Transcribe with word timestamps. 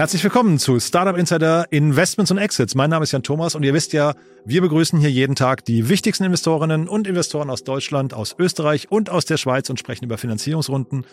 Herzlich 0.00 0.24
willkommen 0.24 0.58
zu 0.58 0.80
Startup 0.80 1.14
Insider 1.14 1.66
Investments 1.70 2.30
und 2.30 2.38
Exits. 2.38 2.74
Mein 2.74 2.88
Name 2.88 3.02
ist 3.02 3.12
Jan 3.12 3.22
Thomas 3.22 3.54
und 3.54 3.64
ihr 3.64 3.74
wisst 3.74 3.92
ja, 3.92 4.14
wir 4.46 4.62
begrüßen 4.62 4.98
hier 4.98 5.10
jeden 5.10 5.34
Tag 5.34 5.62
die 5.66 5.90
wichtigsten 5.90 6.24
Investorinnen 6.24 6.88
und 6.88 7.06
Investoren 7.06 7.50
aus 7.50 7.64
Deutschland, 7.64 8.14
aus 8.14 8.34
Österreich 8.38 8.90
und 8.90 9.10
aus 9.10 9.26
der 9.26 9.36
Schweiz 9.36 9.68
und 9.68 9.78
sprechen 9.78 10.06
über 10.06 10.16
Finanzierungsrunden 10.16 11.04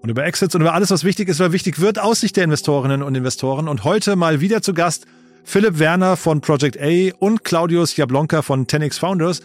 und 0.00 0.08
über 0.08 0.24
Exits 0.24 0.56
und 0.56 0.60
über 0.60 0.74
alles, 0.74 0.90
was 0.90 1.04
wichtig 1.04 1.28
ist 1.28 1.40
oder 1.40 1.52
wichtig 1.52 1.80
wird 1.80 2.00
aus 2.00 2.18
Sicht 2.18 2.36
der 2.36 2.42
Investorinnen 2.42 3.04
und 3.04 3.14
Investoren. 3.14 3.68
Und 3.68 3.84
heute 3.84 4.16
mal 4.16 4.40
wieder 4.40 4.60
zu 4.60 4.74
Gast 4.74 5.06
Philipp 5.44 5.78
Werner 5.78 6.16
von 6.16 6.40
Project 6.40 6.76
A 6.80 7.14
und 7.20 7.44
Claudius 7.44 7.96
Jablonka 7.96 8.42
von 8.42 8.66
10x 8.66 8.98
Founders. 8.98 9.42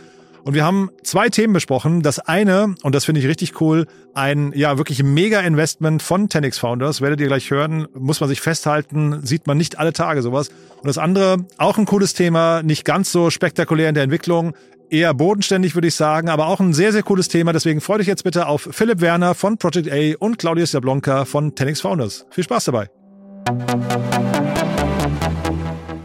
Und 0.48 0.54
wir 0.54 0.64
haben 0.64 0.92
zwei 1.04 1.28
Themen 1.28 1.52
besprochen. 1.52 2.04
Das 2.04 2.20
eine, 2.20 2.74
und 2.82 2.96
das 2.96 3.04
finde 3.04 3.20
ich 3.20 3.28
richtig 3.28 3.60
cool, 3.60 3.86
ein 4.14 4.54
ja 4.56 4.78
wirklich 4.78 5.04
mega 5.04 5.42
Investment 5.42 6.02
von 6.02 6.30
10x 6.30 6.58
Founders. 6.60 7.02
Werdet 7.02 7.20
ihr 7.20 7.28
gleich 7.28 7.52
hören, 7.52 7.90
muss 7.94 8.22
man 8.22 8.30
sich 8.30 8.40
festhalten, 8.40 9.26
sieht 9.26 9.46
man 9.46 9.58
nicht 9.58 9.78
alle 9.78 9.92
Tage 9.92 10.22
sowas. 10.22 10.48
Und 10.78 10.88
das 10.88 10.98
andere, 10.98 11.46
auch 11.58 11.78
ein 11.78 11.86
cooles 11.86 12.14
Thema, 12.14 12.64
nicht 12.64 12.86
ganz 12.86 13.12
so 13.12 13.30
spektakulär 13.30 13.90
in 13.90 13.96
der 13.96 14.06
Entwicklung, 14.06 14.54
eher 14.90 15.14
bodenständig, 15.14 15.76
würde 15.76 15.90
ich 15.90 15.96
sagen, 15.96 16.30
aber 16.30 16.48
auch 16.48 16.62
ein 16.62 16.74
sehr, 16.74 16.94
sehr 16.94 17.04
cooles 17.04 17.28
Thema. 17.28 17.52
Deswegen 17.52 17.82
freut 17.82 18.00
euch 18.00 18.08
jetzt 18.08 18.24
bitte 18.24 18.48
auf 18.48 18.70
Philipp 18.72 19.02
Werner 19.02 19.36
von 19.36 19.58
Project 19.58 19.92
A 19.92 20.16
und 20.20 20.40
Claudius 20.40 20.72
Jablonka 20.72 21.26
von 21.26 21.56
10x 21.56 21.82
Founders. 21.82 22.26
Viel 22.30 22.46
Spaß 22.46 22.64
dabei. 22.64 22.90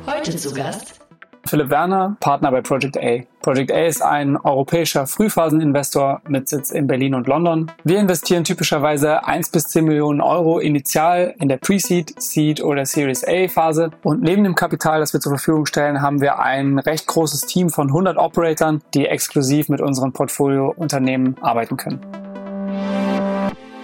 Heute 0.04 0.36
zu 0.36 0.52
Gast 0.52 1.01
Philipp 1.44 1.70
Werner, 1.70 2.16
Partner 2.20 2.50
bei 2.50 2.60
Project 2.60 2.96
A. 2.98 3.20
Project 3.40 3.72
A 3.72 3.86
ist 3.86 4.02
ein 4.02 4.36
europäischer 4.36 5.06
Frühphaseninvestor 5.06 6.22
mit 6.28 6.48
Sitz 6.48 6.70
in 6.70 6.86
Berlin 6.86 7.14
und 7.14 7.26
London. 7.26 7.70
Wir 7.84 7.98
investieren 7.98 8.44
typischerweise 8.44 9.24
1 9.24 9.50
bis 9.50 9.64
10 9.64 9.84
Millionen 9.84 10.20
Euro 10.20 10.58
initial 10.58 11.34
in 11.40 11.48
der 11.48 11.56
Pre-Seed, 11.56 12.22
Seed 12.22 12.62
oder 12.62 12.86
Series 12.86 13.26
A 13.26 13.48
Phase. 13.48 13.90
Und 14.02 14.22
neben 14.22 14.44
dem 14.44 14.54
Kapital, 14.54 15.00
das 15.00 15.12
wir 15.12 15.20
zur 15.20 15.32
Verfügung 15.32 15.66
stellen, 15.66 16.00
haben 16.00 16.20
wir 16.20 16.38
ein 16.38 16.78
recht 16.78 17.06
großes 17.06 17.42
Team 17.42 17.70
von 17.70 17.88
100 17.88 18.16
Operatoren, 18.16 18.82
die 18.94 19.06
exklusiv 19.06 19.68
mit 19.68 19.80
unseren 19.80 20.12
Portfoliounternehmen 20.12 21.36
arbeiten 21.40 21.76
können. 21.76 22.00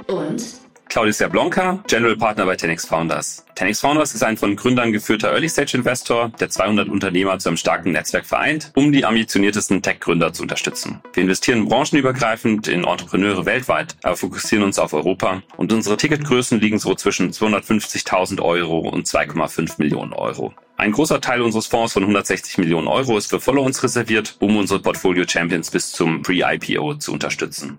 und 0.08 0.67
Claudius 0.88 1.18
Jablonka, 1.18 1.82
General 1.86 2.16
Partner 2.16 2.46
bei 2.46 2.54
10x 2.54 2.86
Founders. 2.86 3.44
10x 3.56 3.80
Founders 3.80 4.14
ist 4.14 4.22
ein 4.22 4.36
von 4.36 4.56
Gründern 4.56 4.90
geführter 4.90 5.32
Early-Stage-Investor, 5.32 6.32
der 6.40 6.48
200 6.48 6.88
Unternehmer 6.88 7.38
zu 7.38 7.50
einem 7.50 7.58
starken 7.58 7.92
Netzwerk 7.92 8.24
vereint, 8.24 8.72
um 8.74 8.90
die 8.90 9.04
ambitioniertesten 9.04 9.82
Tech-Gründer 9.82 10.32
zu 10.32 10.42
unterstützen. 10.42 11.00
Wir 11.12 11.22
investieren 11.24 11.68
branchenübergreifend 11.68 12.68
in 12.68 12.84
Entrepreneure 12.84 13.44
weltweit, 13.44 13.96
aber 14.02 14.16
fokussieren 14.16 14.64
uns 14.64 14.78
auf 14.78 14.94
Europa 14.94 15.42
und 15.56 15.72
unsere 15.72 15.96
Ticketgrößen 15.96 16.58
liegen 16.58 16.78
so 16.78 16.94
zwischen 16.94 17.32
250.000 17.32 18.40
Euro 18.40 18.88
und 18.88 19.06
2,5 19.06 19.74
Millionen 19.78 20.14
Euro. 20.14 20.54
Ein 20.78 20.92
großer 20.92 21.20
Teil 21.20 21.42
unseres 21.42 21.66
Fonds 21.66 21.92
von 21.92 22.04
160 22.04 22.56
Millionen 22.58 22.86
Euro 22.86 23.18
ist 23.18 23.28
für 23.28 23.40
Follow-ons 23.40 23.82
reserviert, 23.82 24.36
um 24.38 24.56
unsere 24.56 24.80
Portfolio-Champions 24.80 25.72
bis 25.72 25.90
zum 25.90 26.22
Pre-IPO 26.22 26.94
zu 26.94 27.12
unterstützen. 27.12 27.78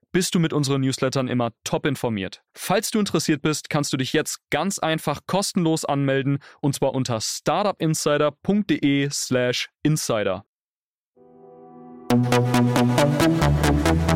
bist 0.11 0.35
du 0.35 0.39
mit 0.39 0.51
unseren 0.53 0.81
Newslettern 0.81 1.27
immer 1.27 1.51
top 1.63 1.85
informiert. 1.85 2.41
Falls 2.53 2.91
du 2.91 2.99
interessiert 2.99 3.41
bist, 3.41 3.69
kannst 3.69 3.93
du 3.93 3.97
dich 3.97 4.13
jetzt 4.13 4.39
ganz 4.49 4.79
einfach 4.79 5.21
kostenlos 5.27 5.85
anmelden 5.85 6.39
und 6.59 6.75
zwar 6.75 6.93
unter 6.93 7.21
startupinsider.de/slash 7.21 9.69
insider. 9.83 10.43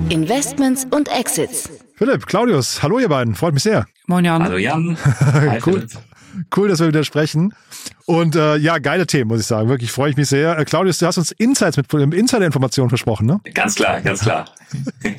Investments 0.10 0.86
und 0.92 1.08
Exits. 1.10 1.70
Philipp, 1.96 2.26
Claudius, 2.28 2.84
hallo 2.84 3.00
ihr 3.00 3.08
beiden, 3.10 3.36
freut 3.36 3.54
mich 3.54 3.64
sehr. 3.64 3.86
Moin 4.08 4.26
Jan. 4.26 4.44
Hallo 4.44 4.58
Jan. 4.58 4.98
Hi, 5.20 5.60
Cool. 5.66 5.88
Philipp. 5.88 5.92
Cool, 6.56 6.68
dass 6.68 6.80
wir 6.80 6.88
wieder 6.88 7.04
sprechen. 7.04 7.54
Und 8.06 8.36
äh, 8.36 8.58
ja, 8.58 8.78
geile 8.78 9.08
Themen, 9.08 9.30
muss 9.30 9.42
ich 9.42 9.48
sagen. 9.48 9.70
Wirklich 9.70 9.92
freue 9.92 10.10
ich 10.10 10.18
mich 10.18 10.28
sehr. 10.28 10.58
Äh, 10.58 10.66
Claudius, 10.66 11.00
du 11.00 11.06
hast 11.06 11.18
uns 11.18 11.32
Insights 11.32 11.78
mit 11.78 11.92
Insider-Informationen 11.94 12.90
versprochen, 12.90 13.26
ne? 13.26 13.40
Ganz 13.54 13.76
klar, 13.76 14.02
ganz 14.02 14.22
klar. 14.22 14.46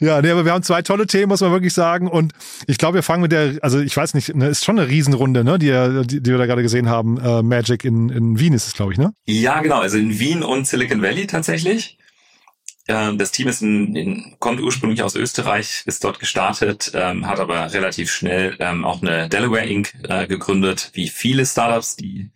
Ja, 0.00 0.22
nee, 0.22 0.30
aber 0.30 0.46
wir 0.46 0.52
haben 0.52 0.62
zwei 0.62 0.80
tolle 0.80 1.06
Themen, 1.06 1.28
muss 1.28 1.42
man 1.42 1.52
wirklich 1.52 1.74
sagen. 1.74 2.08
Und 2.08 2.32
ich 2.66 2.78
glaube, 2.78 2.94
wir 2.96 3.02
fangen 3.02 3.20
mit 3.20 3.32
der, 3.32 3.58
also 3.60 3.80
ich 3.80 3.94
weiß 3.94 4.14
nicht, 4.14 4.34
ne, 4.34 4.48
ist 4.48 4.64
schon 4.64 4.78
eine 4.78 4.88
Riesenrunde, 4.88 5.44
ne, 5.44 5.58
die, 5.58 6.06
die, 6.06 6.22
die 6.22 6.30
wir 6.30 6.38
da 6.38 6.46
gerade 6.46 6.62
gesehen 6.62 6.88
haben. 6.88 7.18
Äh, 7.18 7.42
Magic 7.42 7.84
in, 7.84 8.08
in 8.08 8.38
Wien 8.38 8.54
ist 8.54 8.66
es, 8.66 8.72
glaube 8.72 8.92
ich, 8.92 8.98
ne? 8.98 9.12
Ja, 9.26 9.60
genau. 9.60 9.80
Also 9.80 9.98
in 9.98 10.18
Wien 10.18 10.42
und 10.42 10.66
Silicon 10.66 11.02
Valley 11.02 11.26
tatsächlich. 11.26 11.98
Ähm, 12.90 13.18
Das 13.18 13.30
Team 13.30 13.46
ist 13.46 13.62
in, 13.62 13.94
in, 13.94 14.36
kommt 14.40 14.60
ursprünglich 14.60 15.02
aus 15.02 15.14
Österreich, 15.14 15.82
ist 15.86 16.02
dort 16.02 16.18
gestartet, 16.18 16.90
ähm, 16.94 17.26
hat 17.28 17.38
aber 17.38 17.72
relativ 17.72 18.10
schnell 18.12 18.56
ähm, 18.58 18.84
auch 18.84 19.00
eine 19.00 19.28
Delaware 19.28 19.66
Inc. 19.66 19.94
Äh, 20.08 20.26
gegründet, 20.26 20.90
wie 20.94 21.08
viele 21.08 21.46
Startups, 21.46 21.96
die 21.96 22.30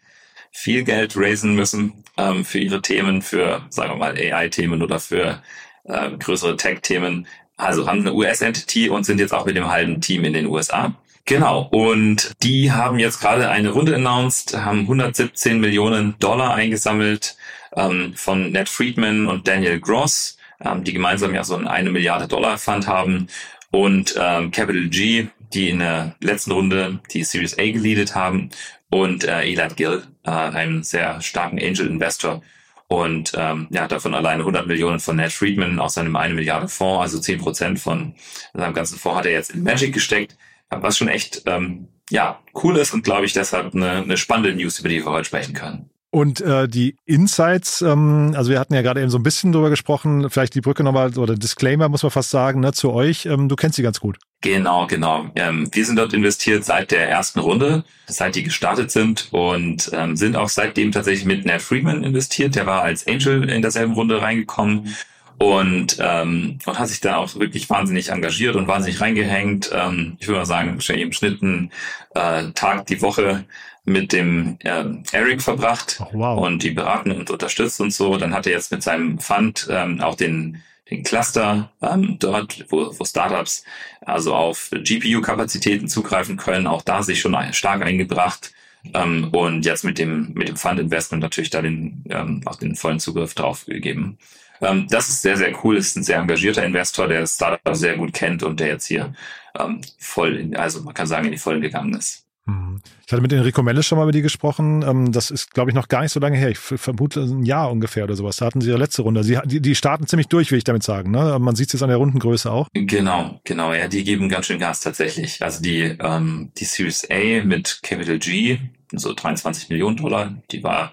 viel 0.53 0.85
Geld 0.85 1.17
raisen 1.17 1.57
müssen 1.57 2.05
ähm, 2.17 2.45
für 2.45 2.61
ihre 2.61 2.81
Themen, 2.81 3.21
für, 3.21 3.67
sagen 3.71 3.91
wir 3.91 3.97
mal, 3.97 4.15
AI-Themen 4.17 4.81
oder 4.83 5.01
für 5.01 5.43
äh, 5.85 6.11
größere 6.17 6.57
Tech-Themen. 6.57 7.27
Also 7.57 7.89
haben 7.89 8.01
eine 8.01 8.15
US-Entity 8.15 8.89
und 8.89 9.05
sind 9.05 9.19
jetzt 9.19 9.35
auch 9.35 9.47
mit 9.47 9.57
dem 9.57 9.69
halben 9.69 10.01
Team 10.01 10.25
in 10.25 10.35
den 10.35 10.47
USA. 10.47 10.95
Genau. 11.25 11.69
Und 11.73 12.33
die 12.43 12.71
haben 12.71 13.01
jetzt 13.01 13.21
gerade 13.21 13.49
eine 13.49 13.71
Runde 13.71 13.97
announced, 13.97 14.57
haben 14.57 14.81
117 14.81 15.59
Millionen 15.59 16.17
Dollar 16.21 16.55
eingesammelt 16.55 17.37
ähm, 17.75 18.13
von 18.15 18.53
Ned 18.53 18.69
Friedman 18.69 19.27
und 19.27 19.49
Daniel 19.49 19.81
Gross, 19.81 20.37
ähm, 20.61 20.85
die 20.85 20.93
gemeinsam 20.93 21.35
ja 21.35 21.45
so 21.45 21.57
einen 21.57 21.69
eine 21.69 21.91
Milliarde 21.91 22.29
Dollar 22.29 22.59
Fund 22.59 22.87
haben 22.87 23.29
und 23.71 24.15
ähm, 24.19 24.51
Capital 24.51 24.89
G, 24.89 25.29
die 25.53 25.71
in 25.71 25.81
der 25.81 26.15
letzten 26.21 26.53
Runde 26.53 27.01
die 27.13 27.25
Series 27.25 27.59
A 27.59 27.71
geleadet 27.71 28.15
haben 28.15 28.51
und 28.91 29.25
äh, 29.25 29.43
Elad 29.51 29.77
Gill, 29.77 30.05
äh, 30.25 30.31
einem 30.31 30.83
sehr 30.83 31.21
starken 31.21 31.59
Angel 31.59 31.87
Investor. 31.87 32.43
Und 32.87 33.33
ähm, 33.37 33.67
ja, 33.71 33.89
davon 33.89 34.15
alleine 34.15 34.41
100 34.41 34.67
Millionen 34.67 35.01
von 35.01 35.17
Ned 35.17 35.33
Friedman 35.33 35.81
aus 35.81 35.95
seinem 35.95 36.15
eine 36.15 36.35
Milliarde 36.35 36.69
Fonds, 36.69 37.01
also 37.01 37.19
10 37.19 37.41
Prozent 37.41 37.81
von 37.81 38.15
seinem 38.53 38.75
ganzen 38.75 38.99
Fonds 38.99 39.19
hat 39.19 39.27
er 39.27 39.33
jetzt 39.33 39.51
in 39.51 39.63
Magic 39.63 39.93
gesteckt, 39.93 40.37
was 40.71 40.99
schon 40.99 41.09
echt 41.09 41.43
ähm, 41.47 41.89
ja 42.11 42.41
cool 42.63 42.77
ist 42.77 42.93
und 42.93 43.03
glaube 43.03 43.25
ich 43.25 43.33
deshalb 43.33 43.75
eine, 43.75 44.03
eine 44.03 44.17
spannende 44.17 44.55
News, 44.55 44.79
über 44.79 44.89
die 44.89 45.05
wir 45.05 45.11
heute 45.11 45.25
sprechen 45.25 45.55
können. 45.55 45.91
Und 46.15 46.41
äh, 46.43 46.69
die 46.69 46.97
Insights, 47.07 47.83
ähm, 47.83 48.35
also 48.37 48.49
wir 48.49 48.61
hatten 48.61 48.73
ja 48.73 48.83
gerade 48.83 49.01
eben 49.01 49.11
so 49.11 49.19
ein 49.19 49.25
bisschen 49.25 49.51
drüber 49.51 49.69
gesprochen, 49.69 50.31
vielleicht 50.31 50.55
die 50.55 50.61
Brücke 50.61 50.85
nochmal, 50.85 51.19
oder 51.19 51.35
Disclaimer 51.35 51.89
muss 51.89 52.05
man 52.05 52.13
fast 52.13 52.31
sagen, 52.31 52.61
ne, 52.61 52.73
zu 52.73 52.93
euch. 52.93 53.27
Ähm, 53.27 53.49
du 53.49 53.57
kennst 53.57 53.75
sie 53.75 53.83
ganz 53.83 53.99
gut. 53.99 54.19
Genau, 54.41 54.87
genau. 54.87 55.27
Ähm, 55.35 55.69
wir 55.73 55.85
sind 55.85 55.97
dort 55.97 56.13
investiert 56.13 56.65
seit 56.65 56.93
der 56.93 57.09
ersten 57.09 57.41
Runde, 57.41 57.83
seit 58.07 58.37
die 58.37 58.45
gestartet 58.45 58.93
sind 58.93 59.27
und 59.33 59.91
ähm, 59.93 60.17
sind 60.17 60.37
auch 60.37 60.49
seitdem 60.49 60.93
tatsächlich 60.93 61.25
mit 61.25 61.47
Ned 61.47 61.61
Friedman 61.61 62.05
investiert. 62.05 62.55
Der 62.55 62.67
war 62.67 62.83
als 62.83 63.09
Angel 63.09 63.51
in 63.51 63.61
derselben 63.61 63.95
Runde 63.95 64.23
reingekommen 64.23 64.95
und, 65.39 65.97
ähm, 65.99 66.61
und 66.65 66.79
hat 66.79 66.89
sich 66.91 67.01
da 67.01 67.17
auch 67.17 67.35
wirklich 67.35 67.69
wahnsinnig 67.69 68.11
engagiert 68.11 68.55
und 68.55 68.69
wahnsinnig 68.69 69.01
reingehängt. 69.01 69.71
Ähm, 69.75 70.17
ich 70.21 70.29
würde 70.29 70.39
mal 70.39 70.47
sagen, 70.47 70.75
wahrscheinlich 70.75 71.07
im 71.07 71.13
Schnitt 71.13 71.43
einen 71.43 71.73
äh, 72.15 72.53
Tag 72.53 72.87
die 72.87 73.03
Woche 73.03 73.47
mit 73.85 74.13
dem 74.13 74.59
äh, 74.61 74.85
Eric 75.13 75.43
verbracht 75.43 76.01
Ach, 76.01 76.09
wow. 76.13 76.41
und 76.41 76.63
die 76.63 76.71
beraten 76.71 77.13
und 77.13 77.31
unterstützt 77.31 77.81
und 77.81 77.93
so. 77.93 78.17
Dann 78.17 78.35
hat 78.35 78.47
er 78.47 78.53
jetzt 78.53 78.73
mit 78.73 78.83
seinem 78.83 79.19
Fund 79.19 79.69
ähm, 79.71 80.01
auch 80.01 80.15
den 80.15 80.63
den 80.91 81.03
Cluster 81.03 81.73
ähm, 81.81 82.19
dort, 82.19 82.67
wo, 82.69 82.93
wo 82.99 83.05
Startups 83.07 83.65
also 84.03 84.35
auf 84.35 84.71
GPU-Kapazitäten 84.71 85.89
zugreifen 85.89 86.37
können, 86.37 86.67
auch 86.67 86.83
da 86.83 87.03
sich 87.03 87.21
schon 87.21 87.37
stark 87.53 87.83
eingebracht 87.83 88.53
ähm, 88.93 89.31
und 89.33 89.65
jetzt 89.65 89.85
mit 89.85 89.99
dem 89.99 90.33
mit 90.35 90.49
dem 90.49 90.57
Fund 90.57 90.79
Investment 90.79 91.23
natürlich 91.23 91.51
da 91.51 91.63
den 91.63 92.05
ähm, 92.11 92.43
auch 92.45 92.57
den 92.57 92.77
vollen 92.77 93.01
Zugriff 93.01 93.35
drauf 93.35 93.65
gegeben. 93.67 94.19
Ähm, 94.61 94.87
das 94.89 95.09
ist 95.09 95.23
sehr, 95.23 95.37
sehr 95.37 95.53
cool. 95.65 95.77
Ist 95.77 95.97
ein 95.97 96.05
sehr 96.05 96.19
engagierter 96.19 96.65
Investor, 96.65 97.09
der 97.09 97.21
das 97.21 97.35
Startup 97.35 97.75
sehr 97.77 97.97
gut 97.97 98.13
kennt 98.13 98.43
und 98.43 98.61
der 98.61 98.69
jetzt 98.69 98.87
hier 98.87 99.15
ähm, 99.59 99.81
voll, 99.99 100.37
in, 100.37 100.57
also 100.57 100.83
man 100.83 100.95
kann 100.95 101.07
sagen, 101.07 101.27
in 101.27 101.33
die 101.33 101.39
Vollen 101.39 101.61
gegangen 101.61 101.95
ist. 101.95 102.24
Mhm. 102.47 102.81
Ich 103.07 103.13
hatte 103.13 103.23
mit 103.23 103.33
Enrico 103.33 103.63
Mellis 103.63 103.87
schon 103.87 103.97
mal 103.97 104.05
mit 104.05 104.15
dir 104.15 104.23
gesprochen. 104.23 104.85
Ähm, 104.87 105.13
das 105.13 105.31
ist, 105.31 105.55
glaube 105.55 105.71
ich, 105.71 105.75
noch 105.75 105.89
gar 105.89 106.03
nicht 106.03 106.13
so 106.13 106.21
lange 106.21 106.37
her. 106.37 106.51
Ich 106.51 106.59
vermute 106.59 107.21
ein 107.21 107.45
Jahr 107.45 107.71
ungefähr 107.71 108.05
oder 108.05 108.17
sowas. 108.17 108.37
Da 108.37 108.47
hatten 108.47 108.61
sie 108.61 108.69
ihre 108.69 108.79
letzte 108.79 109.03
Runde. 109.03 109.25
Sie, 109.25 109.39
die, 109.45 109.61
die 109.61 109.75
starten 109.75 110.07
ziemlich 110.07 110.29
durch, 110.29 110.51
will 110.51 110.59
ich 110.59 110.65
damit 110.65 110.83
sagen. 110.83 111.11
Ne? 111.11 111.39
Man 111.39 111.57
sieht 111.57 111.69
es 111.69 111.75
jetzt 111.75 111.83
an 111.83 111.89
der 111.89 111.99
Rundengröße 111.99 112.51
auch. 112.51 112.69
Genau, 112.75 113.41
genau. 113.45 113.73
Ja, 113.73 113.89
die 113.89 114.05
geben 114.05 114.29
ganz 114.29 114.47
schön 114.47 114.59
Gas 114.59 114.81
tatsächlich. 114.81 115.43
Also 115.43 115.63
die, 115.63 115.97
ähm, 116.01 116.53
die 116.59 116.65
Series 116.65 117.09
A 117.11 117.45
mit 117.45 117.81
Capital 117.83 118.19
G, 118.19 118.59
so 118.93 119.15
23 119.15 119.71
Millionen 119.71 119.97
Dollar, 119.97 120.35
die 120.51 120.63
war 120.63 120.93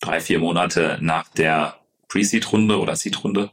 drei, 0.00 0.20
vier 0.20 0.38
Monate 0.38 0.98
nach 1.00 1.28
der 1.28 1.76
Pre-Seed-Runde 2.08 2.78
oder 2.78 2.94
Seed-Runde. 2.94 3.50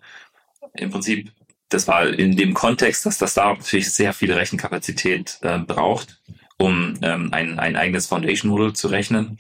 Im 0.73 0.91
Prinzip, 0.91 1.31
das 1.69 1.87
war 1.87 2.07
in 2.07 2.35
dem 2.35 2.53
Kontext, 2.53 3.05
dass 3.05 3.17
das 3.17 3.33
da 3.35 3.53
natürlich 3.53 3.89
sehr 3.89 4.11
viel 4.11 4.33
Rechenkapazität 4.33 5.39
äh, 5.41 5.59
braucht 5.59 6.21
um 6.61 6.93
ähm, 7.01 7.29
ein, 7.33 7.59
ein 7.59 7.75
eigenes 7.75 8.07
Foundation 8.07 8.51
Model 8.51 8.73
zu 8.73 8.87
rechnen. 8.87 9.37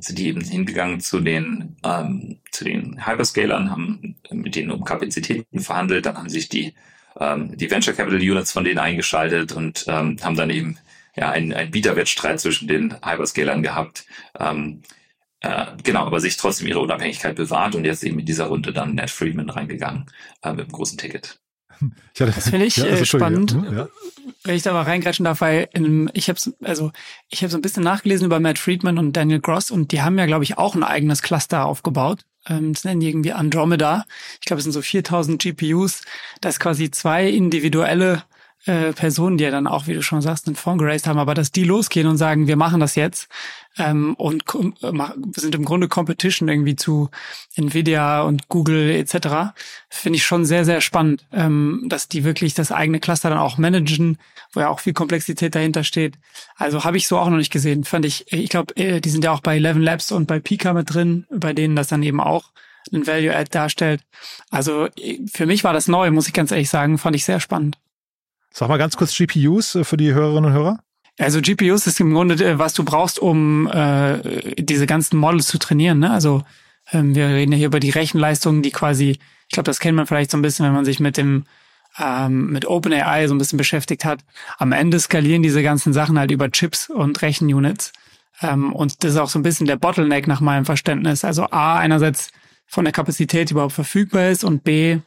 Sind 0.00 0.18
die 0.18 0.26
eben 0.26 0.42
hingegangen 0.42 1.00
zu 1.00 1.20
den, 1.20 1.76
ähm, 1.82 2.40
zu 2.52 2.64
den 2.64 3.06
Hyperscalern, 3.06 3.70
haben 3.70 4.16
mit 4.30 4.54
denen 4.54 4.70
um 4.70 4.84
Kapazitäten 4.84 5.60
verhandelt, 5.60 6.04
dann 6.04 6.18
haben 6.18 6.28
sich 6.28 6.50
die, 6.50 6.74
ähm, 7.18 7.56
die 7.56 7.70
Venture 7.70 7.94
Capital 7.94 8.20
Units 8.20 8.52
von 8.52 8.64
denen 8.64 8.78
eingeschaltet 8.78 9.52
und 9.52 9.86
ähm, 9.88 10.18
haben 10.22 10.36
dann 10.36 10.50
eben 10.50 10.78
ja, 11.16 11.30
einen, 11.30 11.54
einen 11.54 11.70
Bieterwettstreit 11.70 12.38
zwischen 12.38 12.68
den 12.68 12.94
Hyperscalern 13.02 13.62
gehabt. 13.62 14.04
Ähm, 14.38 14.82
äh, 15.40 15.66
genau, 15.82 16.04
aber 16.04 16.20
sich 16.20 16.36
trotzdem 16.36 16.66
ihre 16.66 16.80
Unabhängigkeit 16.80 17.36
bewahrt 17.36 17.74
und 17.74 17.84
jetzt 17.84 18.04
eben 18.04 18.18
in 18.18 18.26
dieser 18.26 18.46
Runde 18.46 18.72
dann 18.74 18.94
Ned 18.94 19.08
Friedman 19.08 19.48
reingegangen 19.48 20.06
äh, 20.42 20.50
mit 20.50 20.66
einem 20.66 20.72
großen 20.72 20.98
Ticket. 20.98 21.40
Hatte, 22.18 22.32
das 22.32 22.50
finde 22.50 22.66
ich 22.66 22.76
ja, 22.76 22.84
also, 22.84 23.02
äh, 23.02 23.06
spannend, 23.06 23.56
ja. 23.72 23.88
wenn 24.44 24.54
ich 24.56 24.62
da 24.62 24.72
mal 24.72 24.82
reingrätschen 24.82 25.24
darf, 25.24 25.40
weil 25.40 25.68
in, 25.72 26.10
ich 26.14 26.28
habe 26.28 26.38
also 26.62 26.92
ich 27.28 27.42
habe 27.42 27.50
so 27.50 27.58
ein 27.58 27.62
bisschen 27.62 27.84
nachgelesen 27.84 28.26
über 28.26 28.40
Matt 28.40 28.58
Friedman 28.58 28.98
und 28.98 29.12
Daniel 29.16 29.40
Gross 29.40 29.70
und 29.70 29.92
die 29.92 30.02
haben 30.02 30.18
ja 30.18 30.26
glaube 30.26 30.44
ich 30.44 30.58
auch 30.58 30.74
ein 30.74 30.82
eigenes 30.82 31.22
Cluster 31.22 31.64
aufgebaut. 31.64 32.24
Ähm, 32.46 32.72
das 32.72 32.84
nennen 32.84 33.00
die 33.00 33.08
irgendwie 33.08 33.32
Andromeda. 33.32 34.04
Ich 34.40 34.46
glaube, 34.46 34.58
es 34.58 34.64
sind 34.64 34.72
so 34.72 34.82
4000 34.82 35.40
GPUs, 35.40 36.02
das 36.40 36.58
quasi 36.58 36.90
zwei 36.90 37.28
individuelle 37.28 38.24
äh, 38.64 38.92
Personen, 38.92 39.38
die 39.38 39.44
ja 39.44 39.50
dann 39.50 39.66
auch, 39.66 39.86
wie 39.86 39.94
du 39.94 40.02
schon 40.02 40.20
sagst, 40.20 40.46
einen 40.46 40.56
Fonds 40.56 40.82
geraced 40.82 41.06
haben, 41.06 41.18
aber 41.18 41.34
dass 41.34 41.52
die 41.52 41.64
losgehen 41.64 42.06
und 42.06 42.18
sagen, 42.18 42.48
wir 42.48 42.56
machen 42.56 42.80
das 42.80 42.96
jetzt 42.96 43.28
ähm, 43.76 44.14
und 44.14 44.44
äh, 44.82 44.92
sind 45.36 45.54
im 45.54 45.64
Grunde 45.64 45.88
Competition 45.88 46.48
irgendwie 46.48 46.76
zu 46.76 47.10
Nvidia 47.56 48.22
und 48.22 48.48
Google 48.48 48.90
etc., 48.90 49.52
finde 49.88 50.16
ich 50.16 50.24
schon 50.24 50.44
sehr, 50.44 50.64
sehr 50.64 50.80
spannend, 50.80 51.26
ähm, 51.32 51.84
dass 51.86 52.08
die 52.08 52.24
wirklich 52.24 52.54
das 52.54 52.72
eigene 52.72 53.00
Cluster 53.00 53.30
dann 53.30 53.38
auch 53.38 53.58
managen, 53.58 54.18
wo 54.52 54.60
ja 54.60 54.68
auch 54.68 54.80
viel 54.80 54.92
Komplexität 54.92 55.54
dahinter 55.54 55.84
steht. 55.84 56.18
Also 56.56 56.84
habe 56.84 56.96
ich 56.96 57.08
so 57.08 57.18
auch 57.18 57.28
noch 57.28 57.36
nicht 57.36 57.52
gesehen. 57.52 57.84
Fand 57.84 58.04
ich, 58.04 58.32
ich 58.32 58.50
glaube, 58.50 58.76
äh, 58.76 59.00
die 59.00 59.10
sind 59.10 59.24
ja 59.24 59.32
auch 59.32 59.40
bei 59.40 59.56
Eleven 59.56 59.82
Labs 59.82 60.12
und 60.12 60.26
bei 60.26 60.40
Pika 60.40 60.72
mit 60.72 60.92
drin, 60.92 61.26
bei 61.30 61.52
denen 61.52 61.76
das 61.76 61.88
dann 61.88 62.02
eben 62.02 62.20
auch 62.20 62.50
ein 62.92 63.06
Value-Add 63.06 63.50
darstellt. 63.50 64.02
Also 64.50 64.88
für 65.30 65.46
mich 65.46 65.64
war 65.64 65.72
das 65.72 65.88
neu, 65.88 66.10
muss 66.10 66.26
ich 66.26 66.32
ganz 66.32 66.50
ehrlich 66.50 66.70
sagen, 66.70 66.98
fand 66.98 67.16
ich 67.16 67.24
sehr 67.24 67.40
spannend. 67.40 67.78
Sag 68.50 68.68
mal 68.68 68.78
ganz 68.78 68.96
kurz 68.96 69.16
GPUs 69.16 69.74
äh, 69.74 69.84
für 69.84 69.96
die 69.96 70.12
Hörerinnen 70.12 70.46
und 70.46 70.52
Hörer. 70.52 70.78
Also 71.18 71.40
GPUs 71.40 71.86
ist 71.86 72.00
im 72.00 72.14
Grunde, 72.14 72.34
äh, 72.44 72.58
was 72.58 72.74
du 72.74 72.84
brauchst, 72.84 73.18
um 73.18 73.66
äh, 73.68 74.54
diese 74.56 74.86
ganzen 74.86 75.18
Models 75.18 75.46
zu 75.46 75.58
trainieren. 75.58 75.98
Ne? 75.98 76.10
Also 76.10 76.42
ähm, 76.92 77.14
wir 77.14 77.28
reden 77.28 77.52
ja 77.52 77.58
hier 77.58 77.66
über 77.66 77.80
die 77.80 77.90
Rechenleistungen, 77.90 78.62
die 78.62 78.70
quasi, 78.70 79.18
ich 79.48 79.52
glaube, 79.52 79.64
das 79.64 79.80
kennt 79.80 79.96
man 79.96 80.06
vielleicht 80.06 80.30
so 80.30 80.38
ein 80.38 80.42
bisschen, 80.42 80.64
wenn 80.64 80.72
man 80.72 80.84
sich 80.84 81.00
mit 81.00 81.16
dem 81.16 81.44
ähm, 81.98 82.50
mit 82.52 82.66
OpenAI 82.66 83.26
so 83.26 83.34
ein 83.34 83.38
bisschen 83.38 83.56
beschäftigt 83.56 84.04
hat. 84.04 84.20
Am 84.58 84.72
Ende 84.72 85.00
skalieren 85.00 85.42
diese 85.42 85.62
ganzen 85.62 85.92
Sachen 85.92 86.18
halt 86.18 86.30
über 86.30 86.50
Chips 86.50 86.88
und 86.88 87.20
Rechenunits. 87.22 87.92
Ähm, 88.40 88.72
und 88.72 89.02
das 89.02 89.12
ist 89.12 89.18
auch 89.18 89.28
so 89.28 89.38
ein 89.38 89.42
bisschen 89.42 89.66
der 89.66 89.76
Bottleneck 89.76 90.26
nach 90.26 90.40
meinem 90.40 90.64
Verständnis. 90.64 91.24
Also 91.24 91.44
A, 91.50 91.78
einerseits 91.78 92.30
von 92.66 92.84
der 92.84 92.92
Kapazität, 92.92 93.50
überhaupt 93.50 93.72
verfügbar 93.72 94.28
ist 94.28 94.44
und 94.44 94.62
B, 94.62 94.98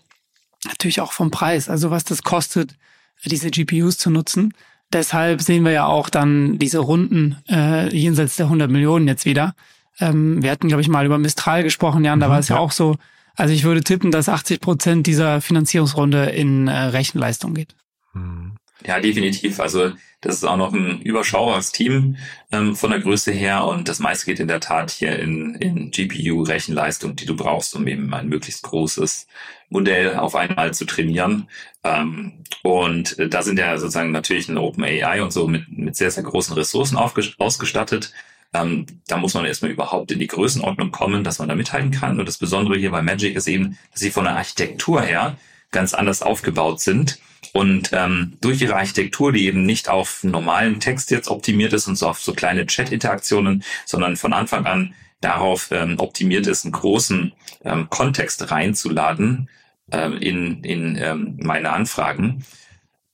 natürlich 0.67 0.99
auch 1.01 1.13
vom 1.13 1.31
Preis. 1.31 1.69
Also 1.69 1.91
was 1.91 2.03
das 2.03 2.23
kostet, 2.23 2.75
diese 3.23 3.51
GPUs 3.51 3.97
zu 3.97 4.09
nutzen. 4.09 4.53
Deshalb 4.93 5.41
sehen 5.41 5.63
wir 5.63 5.71
ja 5.71 5.85
auch 5.85 6.09
dann 6.09 6.59
diese 6.59 6.79
Runden 6.79 7.37
äh, 7.49 7.95
jenseits 7.95 8.35
der 8.35 8.47
100 8.47 8.69
Millionen 8.69 9.07
jetzt 9.07 9.25
wieder. 9.25 9.55
Ähm, 9.99 10.41
wir 10.43 10.51
hatten, 10.51 10.67
glaube 10.67 10.81
ich, 10.81 10.89
mal 10.89 11.05
über 11.05 11.17
Mistral 11.17 11.63
gesprochen, 11.63 12.03
Jan, 12.03 12.19
da 12.19 12.27
mhm, 12.27 12.31
war 12.31 12.39
es 12.39 12.49
ja. 12.49 12.55
ja 12.55 12.61
auch 12.61 12.71
so. 12.71 12.95
Also 13.35 13.53
ich 13.53 13.63
würde 13.63 13.81
tippen, 13.81 14.11
dass 14.11 14.27
80 14.27 14.59
Prozent 14.59 15.07
dieser 15.07 15.41
Finanzierungsrunde 15.41 16.25
in 16.25 16.67
äh, 16.67 16.77
Rechenleistung 16.77 17.53
geht. 17.53 17.75
Mhm. 18.13 18.57
Ja, 18.85 18.99
definitiv. 18.99 19.59
Also 19.59 19.91
das 20.21 20.35
ist 20.35 20.43
auch 20.43 20.57
noch 20.57 20.73
ein 20.73 21.01
überschaubares 21.01 21.71
Team 21.71 22.17
ähm, 22.51 22.75
von 22.75 22.91
der 22.91 22.99
Größe 22.99 23.31
her 23.31 23.65
und 23.65 23.87
das 23.87 23.99
meiste 23.99 24.25
geht 24.27 24.39
in 24.39 24.47
der 24.47 24.59
Tat 24.59 24.91
hier 24.91 25.17
in, 25.17 25.55
in 25.55 25.91
GPU-Rechenleistung, 25.91 27.15
die 27.15 27.25
du 27.25 27.35
brauchst, 27.35 27.75
um 27.75 27.87
eben 27.87 28.13
ein 28.13 28.27
möglichst 28.27 28.63
großes 28.63 29.27
Modell 29.69 30.15
auf 30.15 30.35
einmal 30.35 30.73
zu 30.73 30.85
trainieren. 30.85 31.47
Ähm, 31.83 32.43
und 32.63 33.17
äh, 33.17 33.29
da 33.29 33.41
sind 33.41 33.57
ja 33.57 33.77
sozusagen 33.77 34.11
natürlich 34.11 34.47
ein 34.49 34.57
OpenAI 34.57 35.23
und 35.23 35.33
so 35.33 35.47
mit, 35.47 35.71
mit 35.75 35.95
sehr, 35.95 36.11
sehr 36.11 36.23
großen 36.23 36.55
Ressourcen 36.55 36.97
ausgestattet. 36.97 38.13
Ähm, 38.53 38.85
da 39.07 39.17
muss 39.17 39.33
man 39.33 39.45
erstmal 39.45 39.71
überhaupt 39.71 40.11
in 40.11 40.19
die 40.19 40.27
Größenordnung 40.27 40.91
kommen, 40.91 41.23
dass 41.23 41.39
man 41.39 41.49
da 41.49 41.55
mithalten 41.55 41.91
kann. 41.91 42.19
Und 42.19 42.27
das 42.27 42.37
Besondere 42.37 42.77
hier 42.77 42.91
bei 42.91 43.01
Magic 43.01 43.35
ist 43.35 43.47
eben, 43.47 43.77
dass 43.91 44.01
sie 44.01 44.11
von 44.11 44.25
der 44.25 44.35
Architektur 44.35 45.01
her 45.01 45.37
ganz 45.71 45.93
anders 45.93 46.21
aufgebaut 46.21 46.81
sind 46.81 47.19
und 47.53 47.91
ähm, 47.93 48.37
durch 48.41 48.61
ihre 48.61 48.75
Architektur, 48.75 49.31
die 49.31 49.45
eben 49.45 49.65
nicht 49.65 49.89
auf 49.89 50.23
normalen 50.23 50.79
Text 50.79 51.11
jetzt 51.11 51.27
optimiert 51.27 51.73
ist 51.73 51.87
und 51.87 51.95
so 51.95 52.07
auf 52.07 52.21
so 52.21 52.33
kleine 52.33 52.65
Chat-Interaktionen, 52.65 53.63
sondern 53.85 54.15
von 54.15 54.33
Anfang 54.33 54.65
an 54.65 54.93
darauf 55.19 55.69
ähm, 55.71 55.99
optimiert 55.99 56.47
ist, 56.47 56.65
einen 56.65 56.71
großen 56.71 57.33
ähm, 57.63 57.89
Kontext 57.89 58.51
reinzuladen 58.51 59.49
ähm, 59.91 60.17
in, 60.17 60.63
in 60.63 60.97
ähm, 60.97 61.37
meine 61.41 61.71
Anfragen. 61.71 62.45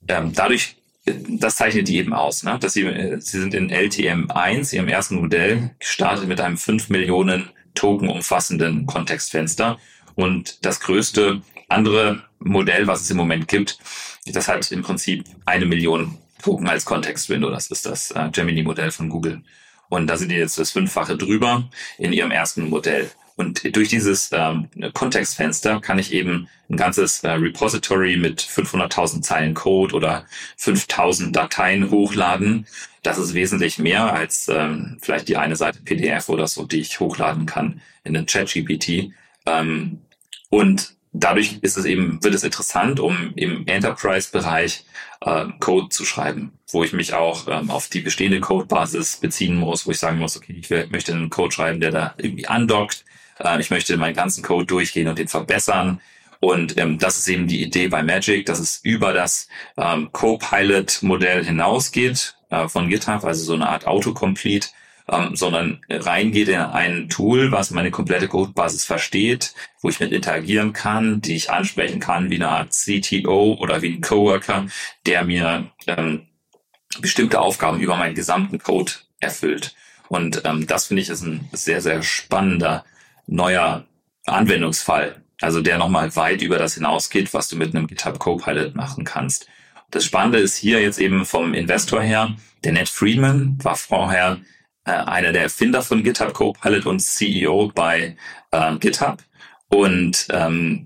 Ähm, 0.07 0.31
dadurch, 0.33 0.75
äh, 1.05 1.13
das 1.27 1.57
zeichnet 1.57 1.87
die 1.87 1.97
eben 1.97 2.13
aus, 2.13 2.43
ne? 2.43 2.57
dass 2.59 2.73
sie, 2.73 2.83
äh, 2.83 3.19
sie 3.19 3.39
sind 3.39 3.53
in 3.53 3.69
LTM 3.69 4.29
1, 4.31 4.71
ihrem 4.73 4.87
ersten 4.87 5.15
Modell, 5.15 5.71
gestartet 5.79 6.27
mit 6.27 6.39
einem 6.39 6.57
5 6.57 6.89
Millionen 6.89 7.49
Token 7.73 8.09
umfassenden 8.09 8.85
Kontextfenster. 8.85 9.77
Und 10.15 10.65
das 10.65 10.79
größte 10.79 11.41
andere 11.67 12.23
Modell, 12.39 12.87
was 12.87 13.01
es 13.01 13.11
im 13.11 13.17
Moment 13.17 13.47
gibt, 13.47 13.79
das 14.25 14.47
hat 14.47 14.71
im 14.71 14.81
Prinzip 14.81 15.25
eine 15.45 15.65
Million 15.65 16.17
Token 16.41 16.67
als 16.67 16.85
Kontextwindow. 16.85 17.49
Das 17.49 17.67
ist 17.67 17.85
das 17.85 18.11
äh, 18.11 18.29
Gemini-Modell 18.31 18.91
von 18.91 19.09
Google. 19.09 19.41
Und 19.89 20.07
da 20.07 20.17
sind 20.17 20.29
die 20.29 20.35
jetzt 20.35 20.57
das 20.59 20.71
Fünffache 20.71 21.17
drüber 21.17 21.69
in 21.97 22.13
ihrem 22.13 22.31
ersten 22.31 22.69
Modell. 22.69 23.09
Und 23.35 23.75
durch 23.75 23.89
dieses 23.89 24.31
ähm, 24.33 24.67
Kontextfenster 24.93 25.79
kann 25.79 25.99
ich 25.99 26.11
eben 26.11 26.47
ein 26.69 26.77
ganzes 26.77 27.23
äh, 27.23 27.29
Repository 27.29 28.17
mit 28.17 28.41
500.000 28.41 29.21
Zeilen 29.21 29.53
Code 29.53 29.95
oder 29.95 30.25
5.000 30.59 31.31
Dateien 31.31 31.91
hochladen. 31.91 32.65
Das 33.03 33.19
ist 33.19 33.35
wesentlich 33.35 33.77
mehr 33.77 34.11
als 34.11 34.47
ähm, 34.49 34.97
vielleicht 35.01 35.27
die 35.27 35.37
eine 35.37 35.55
Seite 35.55 35.81
PDF 35.83 36.29
oder 36.29 36.47
so, 36.47 36.65
die 36.65 36.79
ich 36.79 36.99
hochladen 36.99 37.45
kann 37.45 37.79
in 38.03 38.15
den 38.15 38.25
ChatGPT. 38.25 39.13
Ähm, 39.45 40.01
und 40.49 40.96
dadurch 41.19 41.59
ist 41.61 41.77
es 41.77 41.85
eben, 41.85 42.23
wird 42.23 42.33
es 42.33 42.43
interessant, 42.43 42.99
um 42.99 43.33
im 43.35 43.65
Enterprise-Bereich 43.67 44.85
äh, 45.21 45.45
Code 45.59 45.89
zu 45.89 46.05
schreiben, 46.05 46.51
wo 46.69 46.83
ich 46.83 46.93
mich 46.93 47.13
auch 47.13 47.47
ähm, 47.47 47.69
auf 47.69 47.87
die 47.89 48.01
bestehende 48.01 48.39
Codebasis 48.39 49.17
beziehen 49.17 49.55
muss, 49.55 49.87
wo 49.87 49.91
ich 49.91 49.99
sagen 49.99 50.19
muss, 50.19 50.37
okay, 50.37 50.59
ich 50.59 50.69
möchte 50.91 51.13
einen 51.13 51.29
Code 51.29 51.53
schreiben, 51.53 51.79
der 51.79 51.91
da 51.91 52.13
irgendwie 52.17 52.47
andockt. 52.47 53.03
Äh, 53.39 53.59
ich 53.59 53.69
möchte 53.69 53.97
meinen 53.97 54.15
ganzen 54.15 54.43
Code 54.43 54.65
durchgehen 54.65 55.07
und 55.07 55.17
den 55.17 55.27
verbessern. 55.27 56.01
Und 56.39 56.77
ähm, 56.77 56.99
das 56.99 57.17
ist 57.17 57.27
eben 57.27 57.47
die 57.47 57.63
Idee 57.63 57.87
bei 57.87 58.03
Magic, 58.03 58.45
dass 58.45 58.59
es 58.59 58.79
über 58.83 59.13
das 59.13 59.47
ähm, 59.75 60.09
Copilot-Modell 60.11 61.43
hinausgeht 61.43 62.35
äh, 62.49 62.67
von 62.67 62.89
GitHub, 62.89 63.23
also 63.23 63.43
so 63.43 63.53
eine 63.53 63.69
Art 63.69 63.87
Autocomplete, 63.87 64.69
ähm, 65.09 65.35
sondern 65.35 65.81
reingeht 65.89 66.49
in 66.49 66.59
ein 66.59 67.09
Tool, 67.09 67.51
was 67.51 67.71
meine 67.71 67.91
komplette 67.91 68.27
Codebasis 68.27 68.85
versteht, 68.85 69.53
wo 69.81 69.89
ich 69.89 69.99
mit 69.99 70.11
interagieren 70.11 70.73
kann, 70.73 71.21
die 71.21 71.35
ich 71.35 71.49
ansprechen 71.49 71.99
kann 71.99 72.29
wie 72.29 72.35
eine 72.35 72.49
Art 72.49 72.71
CTO 72.71 73.57
oder 73.59 73.81
wie 73.81 73.95
ein 73.95 74.01
Coworker, 74.01 74.65
der 75.05 75.23
mir 75.23 75.71
ähm, 75.87 76.27
bestimmte 76.99 77.39
Aufgaben 77.39 77.79
über 77.79 77.95
meinen 77.95 78.15
gesamten 78.15 78.59
Code 78.59 78.91
erfüllt. 79.19 79.75
Und 80.09 80.43
ähm, 80.45 80.67
das 80.67 80.87
finde 80.87 81.01
ich 81.01 81.09
ist 81.09 81.23
ein 81.23 81.47
sehr, 81.51 81.81
sehr 81.81 82.01
spannender 82.03 82.85
neuer 83.27 83.85
Anwendungsfall. 84.25 85.21
Also 85.41 85.61
der 85.61 85.77
nochmal 85.77 86.15
weit 86.15 86.41
über 86.41 86.57
das 86.57 86.73
hinausgeht, 86.73 87.33
was 87.33 87.49
du 87.49 87.55
mit 87.57 87.75
einem 87.75 87.87
GitHub 87.87 88.19
Copilot 88.19 88.75
machen 88.75 89.03
kannst. 89.03 89.47
Das 89.91 90.03
Spannende 90.03 90.39
ist 90.39 90.57
hier 90.57 90.81
jetzt 90.81 90.99
eben 90.99 91.25
vom 91.25 91.53
Investor 91.53 92.01
her, 92.01 92.35
der 92.63 92.73
Ned 92.73 92.89
Friedman 92.89 93.57
war 93.63 93.75
vorher 93.75 94.39
äh, 94.87 94.91
einer 94.91 95.31
der 95.31 95.43
Erfinder 95.43 95.81
von 95.81 96.03
GitHub 96.03 96.33
Copilot 96.33 96.85
und 96.85 96.99
CEO 96.99 97.71
bei 97.75 98.15
äh, 98.51 98.75
GitHub. 98.77 99.17
Und 99.69 100.27
ähm, 100.31 100.85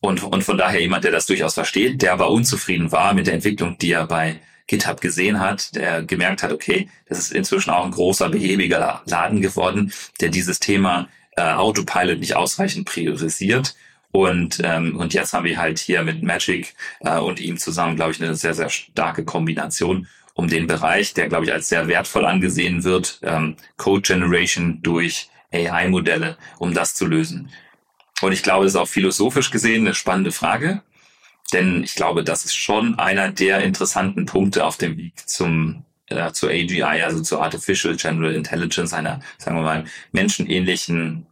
und, 0.00 0.22
und 0.22 0.44
von 0.44 0.56
daher 0.56 0.80
jemand, 0.80 1.04
der 1.04 1.12
das 1.12 1.26
durchaus 1.26 1.54
versteht, 1.54 2.00
der 2.00 2.14
aber 2.14 2.30
unzufrieden 2.30 2.90
war 2.90 3.12
mit 3.12 3.26
der 3.26 3.34
Entwicklung, 3.34 3.76
die 3.76 3.92
er 3.92 4.06
bei 4.06 4.40
GitHub 4.66 5.00
gesehen 5.00 5.40
hat, 5.40 5.74
der 5.74 6.02
gemerkt 6.02 6.42
hat, 6.42 6.52
okay, 6.52 6.88
das 7.08 7.18
ist 7.18 7.32
inzwischen 7.32 7.70
auch 7.70 7.84
ein 7.84 7.90
großer, 7.90 8.30
behäbiger 8.30 9.02
Laden 9.04 9.42
geworden, 9.42 9.92
der 10.20 10.30
dieses 10.30 10.58
Thema 10.58 11.08
äh, 11.36 11.42
Autopilot 11.42 12.18
nicht 12.20 12.36
ausreichend 12.36 12.86
priorisiert. 12.86 13.74
Und, 14.12 14.60
ähm, 14.64 14.96
und 14.96 15.12
jetzt 15.12 15.32
haben 15.34 15.44
wir 15.44 15.58
halt 15.58 15.78
hier 15.78 16.02
mit 16.02 16.22
Magic 16.22 16.74
äh, 17.00 17.18
und 17.18 17.40
ihm 17.40 17.58
zusammen, 17.58 17.96
glaube 17.96 18.12
ich, 18.12 18.22
eine 18.22 18.34
sehr, 18.34 18.54
sehr 18.54 18.70
starke 18.70 19.24
Kombination, 19.24 20.08
um 20.40 20.48
den 20.48 20.66
Bereich, 20.66 21.12
der, 21.12 21.28
glaube 21.28 21.44
ich, 21.44 21.52
als 21.52 21.68
sehr 21.68 21.86
wertvoll 21.86 22.24
angesehen 22.24 22.82
wird, 22.82 23.20
ähm, 23.22 23.56
Code 23.76 24.00
Generation 24.00 24.80
durch 24.82 25.28
AI-Modelle, 25.52 26.38
um 26.58 26.72
das 26.72 26.94
zu 26.94 27.04
lösen. 27.04 27.50
Und 28.22 28.32
ich 28.32 28.42
glaube, 28.42 28.64
das 28.64 28.72
ist 28.72 28.80
auch 28.80 28.88
philosophisch 28.88 29.50
gesehen 29.50 29.86
eine 29.86 29.94
spannende 29.94 30.32
Frage. 30.32 30.82
Denn 31.52 31.84
ich 31.84 31.94
glaube, 31.94 32.24
das 32.24 32.46
ist 32.46 32.54
schon 32.54 32.98
einer 32.98 33.30
der 33.30 33.60
interessanten 33.62 34.24
Punkte 34.24 34.64
auf 34.64 34.78
dem 34.78 34.96
Weg 34.96 35.28
zum 35.28 35.84
äh, 36.06 36.32
zu 36.32 36.48
AGI, 36.48 37.02
also 37.02 37.20
zu 37.20 37.38
Artificial 37.38 37.96
General 37.96 38.34
Intelligence, 38.34 38.94
einer, 38.94 39.20
sagen 39.36 39.56
wir 39.58 39.62
mal, 39.62 39.84
menschenähnlichen 40.12 41.26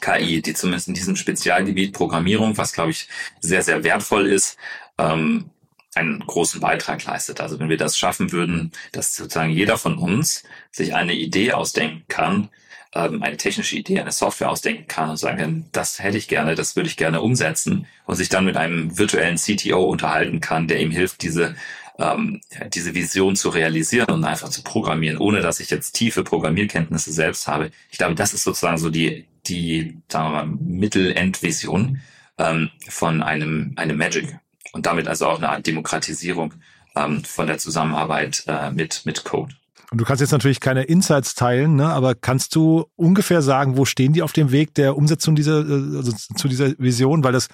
KI, 0.00 0.40
die 0.40 0.54
zumindest 0.54 0.86
in 0.86 0.94
diesem 0.94 1.16
Spezialgebiet 1.16 1.94
Programmierung, 1.94 2.56
was 2.56 2.72
glaube 2.72 2.92
ich 2.92 3.08
sehr, 3.40 3.62
sehr 3.62 3.82
wertvoll 3.82 4.26
ist, 4.26 4.56
ähm, 4.98 5.50
einen 5.96 6.20
großen 6.20 6.60
Beitrag 6.60 7.04
leistet. 7.04 7.40
Also 7.40 7.58
wenn 7.58 7.68
wir 7.68 7.76
das 7.76 7.98
schaffen 7.98 8.32
würden, 8.32 8.72
dass 8.92 9.14
sozusagen 9.14 9.50
jeder 9.50 9.78
von 9.78 9.98
uns 9.98 10.42
sich 10.70 10.94
eine 10.94 11.14
Idee 11.14 11.52
ausdenken 11.52 12.04
kann, 12.08 12.48
ähm, 12.94 13.22
eine 13.22 13.36
technische 13.36 13.76
Idee, 13.76 14.00
eine 14.00 14.12
Software 14.12 14.50
ausdenken 14.50 14.86
kann 14.88 15.10
und 15.10 15.16
sagen 15.16 15.38
kann, 15.38 15.64
das 15.72 15.98
hätte 15.98 16.18
ich 16.18 16.28
gerne, 16.28 16.54
das 16.54 16.76
würde 16.76 16.88
ich 16.88 16.96
gerne 16.96 17.20
umsetzen 17.20 17.86
und 18.06 18.16
sich 18.16 18.28
dann 18.28 18.44
mit 18.44 18.56
einem 18.56 18.98
virtuellen 18.98 19.36
CTO 19.36 19.84
unterhalten 19.84 20.40
kann, 20.40 20.68
der 20.68 20.80
ihm 20.80 20.90
hilft, 20.90 21.22
diese 21.22 21.56
ähm, 21.98 22.40
diese 22.74 22.94
Vision 22.94 23.36
zu 23.36 23.48
realisieren 23.48 24.10
und 24.10 24.24
einfach 24.24 24.50
zu 24.50 24.62
programmieren, 24.62 25.18
ohne 25.18 25.40
dass 25.40 25.60
ich 25.60 25.70
jetzt 25.70 25.92
tiefe 25.92 26.24
Programmierkenntnisse 26.24 27.12
selbst 27.12 27.48
habe. 27.48 27.70
Ich 27.90 27.98
glaube, 27.98 28.14
das 28.14 28.34
ist 28.34 28.44
sozusagen 28.44 28.78
so 28.78 28.90
die, 28.90 29.26
die 29.46 29.98
sagen 30.08 30.32
wir 30.32 30.44
mal, 30.44 30.46
Mittelendvision 30.46 32.00
ähm, 32.38 32.70
von 32.88 33.22
einem, 33.22 33.72
einem 33.76 33.96
Magic 33.96 34.38
und 34.76 34.84
damit 34.84 35.08
also 35.08 35.26
auch 35.26 35.38
eine 35.38 35.48
Art 35.48 35.66
Demokratisierung 35.66 36.54
ähm, 36.94 37.24
von 37.24 37.46
der 37.46 37.58
Zusammenarbeit 37.58 38.44
äh, 38.46 38.70
mit, 38.70 39.02
mit 39.06 39.24
Code. 39.24 39.54
Und 39.90 40.00
du 40.00 40.04
kannst 40.04 40.20
jetzt 40.20 40.32
natürlich 40.32 40.60
keine 40.60 40.82
Insights 40.82 41.34
teilen, 41.34 41.76
ne? 41.76 41.86
aber 41.86 42.14
kannst 42.14 42.54
du 42.56 42.86
ungefähr 42.96 43.40
sagen, 43.40 43.76
wo 43.76 43.84
stehen 43.84 44.12
die 44.12 44.22
auf 44.22 44.32
dem 44.32 44.50
Weg 44.50 44.74
der 44.74 44.96
Umsetzung 44.96 45.34
dieser, 45.34 45.60
äh, 45.60 45.96
also 45.96 46.12
zu 46.12 46.48
dieser 46.48 46.72
Vision? 46.78 47.24
Weil 47.24 47.32
das, 47.32 47.48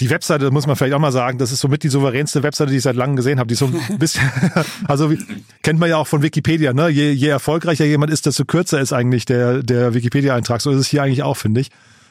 die 0.00 0.10
Webseite, 0.10 0.50
muss 0.50 0.66
man 0.66 0.76
vielleicht 0.76 0.94
auch 0.94 1.00
mal 1.00 1.12
sagen, 1.12 1.38
das 1.38 1.52
ist 1.52 1.60
somit 1.60 1.82
die 1.82 1.88
souveränste 1.88 2.42
Webseite, 2.42 2.72
die 2.72 2.78
ich 2.78 2.82
seit 2.82 2.96
langem 2.96 3.16
gesehen 3.16 3.38
habe. 3.38 3.46
Die 3.46 3.54
ist 3.54 3.60
so 3.60 3.66
ein 3.66 3.80
bisschen, 3.98 4.30
also 4.88 5.10
wie, 5.10 5.18
kennt 5.62 5.78
man 5.78 5.88
ja 5.88 5.96
auch 5.96 6.08
von 6.08 6.22
Wikipedia, 6.22 6.74
ne? 6.74 6.88
Je, 6.88 7.12
je 7.12 7.28
erfolgreicher 7.28 7.86
jemand 7.86 8.12
ist, 8.12 8.26
desto 8.26 8.44
kürzer 8.44 8.80
ist 8.80 8.92
eigentlich 8.92 9.24
der, 9.24 9.62
der 9.62 9.94
Wikipedia-Eintrag. 9.94 10.60
So 10.60 10.72
ist 10.72 10.78
es 10.78 10.88
hier 10.88 11.02
eigentlich 11.02 11.22
auch, 11.22 11.36
finde 11.36 11.62
ich. 11.62 11.70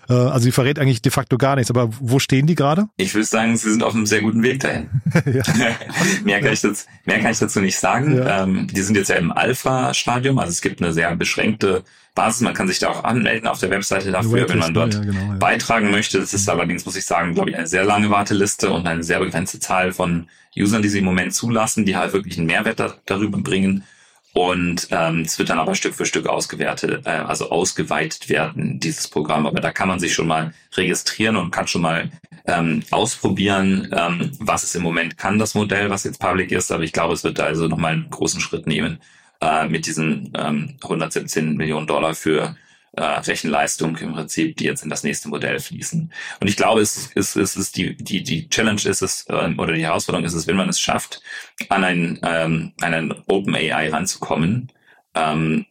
Äh, 0.09 0.13
also 0.13 0.45
sie 0.45 0.51
verrät 0.51 0.79
eigentlich 0.79 1.01
de 1.01 1.11
facto 1.11 1.37
gar 1.37 1.55
nichts. 1.55 1.69
Aber 1.69 1.89
wo 1.99 2.19
stehen 2.19 2.47
die 2.47 2.55
gerade? 2.55 2.87
Ich 2.97 3.13
würde 3.13 3.25
sagen, 3.25 3.55
sie 3.55 3.69
sind 3.69 3.83
auf 3.83 3.93
einem 3.93 4.05
sehr 4.05 4.21
guten 4.21 4.43
Weg 4.43 4.59
dahin. 4.59 4.89
mehr, 6.23 6.41
kann 6.41 6.53
ich 6.53 6.61
dazu, 6.61 6.85
mehr 7.05 7.19
kann 7.19 7.31
ich 7.31 7.39
dazu 7.39 7.61
nicht 7.61 7.77
sagen. 7.77 8.17
Ja. 8.17 8.43
Ähm, 8.43 8.67
die 8.67 8.81
sind 8.81 8.95
jetzt 8.95 9.09
ja 9.09 9.15
im 9.15 9.31
Alpha-Stadium. 9.31 10.39
Also 10.39 10.51
es 10.51 10.61
gibt 10.61 10.81
eine 10.81 10.91
sehr 10.91 11.15
beschränkte 11.15 11.83
Basis. 12.15 12.41
Man 12.41 12.53
kann 12.53 12.67
sich 12.67 12.79
da 12.79 12.89
auch 12.89 13.03
anmelden 13.03 13.47
auf 13.47 13.59
der 13.59 13.69
Webseite 13.69 14.11
dafür, 14.11 14.49
wenn 14.49 14.59
man 14.59 14.73
dort 14.73 14.95
ja, 14.95 15.01
genau, 15.01 15.33
ja. 15.33 15.37
beitragen 15.37 15.91
möchte. 15.91 16.19
Das 16.19 16.33
ist 16.33 16.49
allerdings, 16.49 16.85
muss 16.85 16.95
ich 16.95 17.05
sagen, 17.05 17.35
glaube 17.35 17.51
ich, 17.51 17.57
eine 17.57 17.67
sehr 17.67 17.85
lange 17.85 18.09
Warteliste 18.09 18.71
und 18.71 18.87
eine 18.87 19.03
sehr 19.03 19.19
begrenzte 19.19 19.59
Zahl 19.59 19.93
von 19.93 20.27
Usern, 20.57 20.81
die 20.81 20.89
sie 20.89 20.99
im 20.99 21.05
Moment 21.05 21.33
zulassen, 21.33 21.85
die 21.85 21.95
halt 21.95 22.13
wirklich 22.13 22.37
einen 22.37 22.47
Mehrwert 22.47 22.79
da, 22.79 22.95
darüber 23.05 23.37
bringen. 23.37 23.83
Und 24.33 24.87
ähm, 24.91 25.21
es 25.21 25.39
wird 25.39 25.49
dann 25.49 25.59
aber 25.59 25.73
Stück 25.73 25.95
für 25.95 26.05
Stück 26.05 26.27
ausgewertet, 26.27 27.05
äh, 27.05 27.09
also 27.09 27.49
ausgeweitet 27.49 28.29
werden, 28.29 28.79
dieses 28.79 29.07
Programm. 29.07 29.47
Aber 29.47 29.59
da 29.59 29.71
kann 29.71 29.87
man 29.87 29.99
sich 29.99 30.13
schon 30.13 30.27
mal 30.27 30.53
registrieren 30.75 31.35
und 31.35 31.51
kann 31.51 31.67
schon 31.67 31.81
mal 31.81 32.11
ähm, 32.45 32.83
ausprobieren, 32.91 33.89
ähm, 33.91 34.31
was 34.39 34.63
es 34.63 34.75
im 34.75 34.83
Moment 34.83 35.17
kann, 35.17 35.39
das 35.39 35.55
Modell, 35.55 35.89
was 35.89 36.03
jetzt 36.03 36.19
public 36.19 36.51
ist. 36.51 36.71
Aber 36.71 36.83
ich 36.83 36.93
glaube, 36.93 37.13
es 37.13 37.23
wird 37.23 37.39
da 37.39 37.45
also 37.45 37.67
nochmal 37.67 37.93
einen 37.93 38.09
großen 38.09 38.39
Schritt 38.39 38.67
nehmen 38.67 38.99
äh, 39.41 39.67
mit 39.67 39.87
diesen 39.87 40.31
ähm, 40.37 40.75
117 40.83 41.55
Millionen 41.55 41.87
Dollar 41.87 42.13
für 42.13 42.55
äh, 42.93 43.01
Rechenleistung 43.01 43.97
im 43.97 44.13
Prinzip, 44.13 44.57
die 44.57 44.65
jetzt 44.65 44.83
in 44.83 44.89
das 44.89 45.03
nächste 45.03 45.29
Modell 45.29 45.59
fließen. 45.59 46.11
Und 46.39 46.47
ich 46.47 46.57
glaube, 46.57 46.81
es 46.81 47.07
ist, 47.13 47.35
es 47.35 47.55
ist 47.55 47.77
die, 47.77 47.95
die, 47.95 48.23
die 48.23 48.49
Challenge 48.49 48.81
ist 48.83 49.01
es, 49.01 49.25
äh, 49.29 49.53
oder 49.57 49.73
die 49.73 49.85
Herausforderung 49.85 50.25
ist 50.25 50.33
es, 50.33 50.47
wenn 50.47 50.57
man 50.57 50.69
es 50.69 50.79
schafft, 50.79 51.21
an 51.69 51.83
ein, 51.83 52.19
ähm, 52.23 52.73
an 52.81 52.93
ein 52.93 53.13
Open 53.27 53.55
AI 53.55 53.89
ranzukommen, 53.89 54.71
ähm, 55.15 55.65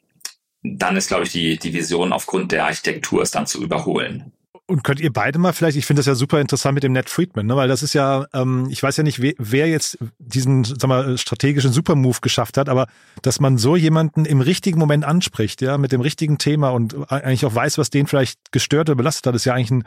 dann 0.62 0.96
ist, 0.96 1.08
glaube 1.08 1.24
ich, 1.24 1.32
die, 1.32 1.58
die 1.58 1.72
Vision 1.72 2.12
aufgrund 2.12 2.52
der 2.52 2.64
Architektur 2.64 3.22
es 3.22 3.30
dann 3.30 3.46
zu 3.46 3.62
überholen. 3.62 4.32
Und 4.70 4.84
könnt 4.84 5.00
ihr 5.00 5.10
beide 5.10 5.38
mal 5.38 5.54
vielleicht, 5.54 5.78
ich 5.78 5.86
finde 5.86 6.00
das 6.00 6.06
ja 6.06 6.14
super 6.14 6.42
interessant 6.42 6.74
mit 6.74 6.82
dem 6.82 6.92
Ned 6.92 7.08
Friedman, 7.08 7.46
ne? 7.46 7.56
weil 7.56 7.68
das 7.68 7.82
ist 7.82 7.94
ja, 7.94 8.26
ähm, 8.34 8.68
ich 8.70 8.82
weiß 8.82 8.98
ja 8.98 9.02
nicht, 9.02 9.22
wer, 9.22 9.32
wer 9.38 9.66
jetzt 9.66 9.96
diesen 10.18 10.62
sag 10.62 10.88
mal, 10.88 11.16
strategischen 11.16 11.72
Supermove 11.72 12.20
geschafft 12.20 12.58
hat, 12.58 12.68
aber 12.68 12.86
dass 13.22 13.40
man 13.40 13.56
so 13.56 13.76
jemanden 13.76 14.26
im 14.26 14.42
richtigen 14.42 14.78
Moment 14.78 15.06
anspricht, 15.06 15.62
ja, 15.62 15.78
mit 15.78 15.90
dem 15.90 16.02
richtigen 16.02 16.36
Thema 16.36 16.68
und 16.68 17.10
eigentlich 17.10 17.46
auch 17.46 17.54
weiß, 17.54 17.78
was 17.78 17.88
den 17.88 18.06
vielleicht 18.06 18.52
gestört 18.52 18.90
oder 18.90 18.96
belastet 18.96 19.26
hat, 19.26 19.34
ist 19.34 19.46
ja 19.46 19.54
eigentlich 19.54 19.70
ein, 19.70 19.84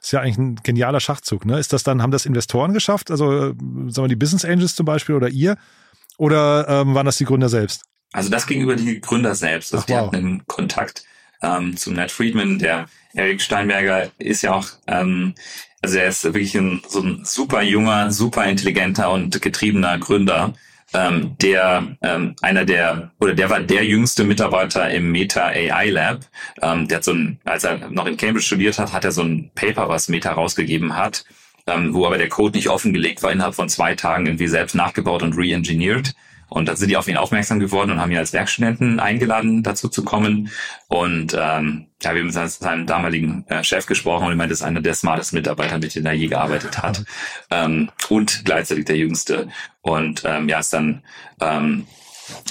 ist 0.00 0.12
ja 0.12 0.20
eigentlich 0.20 0.38
ein 0.38 0.54
genialer 0.62 1.00
Schachzug. 1.00 1.44
Ne? 1.44 1.58
Ist 1.58 1.74
das 1.74 1.82
dann, 1.82 2.00
haben 2.00 2.10
das 2.10 2.24
Investoren 2.24 2.72
geschafft, 2.72 3.10
also 3.10 3.28
sagen 3.28 4.04
wir 4.04 4.08
die 4.08 4.16
Business 4.16 4.46
Angels 4.46 4.74
zum 4.74 4.86
Beispiel 4.86 5.14
oder 5.14 5.28
ihr, 5.28 5.58
oder 6.16 6.66
ähm, 6.70 6.94
waren 6.94 7.04
das 7.04 7.18
die 7.18 7.26
Gründer 7.26 7.50
selbst? 7.50 7.82
Also 8.12 8.30
das 8.30 8.46
gegenüber 8.46 8.76
die 8.76 8.98
Gründer 8.98 9.34
selbst. 9.34 9.74
Also 9.74 9.82
Ach, 9.82 9.86
die 9.86 9.92
wow. 9.92 10.06
hatten 10.06 10.16
einen 10.16 10.46
Kontakt 10.46 11.04
ähm, 11.42 11.76
zum 11.76 11.94
Ned 11.94 12.10
Friedman, 12.10 12.58
der 12.58 12.86
Eric 13.14 13.42
Steinberger 13.42 14.10
ist 14.18 14.42
ja 14.42 14.54
auch, 14.54 14.68
ähm, 14.86 15.34
also 15.82 15.98
er 15.98 16.08
ist 16.08 16.24
wirklich 16.24 16.54
ein, 16.54 16.82
so 16.88 17.00
ein 17.00 17.24
super 17.24 17.62
junger, 17.62 18.10
super 18.10 18.44
intelligenter 18.44 19.10
und 19.10 19.42
getriebener 19.42 19.98
Gründer, 19.98 20.54
ähm, 20.94 21.36
der 21.40 21.96
ähm, 22.02 22.36
einer 22.42 22.64
der 22.64 23.10
oder 23.18 23.34
der 23.34 23.50
war 23.50 23.60
der 23.60 23.84
jüngste 23.84 24.24
Mitarbeiter 24.24 24.90
im 24.90 25.10
Meta 25.10 25.46
AI 25.46 25.90
Lab. 25.90 26.20
Ähm, 26.60 26.86
der 26.88 26.98
hat 26.98 27.04
so 27.04 27.12
ein, 27.12 27.40
als 27.44 27.64
er 27.64 27.90
noch 27.90 28.06
in 28.06 28.16
Cambridge 28.16 28.46
studiert 28.46 28.78
hat, 28.78 28.92
hat 28.92 29.04
er 29.04 29.12
so 29.12 29.22
ein 29.22 29.50
Paper, 29.54 29.88
was 29.88 30.08
Meta 30.08 30.32
rausgegeben 30.32 30.96
hat, 30.96 31.24
ähm, 31.66 31.94
wo 31.94 32.06
aber 32.06 32.18
der 32.18 32.28
Code 32.28 32.56
nicht 32.56 32.68
offengelegt 32.68 33.22
war, 33.22 33.32
innerhalb 33.32 33.54
von 33.54 33.68
zwei 33.68 33.94
Tagen 33.94 34.26
irgendwie 34.26 34.48
selbst 34.48 34.74
nachgebaut 34.74 35.22
und 35.22 35.36
re-engineert. 35.36 36.14
Und 36.52 36.66
dann 36.66 36.76
sind 36.76 36.88
die 36.88 36.96
auf 36.96 37.08
ihn 37.08 37.16
aufmerksam 37.16 37.60
geworden 37.60 37.92
und 37.92 38.00
haben 38.00 38.10
ihn 38.10 38.18
als 38.18 38.32
Werkstudenten 38.32 39.00
eingeladen, 39.00 39.62
dazu 39.62 39.88
zu 39.88 40.04
kommen. 40.04 40.50
Und 40.88 41.34
ähm, 41.34 41.86
ja, 42.02 42.14
wir 42.14 42.20
haben 42.20 42.26
mit 42.26 42.34
seinem 42.34 42.86
damaligen 42.86 43.46
äh, 43.48 43.64
Chef 43.64 43.86
gesprochen 43.86 44.26
und 44.26 44.32
ich 44.32 44.38
meine, 44.38 44.50
das 44.50 44.60
ist 44.60 44.64
einer 44.64 44.82
der 44.82 44.94
smartesten 44.94 45.38
Mitarbeiter, 45.38 45.78
mit 45.78 45.94
denen 45.94 46.06
er 46.06 46.12
je 46.12 46.26
gearbeitet 46.26 46.82
hat. 46.82 47.04
ähm, 47.50 47.90
und 48.10 48.44
gleichzeitig 48.44 48.84
der 48.84 48.96
jüngste. 48.96 49.48
Und 49.80 50.24
ähm, 50.26 50.48
ja, 50.48 50.58
ist 50.58 50.74
dann 50.74 51.02
ähm, 51.40 51.86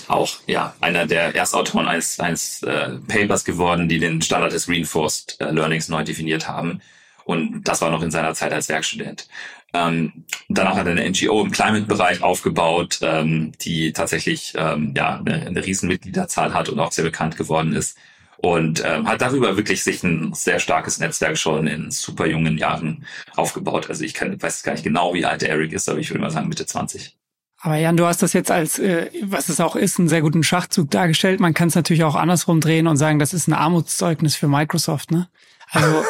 auch 0.07 0.29
ja 0.47 0.73
einer 0.81 1.05
der 1.05 1.35
Erstautoren 1.35 1.87
eines, 1.87 2.19
eines 2.19 2.63
äh, 2.63 2.97
Papers 3.07 3.45
geworden, 3.45 3.87
die 3.87 3.99
den 3.99 4.21
Standard 4.21 4.53
des 4.53 4.67
Reinforced 4.67 5.39
äh, 5.39 5.51
Learnings 5.51 5.89
neu 5.89 6.03
definiert 6.03 6.47
haben. 6.47 6.81
Und 7.23 7.63
das 7.63 7.81
war 7.81 7.91
noch 7.91 8.01
in 8.01 8.11
seiner 8.11 8.33
Zeit 8.33 8.51
als 8.51 8.67
Werkstudent. 8.67 9.27
Ähm, 9.73 10.25
danach 10.49 10.75
hat 10.75 10.85
er 10.85 10.91
eine 10.91 11.09
NGO 11.09 11.41
im 11.41 11.51
Climate-Bereich 11.51 12.21
aufgebaut, 12.21 12.99
ähm, 13.01 13.53
die 13.61 13.93
tatsächlich 13.93 14.53
ähm, 14.57 14.93
ja 14.95 15.19
eine, 15.19 15.45
eine 15.45 15.65
riesen 15.65 15.87
Mitgliederzahl 15.87 16.53
hat 16.53 16.69
und 16.69 16.79
auch 16.79 16.91
sehr 16.91 17.05
bekannt 17.05 17.37
geworden 17.37 17.73
ist. 17.73 17.97
Und 18.37 18.83
ähm, 18.83 19.07
hat 19.07 19.21
darüber 19.21 19.55
wirklich 19.55 19.83
sich 19.83 20.03
ein 20.03 20.33
sehr 20.33 20.59
starkes 20.59 20.97
Netzwerk 20.99 21.37
schon 21.37 21.67
in 21.67 21.91
super 21.91 22.25
jungen 22.25 22.57
Jahren 22.57 23.05
aufgebaut. 23.35 23.87
Also 23.87 24.03
ich 24.03 24.15
kann, 24.15 24.41
weiß 24.41 24.63
gar 24.63 24.71
nicht 24.71 24.83
genau, 24.83 25.13
wie 25.13 25.25
alt 25.25 25.43
Eric 25.43 25.73
ist, 25.73 25.87
aber 25.87 25.99
ich 25.99 26.09
würde 26.09 26.21
mal 26.21 26.31
sagen 26.31 26.49
Mitte 26.49 26.65
20. 26.65 27.15
Aber 27.61 27.75
Jan, 27.75 27.95
du 27.95 28.07
hast 28.07 28.23
das 28.23 28.33
jetzt 28.33 28.49
als, 28.49 28.79
äh, 28.79 29.11
was 29.21 29.47
es 29.49 29.59
auch 29.59 29.75
ist, 29.75 29.99
einen 29.99 30.09
sehr 30.09 30.21
guten 30.21 30.41
Schachzug 30.41 30.89
dargestellt. 30.89 31.39
Man 31.39 31.53
kann 31.53 31.67
es 31.67 31.75
natürlich 31.75 32.03
auch 32.03 32.15
andersrum 32.15 32.59
drehen 32.59 32.87
und 32.87 32.97
sagen, 32.97 33.19
das 33.19 33.35
ist 33.35 33.47
ein 33.47 33.53
Armutszeugnis 33.53 34.35
für 34.35 34.47
Microsoft. 34.47 35.11
Ne? 35.11 35.29
Also 35.69 36.03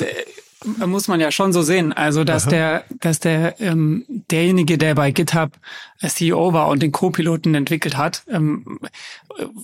muss 0.86 1.08
man 1.08 1.20
ja 1.20 1.30
schon 1.30 1.52
so 1.52 1.62
sehen. 1.62 1.92
Also, 1.92 2.24
dass 2.24 2.44
Aha. 2.44 2.50
der, 2.50 2.84
dass 3.00 3.20
der 3.20 3.60
ähm, 3.60 4.04
derjenige, 4.30 4.78
der 4.78 4.94
bei 4.94 5.10
GitHub 5.10 5.52
CEO 6.06 6.52
war 6.52 6.68
und 6.68 6.82
den 6.82 6.92
Co-Piloten 6.92 7.54
entwickelt 7.54 7.96
hat, 7.96 8.22
ähm, 8.28 8.78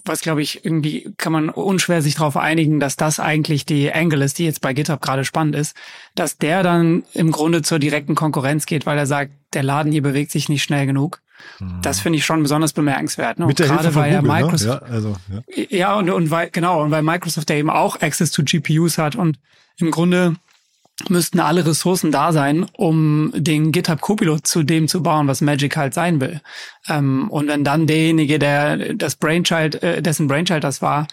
was 0.05 0.21
glaube 0.21 0.43
ich 0.43 0.65
irgendwie 0.65 1.13
kann 1.17 1.33
man 1.33 1.49
unschwer 1.49 2.03
sich 2.03 2.15
darauf 2.15 2.37
einigen, 2.37 2.81
dass 2.81 2.97
das 2.97 3.21
eigentlich 3.21 3.67
die 3.67 3.93
Angle 3.93 4.25
ist, 4.25 4.39
die 4.39 4.45
jetzt 4.45 4.61
bei 4.61 4.73
GitHub 4.73 5.01
gerade 5.01 5.25
spannend 5.25 5.55
ist, 5.55 5.77
dass 6.15 6.39
der 6.39 6.63
dann 6.63 7.05
im 7.13 7.31
Grunde 7.31 7.63
zur 7.63 7.79
direkten 7.79 8.15
Konkurrenz 8.15 8.67
geht, 8.67 8.87
weil 8.87 8.99
er 8.99 9.07
sagt, 9.07 9.33
der 9.55 9.63
Laden 9.63 9.93
hier 9.93 10.03
bewegt 10.03 10.31
sich 10.31 10.49
nicht 10.49 10.63
schnell 10.63 10.87
genug. 10.87 11.21
Hm. 11.59 11.81
Das 11.83 12.01
finde 12.01 12.19
ich 12.19 12.25
schon 12.25 12.43
besonders 12.43 12.73
bemerkenswert. 12.73 13.39
Ne? 13.39 13.47
Mit 13.47 13.59
der 13.59 13.69
gerade 13.69 13.95
weil 13.95 14.17
Google, 14.17 14.29
ja 14.29 14.41
Microsoft, 14.41 14.83
ne? 14.83 14.89
ja, 14.89 14.95
also, 14.95 15.17
ja. 15.29 15.65
ja 15.71 15.95
und, 15.95 16.11
und 16.11 16.31
weil 16.31 16.51
genau 16.51 16.83
und 16.83 16.91
weil 16.91 17.03
Microsoft 17.03 17.51
ja 17.51 17.57
eben 17.57 17.71
auch 17.71 18.01
Access 18.01 18.31
to 18.31 18.43
GPUs 18.45 18.99
hat 18.99 19.17
und 19.17 19.39
im 19.79 19.91
Grunde 19.91 20.37
müssten 21.09 21.40
alle 21.40 21.64
Ressourcen 21.64 22.12
da 22.12 22.33
sein, 22.33 22.66
um 22.76 23.33
den 23.35 23.73
GitHub 23.73 24.00
Copilot 24.00 24.47
zu 24.47 24.62
dem 24.62 24.88
zu 24.88 25.02
bauen, 25.02 25.28
was 25.28 25.40
Magic 25.40 25.76
halt 25.76 25.95
sein 25.95 26.21
will. 26.21 26.40
Ähm, 26.88 27.30
und 27.30 27.49
wenn 27.49 27.64
dann 27.64 27.87
derjenige, 27.87 28.38
der 28.38 28.95
das 28.95 29.16
Brainchild, 29.16 29.83
äh, 29.83 30.02
dessen 30.02 30.26
Brainchild 30.26 30.64
das 30.64 30.83
war, 30.83 31.07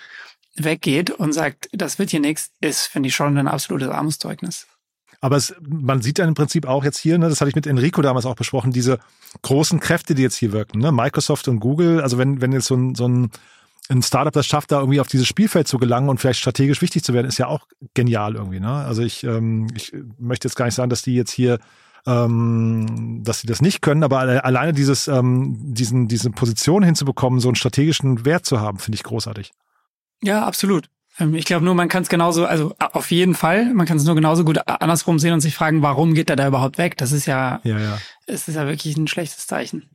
weggeht 0.55 1.11
und 1.11 1.33
sagt, 1.33 1.69
das 1.71 1.99
wird 1.99 2.09
hier 2.09 2.19
nichts, 2.19 2.51
ist, 2.59 2.87
finde 2.87 3.09
ich, 3.09 3.15
schon 3.15 3.37
ein 3.37 3.47
absolutes 3.47 3.89
Armutszeugnis. 3.89 4.67
Aber 5.19 5.35
es, 5.35 5.55
man 5.61 6.01
sieht 6.01 6.19
ja 6.19 6.25
im 6.25 6.35
Prinzip 6.35 6.67
auch 6.67 6.83
jetzt 6.83 6.97
hier, 6.97 7.17
ne, 7.17 7.29
das 7.29 7.41
hatte 7.41 7.49
ich 7.49 7.55
mit 7.55 7.65
Enrico 7.65 8.01
damals 8.01 8.25
auch 8.25 8.35
besprochen, 8.35 8.71
diese 8.71 8.99
großen 9.41 9.79
Kräfte, 9.79 10.13
die 10.13 10.21
jetzt 10.21 10.37
hier 10.37 10.51
wirken, 10.51 10.79
ne? 10.79 10.91
Microsoft 10.91 11.47
und 11.47 11.59
Google, 11.59 12.01
also 12.01 12.17
wenn, 12.17 12.39
wenn 12.41 12.51
jetzt 12.51 12.67
so 12.67 12.75
ein, 12.75 12.95
so 12.95 13.07
ein, 13.07 13.31
ein 13.89 14.01
Startup 14.01 14.33
das 14.33 14.45
schafft, 14.45 14.71
da 14.71 14.79
irgendwie 14.79 14.99
auf 14.99 15.07
dieses 15.07 15.27
Spielfeld 15.27 15.67
zu 15.67 15.77
gelangen 15.77 16.09
und 16.09 16.19
vielleicht 16.19 16.39
strategisch 16.39 16.81
wichtig 16.81 17.03
zu 17.03 17.13
werden, 17.13 17.27
ist 17.27 17.37
ja 17.37 17.47
auch 17.47 17.67
genial 17.93 18.35
irgendwie. 18.35 18.59
Ne? 18.59 18.69
Also 18.69 19.01
ich, 19.01 19.23
ähm, 19.23 19.67
ich 19.75 19.93
möchte 20.17 20.47
jetzt 20.47 20.55
gar 20.55 20.65
nicht 20.65 20.75
sagen, 20.75 20.89
dass 20.89 21.01
die 21.01 21.15
jetzt 21.15 21.31
hier 21.31 21.59
ähm, 22.07 23.21
dass 23.23 23.41
sie 23.41 23.47
das 23.47 23.61
nicht 23.61 23.81
können, 23.81 24.01
aber 24.01 24.19
alleine 24.19 24.71
dieses, 24.71 25.09
ähm, 25.09 25.57
diesen, 25.73 26.07
diese 26.07 26.29
Position 26.31 26.81
hinzubekommen, 26.81 27.41
so 27.41 27.49
einen 27.49 27.55
strategischen 27.55 28.23
Wert 28.23 28.45
zu 28.45 28.61
haben, 28.61 28.79
finde 28.79 28.95
ich 28.95 29.03
großartig. 29.03 29.51
Ja, 30.23 30.45
absolut. 30.45 30.89
Ähm, 31.19 31.35
ich 31.35 31.43
glaube 31.43 31.65
nur, 31.65 31.75
man 31.75 31.89
kann 31.89 32.03
es 32.03 32.09
genauso, 32.09 32.45
also 32.45 32.73
auf 32.79 33.11
jeden 33.11 33.35
Fall, 33.35 33.73
man 33.73 33.85
kann 33.85 33.97
es 33.97 34.05
nur 34.05 34.15
genauso 34.15 34.45
gut 34.45 34.59
andersrum 34.67 35.19
sehen 35.19 35.33
und 35.33 35.41
sich 35.41 35.55
fragen, 35.55 35.81
warum 35.81 36.13
geht 36.13 36.29
er 36.29 36.37
da 36.37 36.47
überhaupt 36.47 36.77
weg? 36.77 36.97
Das 36.97 37.11
ist 37.11 37.25
ja, 37.25 37.59
ja, 37.63 37.77
ja. 37.77 37.97
es 38.25 38.47
ist 38.47 38.55
ja 38.55 38.65
wirklich 38.65 38.95
ein 38.95 39.07
schlechtes 39.07 39.45
Zeichen. 39.45 39.89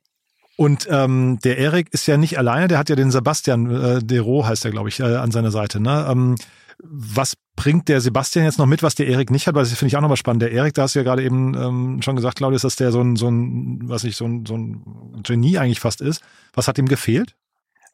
Und 0.63 0.87
ähm, 0.89 1.41
der 1.43 1.59
Erik 1.59 1.89
ist 1.91 2.07
ja 2.07 2.17
nicht 2.17 2.39
alleine, 2.39 2.69
der 2.69 2.79
hat 2.79 2.89
ja 2.89 2.95
den 2.95 3.11
Sebastian 3.11 3.69
äh, 3.69 3.99
Dero, 4.01 4.47
heißt 4.47 4.65
er, 4.65 4.71
glaube 4.71 4.91
ich, 4.91 5.01
äh, 5.01 5.17
an 5.17 5.33
seiner 5.33 5.51
Seite. 5.51 5.81
Ne? 5.81 6.07
Ähm, 6.09 6.37
was 6.79 7.35
bringt 7.57 7.89
der 7.89 8.01
Sebastian 8.01 8.45
jetzt 8.45 8.61
noch 8.61 8.67
mit, 8.67 8.85
was 8.85 8.95
der 8.95 9.09
Erik 9.09 9.33
nicht 9.33 9.49
hat? 9.49 9.57
Weil 9.57 9.65
das 9.65 9.73
finde 9.73 9.89
ich 9.89 9.97
auch 9.97 10.01
nochmal 10.03 10.17
spannend. 10.17 10.43
Der 10.43 10.53
Erik, 10.53 10.75
da 10.75 10.83
hast 10.83 10.95
du 10.95 11.01
ja 11.01 11.03
gerade 11.03 11.25
eben 11.25 11.55
ähm, 11.55 12.01
schon 12.01 12.15
gesagt, 12.15 12.37
Claudius, 12.37 12.63
dass 12.63 12.77
der 12.77 12.93
so 12.93 13.01
ein, 13.01 13.17
so 13.17 13.29
ein, 13.29 13.81
was 13.89 14.05
ich, 14.05 14.15
so 14.15 14.25
ein, 14.25 14.47
so 14.47 14.57
ein 14.57 14.85
Genie 15.25 15.59
eigentlich 15.59 15.81
fast 15.81 16.01
ist. 16.01 16.23
Was 16.55 16.69
hat 16.69 16.79
ihm 16.79 16.87
gefehlt? 16.87 17.35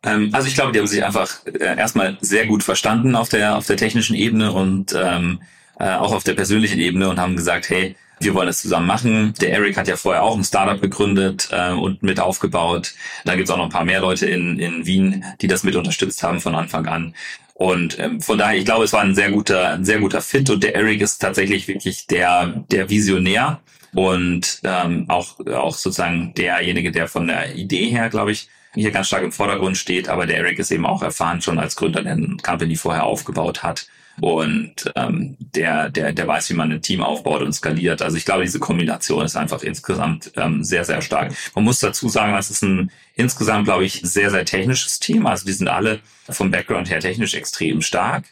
Ähm, 0.03 0.29
also 0.35 0.47
ich 0.47 0.55
glaube, 0.55 0.73
die 0.73 0.79
haben 0.79 0.87
sich 0.87 1.03
einfach 1.03 1.47
äh, 1.47 1.75
erstmal 1.75 2.19
sehr 2.21 2.47
gut 2.47 2.63
verstanden 2.63 3.17
auf 3.17 3.31
der, 3.31 3.57
auf 3.57 3.67
der 3.67 3.79
technischen 3.79 4.15
Ebene 4.15 4.53
und 4.53 4.95
ähm, 4.95 5.41
äh, 5.81 5.95
auch 5.95 6.13
auf 6.13 6.23
der 6.23 6.35
persönlichen 6.35 6.81
Ebene 6.81 7.09
und 7.09 7.19
haben 7.19 7.35
gesagt, 7.35 7.71
hey, 7.71 7.97
wir 8.21 8.35
wollen 8.35 8.49
es 8.49 8.61
zusammen 8.61 8.87
machen. 8.87 9.35
Der 9.41 9.53
Eric 9.53 9.77
hat 9.77 9.89
ja 9.89 9.97
vorher 9.97 10.23
auch 10.23 10.37
ein 10.37 10.45
Startup 10.45 10.81
gegründet 10.81 11.49
äh, 11.53 11.73
und 11.73 12.03
mit 12.03 12.21
aufgebaut. 12.21 12.95
Da 13.25 13.37
gibt's 13.37 13.51
auch 13.51 13.57
noch 13.57 13.65
ein 13.65 13.71
paar 13.71 13.85
mehr 13.85 14.01
Leute 14.01 14.27
in, 14.27 14.59
in 14.59 14.87
Wien, 14.87 15.25
die 15.41 15.47
das 15.47 15.65
mit 15.65 15.77
unterstützt 15.77 16.23
haben 16.23 16.41
von 16.41 16.55
Anfang 16.55 16.87
an. 16.87 17.15
Und 17.55 17.99
ähm, 17.99 18.21
von 18.21 18.39
daher, 18.39 18.57
ich 18.57 18.65
glaube, 18.65 18.85
es 18.85 18.93
war 18.93 19.01
ein 19.01 19.15
sehr 19.15 19.33
guter, 19.33 19.71
ein 19.71 19.85
sehr 19.85 19.99
guter 19.99 20.21
Fit 20.21 20.49
und 20.49 20.63
der 20.63 20.77
Eric 20.77 21.01
ist 21.01 21.19
tatsächlich 21.19 21.67
wirklich 21.67 22.07
der, 22.07 22.65
der 22.71 22.89
Visionär 22.89 23.61
und 23.95 24.61
ähm, 24.63 25.07
auch, 25.09 25.41
auch 25.41 25.75
sozusagen 25.75 26.35
derjenige, 26.35 26.93
der 26.93 27.09
von 27.09 27.27
der 27.27 27.57
Idee 27.57 27.87
her, 27.87 28.11
glaube 28.11 28.31
ich, 28.31 28.49
hier 28.75 28.93
ganz 28.93 29.09
stark 29.09 29.25
im 29.25 29.33
Vordergrund 29.33 29.77
steht, 29.77 30.09
aber 30.09 30.27
der 30.27 30.37
Eric 30.37 30.61
ist 30.61 30.71
eben 30.71 30.87
auch 30.87 31.03
erfahren 31.03 31.41
schon 31.41 31.59
als 31.59 31.75
Gründer, 31.75 32.03
der 32.03 32.13
eine 32.13 32.37
Company 32.37 32.77
vorher 32.77 33.05
aufgebaut 33.05 33.65
hat 33.65 33.89
und 34.21 34.93
ähm, 34.97 35.37
der, 35.39 35.91
der, 35.91 36.13
der 36.13 36.27
weiß, 36.27 36.51
wie 36.51 36.55
man 36.55 36.73
ein 36.73 36.83
Team 36.83 37.03
aufbaut 37.03 37.43
und 37.43 37.53
skaliert. 37.53 38.03
Also 38.03 38.17
ich 38.17 38.25
glaube, 38.25 38.43
diese 38.45 38.59
Kombination 38.59 39.25
ist 39.25 39.37
einfach 39.37 39.63
insgesamt 39.63 40.33
ähm, 40.37 40.65
sehr, 40.65 40.85
sehr 40.85 41.03
stark. 41.03 41.33
Man 41.55 41.65
muss 41.65 41.81
dazu 41.81 42.09
sagen, 42.09 42.37
es 42.37 42.51
ist 42.51 42.63
ein 42.63 42.91
insgesamt, 43.15 43.65
glaube 43.65 43.85
ich, 43.85 44.01
sehr, 44.03 44.31
sehr 44.31 44.45
technisches 44.45 45.01
Team. 45.01 45.27
Also 45.27 45.47
die 45.47 45.53
sind 45.53 45.69
alle 45.69 46.01
vom 46.29 46.51
Background 46.51 46.91
her 46.91 47.01
technisch 47.01 47.35
extrem 47.35 47.83
stark. 47.83 48.25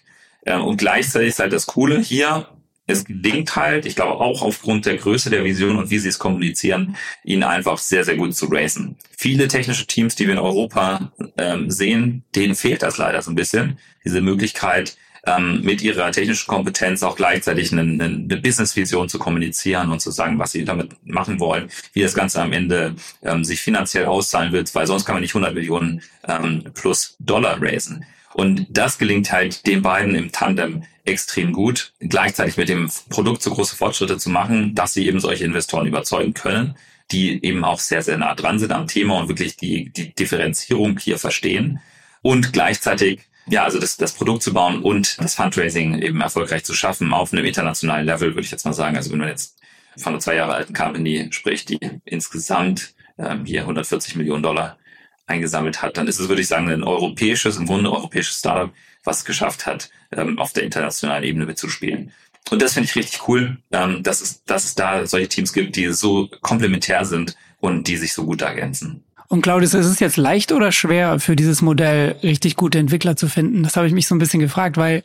Ähm, 0.45 0.63
und 0.63 0.77
gleichzeitig 0.77 1.29
ist 1.29 1.39
halt 1.39 1.53
das 1.53 1.67
Coole 1.67 2.01
hier, 2.01 2.49
es 2.87 3.05
gelingt 3.05 3.57
halt, 3.57 3.85
ich 3.85 3.97
glaube 3.97 4.21
auch 4.21 4.43
aufgrund 4.43 4.87
der 4.87 4.97
Größe 4.97 5.29
der 5.29 5.45
Vision 5.45 5.77
und 5.77 5.91
wie 5.91 5.99
sie 5.99 6.09
es 6.09 6.19
kommunizieren, 6.19 6.97
ihnen 7.25 7.43
einfach 7.43 7.79
sehr, 7.79 8.05
sehr 8.05 8.17
gut 8.17 8.35
zu 8.35 8.47
racen. 8.47 8.97
Viele 9.17 9.49
technische 9.49 9.87
Teams, 9.87 10.15
die 10.15 10.27
wir 10.27 10.35
in 10.35 10.41
Europa 10.41 11.13
ähm, 11.37 11.71
sehen, 11.71 12.25
denen 12.35 12.55
fehlt 12.55 12.83
das 12.83 12.99
leider 12.99 13.21
so 13.23 13.33
ein 13.33 13.35
bisschen, 13.35 13.79
diese 14.05 14.21
Möglichkeit, 14.21 14.97
ähm, 15.27 15.61
mit 15.63 15.83
ihrer 15.83 16.11
technischen 16.13 16.47
Kompetenz 16.47 17.03
auch 17.03 17.17
gleichzeitig 17.17 17.73
eine, 17.73 17.83
eine 17.83 18.37
Business-Vision 18.37 19.09
zu 19.09 19.19
kommunizieren 19.19 19.91
und 19.91 20.01
zu 20.01 20.11
sagen, 20.11 20.39
was 20.39 20.53
sie 20.53 20.65
damit 20.65 20.93
machen 21.05 21.41
wollen, 21.41 21.69
wie 21.93 22.03
das 22.03 22.15
Ganze 22.15 22.41
am 22.41 22.53
Ende 22.53 22.95
ähm, 23.23 23.45
sich 23.45 23.61
finanziell 23.61 24.07
auszahlen 24.07 24.53
wird, 24.53 24.75
weil 24.75 24.87
sonst 24.87 25.05
kann 25.05 25.17
man 25.17 25.23
nicht 25.23 25.35
100 25.35 25.55
Millionen 25.55 26.03
ähm, 26.27 26.65
plus 26.75 27.17
Dollar 27.19 27.61
raisen. 27.61 28.05
Und 28.35 28.67
das 28.69 28.99
gelingt 28.99 29.33
halt 29.33 29.67
den 29.67 29.83
beiden 29.83 30.15
im 30.15 30.31
Tandem 30.31 30.85
extrem 31.05 31.53
gut, 31.53 31.93
gleichzeitig 32.01 32.57
mit 32.57 32.69
dem 32.69 32.91
Produkt 33.09 33.43
so 33.43 33.51
große 33.51 33.77
Fortschritte 33.77 34.19
zu 34.19 34.29
machen, 34.31 34.75
dass 34.75 34.93
sie 34.93 35.07
eben 35.07 35.21
solche 35.21 35.45
Investoren 35.45 35.87
überzeugen 35.87 36.35
können, 36.35 36.77
die 37.11 37.43
eben 37.45 37.65
auch 37.65 37.81
sehr, 37.81 38.03
sehr 38.03 38.19
nah 38.19 38.35
dran 38.35 38.59
sind 38.59 38.73
am 38.73 38.89
Thema 38.89 39.19
und 39.19 39.29
wirklich 39.29 39.57
die, 39.57 39.91
die 39.91 40.15
Differenzierung 40.15 40.99
hier 40.99 41.19
verstehen 41.19 41.81
und 42.23 42.53
gleichzeitig 42.53 43.21
ja, 43.49 43.65
also 43.65 43.79
das, 43.79 43.97
das 43.97 44.13
Produkt 44.13 44.43
zu 44.43 44.53
bauen 44.53 44.83
und 44.83 45.19
das 45.21 45.35
Fundraising 45.35 46.01
eben 46.03 46.21
erfolgreich 46.21 46.65
zu 46.65 46.75
schaffen 46.75 47.13
auf 47.13 47.33
einem 47.33 47.45
internationalen 47.45 48.07
Level, 48.07 48.35
würde 48.35 48.45
ich 48.45 48.51
jetzt 48.51 48.65
mal 48.65 48.73
sagen. 48.73 48.97
Also 48.97 49.13
wenn 49.13 49.19
man 49.19 49.29
jetzt 49.29 49.59
von 49.97 50.13
einer 50.13 50.21
zwei 50.21 50.35
Jahre 50.35 50.55
alten 50.55 50.75
Company 50.75 51.29
spricht, 51.31 51.69
die 51.69 51.79
insgesamt 52.05 52.95
ähm, 53.19 53.45
hier 53.45 53.63
140 53.63 54.17
Millionen 54.17 54.43
Dollar 54.43 54.79
eingesammelt 55.27 55.83
hat, 55.83 55.97
dann 55.97 56.09
ist 56.09 56.19
es, 56.19 56.29
würde 56.29 56.43
ich 56.43 56.49
sagen, 56.49 56.69
ein 56.71 56.85
europäisches, 56.85 57.57
im 57.57 57.67
Grunde 57.67 57.93
europäisches 57.93 58.39
Startup, 58.39 58.73
was 59.05 59.19
es 59.19 59.25
geschafft 59.25 59.67
hat, 59.67 59.91
ähm, 60.13 60.39
auf 60.39 60.53
der 60.53 60.65
internationalen 60.65 61.25
Ebene 61.25 61.47
mitzuspielen. 61.47 62.13
Und 62.51 62.63
das 62.63 62.75
finde 62.75 62.89
ich 62.89 62.97
richtig 62.97 63.27
cool, 63.29 63.59
ähm, 63.73 64.03
dass, 64.03 64.21
es, 64.21 64.45
dass 64.45 64.65
es 64.65 64.75
da 64.75 65.07
solche 65.07 65.29
Teams 65.29 65.53
gibt, 65.53 65.77
die 65.77 65.93
so 65.93 66.29
komplementär 66.43 67.05
sind 67.05 67.37
und 67.61 67.89
die 67.89 67.97
sich 67.97 68.13
so 68.13 68.25
gut 68.25 68.43
ergänzen. 68.43 69.05
Und 69.29 69.43
Claudius, 69.43 69.75
ist 69.75 69.87
es 69.87 70.01
jetzt 70.01 70.17
leicht 70.17 70.53
oder 70.53 70.73
schwer 70.73 71.19
für 71.19 71.37
dieses 71.37 71.63
Modell 71.63 72.17
richtig 72.23 72.57
gute 72.57 72.79
Entwickler 72.79 73.17
zu 73.17 73.29
finden? 73.29 73.63
Das 73.63 73.77
habe 73.77 73.87
ich 73.87 73.93
mich 73.93 74.07
so 74.07 74.15
ein 74.15 74.19
bisschen 74.19 74.41
gefragt, 74.41 74.77
weil 74.77 75.03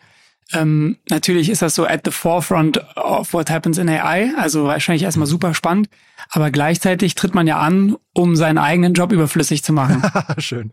ähm, 0.54 0.98
natürlich 1.10 1.50
ist 1.50 1.62
das 1.62 1.76
so 1.76 1.86
at 1.86 2.02
the 2.06 2.12
forefront 2.12 2.80
of 2.98 3.34
what 3.34 3.50
happens 3.50 3.78
in 3.78 3.90
AI, 3.90 4.34
also 4.38 4.66
wahrscheinlich 4.66 5.04
erstmal 5.04 5.28
super 5.28 5.54
spannend, 5.54 5.90
aber 6.30 6.52
gleichzeitig 6.52 7.16
tritt 7.16 7.34
man 7.34 7.48
ja 7.48 7.60
an, 7.60 7.96
um 8.14 8.36
seinen 8.36 8.58
eigenen 8.58 8.94
Job 8.94 9.12
überflüssig 9.12 9.64
zu 9.64 9.74
machen. 9.74 10.04
Schön. 10.38 10.72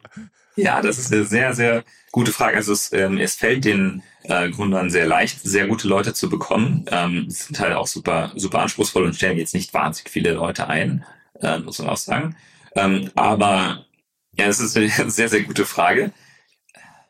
Ja, 0.57 0.83
das 0.83 0.99
ist 0.99 1.13
eine 1.13 1.25
sehr, 1.25 1.55
sehr 1.55 1.85
gute 2.11 2.33
Frage. 2.33 2.57
Also 2.57 2.73
es, 2.73 2.93
ähm, 2.93 3.19
es 3.19 3.37
fällt 3.37 3.65
den 3.65 4.03
äh, 4.25 4.51
Gründern 4.51 4.91
sehr 4.91 5.07
leicht, 5.07 5.41
sehr 5.43 5.69
gute 5.69 5.87
Leute 5.87 6.15
zu 6.15 6.29
bekommen. 6.29 6.85
Ähm, 6.91 7.27
sind 7.29 7.61
halt 7.61 7.75
auch 7.75 7.87
super, 7.87 8.33
super 8.35 8.61
anspruchsvoll 8.61 9.05
und 9.05 9.15
stellen 9.15 9.39
jetzt 9.39 9.55
nicht 9.55 9.73
wahnsinnig 9.73 10.11
viele 10.11 10.33
Leute 10.33 10.69
ein, 10.69 11.05
äh, 11.41 11.61
muss 11.61 11.79
man 11.79 11.89
auch 11.89 11.97
sagen. 11.97 12.35
Ähm, 12.75 13.11
aber 13.15 13.87
ja, 14.33 14.47
es 14.47 14.61
ist 14.61 14.77
eine 14.77 14.89
sehr, 15.11 15.29
sehr 15.29 15.43
gute 15.43 15.65
Frage. 15.65 16.13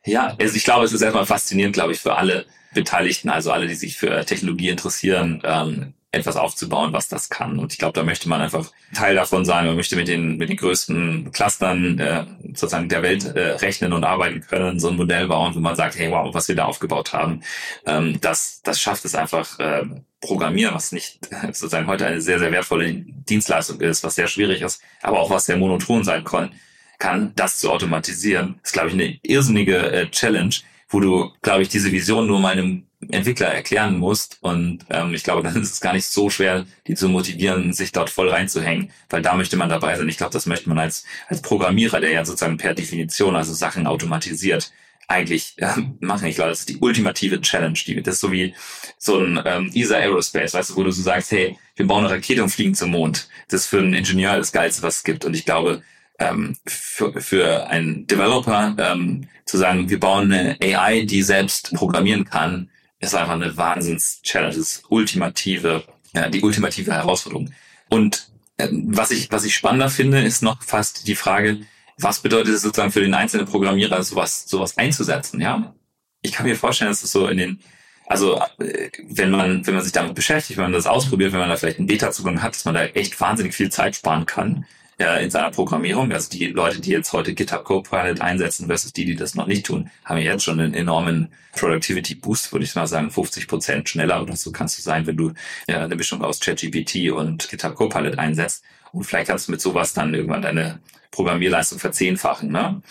Ja, 0.04 0.36
also 0.40 0.56
ich 0.56 0.64
glaube, 0.64 0.84
es 0.84 0.92
ist 0.92 1.02
erstmal 1.02 1.26
faszinierend, 1.26 1.74
glaube 1.74 1.92
ich, 1.92 2.00
für 2.00 2.16
alle 2.16 2.46
Beteiligten, 2.72 3.28
also 3.28 3.52
alle, 3.52 3.66
die 3.66 3.74
sich 3.74 3.96
für 3.96 4.24
Technologie 4.24 4.68
interessieren, 4.68 5.42
ähm, 5.44 5.94
etwas 6.10 6.36
aufzubauen, 6.36 6.92
was 6.92 7.08
das 7.08 7.28
kann. 7.28 7.58
Und 7.58 7.72
ich 7.72 7.78
glaube, 7.78 7.92
da 7.92 8.02
möchte 8.02 8.28
man 8.28 8.40
einfach 8.40 8.70
Teil 8.94 9.14
davon 9.14 9.44
sein. 9.44 9.66
Man 9.66 9.76
möchte 9.76 9.94
mit 9.94 10.08
den, 10.08 10.38
mit 10.38 10.48
den 10.48 10.56
größten 10.56 11.32
Clustern 11.32 11.98
äh, 11.98 12.24
sozusagen 12.54 12.88
der 12.88 13.02
Welt 13.02 13.24
äh, 13.24 13.56
rechnen 13.56 13.92
und 13.92 14.04
arbeiten 14.04 14.40
können, 14.40 14.80
so 14.80 14.88
ein 14.88 14.96
Modell 14.96 15.28
bauen, 15.28 15.54
wo 15.54 15.60
man 15.60 15.76
sagt, 15.76 15.98
hey, 15.98 16.10
wow, 16.10 16.32
was 16.32 16.48
wir 16.48 16.56
da 16.56 16.64
aufgebaut 16.64 17.12
haben, 17.12 17.42
ähm, 17.84 18.18
das, 18.22 18.62
das 18.62 18.80
schafft 18.80 19.04
es 19.04 19.14
einfach, 19.14 19.58
äh, 19.58 19.84
Programmieren, 20.20 20.74
was 20.74 20.90
nicht 20.90 21.28
sozusagen 21.52 21.86
heute 21.86 22.06
eine 22.06 22.20
sehr, 22.20 22.40
sehr 22.40 22.50
wertvolle 22.50 22.92
Dienstleistung 22.92 23.80
ist, 23.80 24.02
was 24.02 24.16
sehr 24.16 24.26
schwierig 24.26 24.62
ist, 24.62 24.82
aber 25.00 25.20
auch 25.20 25.30
was 25.30 25.46
sehr 25.46 25.56
monoton 25.56 26.02
sein 26.02 26.24
kann, 26.24 26.50
kann 26.98 27.32
das 27.36 27.58
zu 27.58 27.70
automatisieren, 27.70 28.58
ist, 28.64 28.72
glaube 28.72 28.88
ich, 28.88 28.94
eine 28.94 29.18
irrsinnige 29.22 29.76
äh, 29.92 30.10
Challenge, 30.10 30.54
wo 30.88 30.98
du, 30.98 31.32
glaube 31.42 31.62
ich, 31.62 31.68
diese 31.68 31.92
Vision 31.92 32.26
nur 32.26 32.40
meinem 32.40 32.87
Entwickler 33.10 33.48
erklären 33.48 33.98
musst. 33.98 34.38
Und 34.40 34.84
ähm, 34.90 35.14
ich 35.14 35.22
glaube, 35.22 35.42
dann 35.48 35.60
ist 35.60 35.72
es 35.72 35.80
gar 35.80 35.92
nicht 35.92 36.06
so 36.06 36.30
schwer, 36.30 36.66
die 36.86 36.94
zu 36.94 37.08
motivieren, 37.08 37.72
sich 37.72 37.92
dort 37.92 38.10
voll 38.10 38.28
reinzuhängen, 38.28 38.90
weil 39.10 39.22
da 39.22 39.34
möchte 39.34 39.56
man 39.56 39.68
dabei 39.68 39.96
sein. 39.96 40.08
Ich 40.08 40.16
glaube, 40.16 40.32
das 40.32 40.46
möchte 40.46 40.68
man 40.68 40.78
als, 40.78 41.04
als 41.28 41.42
Programmierer, 41.42 42.00
der 42.00 42.10
ja 42.10 42.24
sozusagen 42.24 42.56
per 42.56 42.74
Definition 42.74 43.36
also 43.36 43.52
Sachen 43.52 43.86
automatisiert, 43.86 44.72
eigentlich 45.06 45.54
äh, 45.58 45.74
machen. 46.00 46.26
Ich 46.28 46.36
glaube, 46.36 46.50
das 46.50 46.60
ist 46.60 46.68
die 46.68 46.78
ultimative 46.78 47.40
Challenge. 47.40 47.78
Die, 47.86 48.02
das 48.02 48.16
ist 48.16 48.20
so 48.20 48.32
wie 48.32 48.54
so 48.98 49.18
ein 49.18 49.40
ähm, 49.44 49.70
ESA 49.74 49.96
Aerospace, 49.96 50.54
weißt 50.54 50.70
du, 50.70 50.76
wo 50.76 50.82
du 50.84 50.90
so 50.90 51.02
sagst, 51.02 51.32
hey, 51.32 51.58
wir 51.76 51.86
bauen 51.86 52.04
eine 52.04 52.14
Rakete 52.14 52.42
und 52.42 52.50
fliegen 52.50 52.74
zum 52.74 52.90
Mond. 52.90 53.28
Das 53.48 53.62
ist 53.62 53.66
für 53.68 53.78
einen 53.78 53.94
Ingenieur 53.94 54.36
das 54.36 54.52
Geilste, 54.52 54.82
was 54.82 54.98
es 54.98 55.04
gibt. 55.04 55.24
Und 55.24 55.34
ich 55.34 55.44
glaube, 55.44 55.82
ähm, 56.18 56.56
für, 56.66 57.20
für 57.20 57.68
einen 57.68 58.06
Developer 58.06 58.74
ähm, 58.78 59.28
zu 59.44 59.56
sagen, 59.56 59.88
wir 59.88 60.00
bauen 60.00 60.32
eine 60.32 60.58
AI, 60.60 61.02
die 61.02 61.22
selbst 61.22 61.72
programmieren 61.74 62.24
kann, 62.24 62.68
ist 63.00 63.14
einfach 63.14 63.34
eine 63.34 63.56
Wahnsinns-Challenge, 63.56 64.56
das 64.56 64.82
ultimative, 64.88 65.84
ja, 66.14 66.28
die 66.28 66.42
ultimative 66.42 66.92
Herausforderung. 66.92 67.52
Und 67.88 68.30
äh, 68.56 68.68
was 68.70 69.10
ich, 69.10 69.30
was 69.30 69.44
ich 69.44 69.54
spannender 69.54 69.88
finde, 69.88 70.22
ist 70.22 70.42
noch 70.42 70.62
fast 70.62 71.06
die 71.06 71.14
Frage, 71.14 71.60
was 71.96 72.20
bedeutet 72.20 72.54
es 72.54 72.62
sozusagen 72.62 72.92
für 72.92 73.00
den 73.00 73.14
einzelnen 73.14 73.46
Programmierer, 73.46 74.02
sowas, 74.02 74.48
sowas 74.48 74.78
einzusetzen, 74.78 75.40
ja? 75.40 75.74
Ich 76.22 76.32
kann 76.32 76.46
mir 76.46 76.56
vorstellen, 76.56 76.90
dass 76.90 77.02
es 77.02 77.12
so 77.12 77.28
in 77.28 77.38
den 77.38 77.60
Also 78.06 78.40
äh, 78.58 78.90
wenn 79.08 79.30
man, 79.30 79.66
wenn 79.66 79.74
man 79.74 79.82
sich 79.84 79.92
damit 79.92 80.14
beschäftigt, 80.14 80.58
wenn 80.58 80.64
man 80.64 80.72
das 80.72 80.86
ausprobiert, 80.86 81.32
wenn 81.32 81.40
man 81.40 81.48
da 81.48 81.56
vielleicht 81.56 81.78
einen 81.78 81.86
Beta-Zugang 81.86 82.42
hat, 82.42 82.54
dass 82.54 82.64
man 82.64 82.74
da 82.74 82.84
echt 82.84 83.20
wahnsinnig 83.20 83.54
viel 83.54 83.70
Zeit 83.70 83.96
sparen 83.96 84.26
kann 84.26 84.66
äh, 84.98 85.24
in 85.24 85.30
seiner 85.30 85.50
Programmierung. 85.50 86.12
Also 86.12 86.28
die 86.30 86.46
Leute, 86.46 86.80
die 86.80 86.90
jetzt 86.90 87.12
heute 87.12 87.34
GitHub 87.34 87.64
Copilot 87.64 88.20
einsetzen 88.20 88.66
versus 88.66 88.92
die, 88.92 89.04
die 89.04 89.16
das 89.16 89.34
noch 89.34 89.46
nicht 89.46 89.66
tun, 89.66 89.90
haben 90.04 90.18
jetzt 90.18 90.44
schon 90.44 90.60
einen 90.60 90.74
enormen 90.74 91.32
Productivity 91.52 92.14
Boost, 92.14 92.52
würde 92.52 92.64
ich 92.64 92.74
mal 92.74 92.86
sagen, 92.86 93.10
50 93.10 93.48
Prozent 93.48 93.88
schneller 93.88 94.22
oder 94.22 94.36
so 94.36 94.52
kannst 94.52 94.78
du 94.78 94.82
sein, 94.82 95.06
wenn 95.06 95.16
du 95.16 95.32
ja, 95.66 95.82
eine 95.84 95.96
Mischung 95.96 96.22
aus 96.22 96.40
ChatGPT 96.40 97.10
und 97.10 97.48
GitHub 97.48 97.74
Copilot 97.74 98.18
einsetzt. 98.18 98.64
Und 98.92 99.04
vielleicht 99.04 99.28
kannst 99.28 99.48
du 99.48 99.52
mit 99.52 99.60
sowas 99.60 99.92
dann 99.92 100.14
irgendwann 100.14 100.42
deine 100.42 100.80
Programmierleistung 101.10 101.78
verzehnfachen. 101.78 102.50
Ne? 102.50 102.82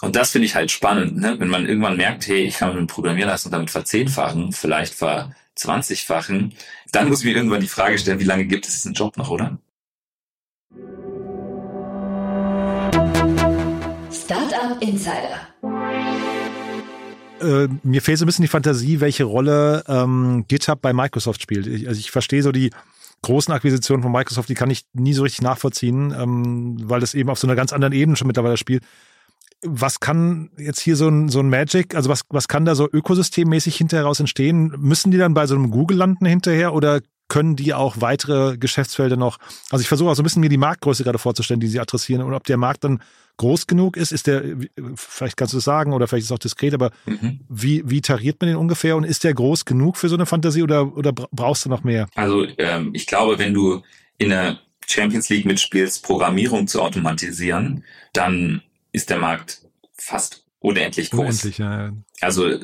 Und 0.00 0.16
das 0.16 0.30
finde 0.32 0.46
ich 0.46 0.54
halt 0.54 0.70
spannend, 0.70 1.18
ne? 1.18 1.38
wenn 1.38 1.48
man 1.48 1.66
irgendwann 1.66 1.96
merkt, 1.96 2.26
hey, 2.26 2.42
ich 2.42 2.56
kann 2.56 2.74
meine 2.74 2.86
Programmierleistung 2.86 3.52
damit 3.52 3.70
verzehnfachen, 3.70 4.52
vielleicht 4.52 4.94
verzwanzigfachen, 4.94 6.54
dann 6.90 7.08
muss 7.08 7.20
ich 7.20 7.26
mir 7.26 7.36
irgendwann 7.36 7.60
die 7.60 7.68
Frage 7.68 7.98
stellen, 7.98 8.20
wie 8.20 8.24
lange 8.24 8.46
gibt 8.46 8.66
es 8.66 8.74
diesen 8.74 8.94
Job 8.94 9.16
noch, 9.16 9.30
oder? 9.30 9.58
Startup 14.10 14.80
Insider. 14.80 15.40
Äh, 17.40 17.68
mir 17.82 18.00
fehlt 18.00 18.18
so 18.18 18.24
ein 18.24 18.26
bisschen 18.26 18.42
die 18.42 18.48
Fantasie, 18.48 19.00
welche 19.00 19.24
Rolle 19.24 19.84
ähm, 19.88 20.44
GitHub 20.48 20.80
bei 20.80 20.92
Microsoft 20.92 21.42
spielt. 21.42 21.66
Ich, 21.66 21.88
also 21.88 21.98
ich 21.98 22.10
verstehe 22.10 22.42
so 22.42 22.52
die 22.52 22.70
großen 23.22 23.52
Akquisitionen 23.52 24.02
von 24.02 24.12
Microsoft, 24.12 24.48
die 24.48 24.54
kann 24.54 24.70
ich 24.70 24.84
nie 24.94 25.12
so 25.12 25.22
richtig 25.22 25.42
nachvollziehen, 25.42 26.14
ähm, 26.18 26.76
weil 26.88 27.00
das 27.00 27.14
eben 27.14 27.28
auf 27.30 27.38
so 27.38 27.46
einer 27.46 27.56
ganz 27.56 27.72
anderen 27.72 27.92
Ebene 27.92 28.16
schon 28.16 28.26
mittlerweile 28.26 28.56
spielt. 28.56 28.82
Was 29.64 30.00
kann 30.00 30.50
jetzt 30.56 30.80
hier 30.80 30.96
so 30.96 31.08
ein, 31.08 31.28
so 31.28 31.40
ein 31.40 31.48
Magic, 31.48 31.94
also 31.94 32.08
was, 32.08 32.22
was 32.30 32.48
kann 32.48 32.64
da 32.64 32.74
so 32.74 32.88
ökosystemmäßig 32.90 33.76
hinterher 33.76 34.06
raus 34.06 34.18
entstehen? 34.18 34.74
Müssen 34.78 35.12
die 35.12 35.18
dann 35.18 35.34
bei 35.34 35.46
so 35.46 35.54
einem 35.54 35.70
Google 35.70 35.98
landen 35.98 36.26
hinterher 36.26 36.74
oder 36.74 37.00
können 37.32 37.56
die 37.56 37.72
auch 37.72 38.02
weitere 38.02 38.58
Geschäftsfelder 38.58 39.16
noch, 39.16 39.38
also 39.70 39.80
ich 39.80 39.88
versuche 39.88 40.10
auch 40.10 40.14
so 40.14 40.20
ein 40.20 40.24
bisschen 40.24 40.40
mir 40.40 40.50
die 40.50 40.58
Marktgröße 40.58 41.02
gerade 41.02 41.18
vorzustellen, 41.18 41.60
die 41.60 41.66
sie 41.66 41.80
adressieren 41.80 42.20
und 42.20 42.34
ob 42.34 42.44
der 42.44 42.58
Markt 42.58 42.84
dann 42.84 43.02
groß 43.38 43.66
genug 43.66 43.96
ist, 43.96 44.12
ist 44.12 44.26
der, 44.26 44.42
vielleicht 44.96 45.38
kannst 45.38 45.54
du 45.54 45.58
es 45.58 45.64
sagen 45.64 45.94
oder 45.94 46.06
vielleicht 46.06 46.24
ist 46.24 46.30
es 46.30 46.34
auch 46.34 46.38
diskret, 46.38 46.74
aber 46.74 46.90
mhm. 47.06 47.40
wie, 47.48 47.88
wie 47.88 48.02
tariert 48.02 48.38
man 48.38 48.48
den 48.48 48.58
ungefähr 48.58 48.96
und 48.96 49.04
ist 49.04 49.24
der 49.24 49.32
groß 49.32 49.64
genug 49.64 49.96
für 49.96 50.10
so 50.10 50.14
eine 50.14 50.26
Fantasie 50.26 50.62
oder, 50.62 50.94
oder 50.94 51.12
brauchst 51.12 51.64
du 51.64 51.70
noch 51.70 51.84
mehr? 51.84 52.06
Also 52.16 52.46
ähm, 52.58 52.90
ich 52.92 53.06
glaube, 53.06 53.38
wenn 53.38 53.54
du 53.54 53.82
in 54.18 54.28
der 54.28 54.58
Champions 54.86 55.30
League 55.30 55.46
mitspielst, 55.46 56.04
Programmierung 56.04 56.66
zu 56.66 56.82
automatisieren, 56.82 57.82
dann 58.12 58.60
ist 58.92 59.08
der 59.08 59.18
Markt 59.18 59.62
fast 59.94 60.44
unendlich 60.58 61.10
groß. 61.10 61.20
Unendlich, 61.20 61.56
ja. 61.56 61.94
Also 62.20 62.58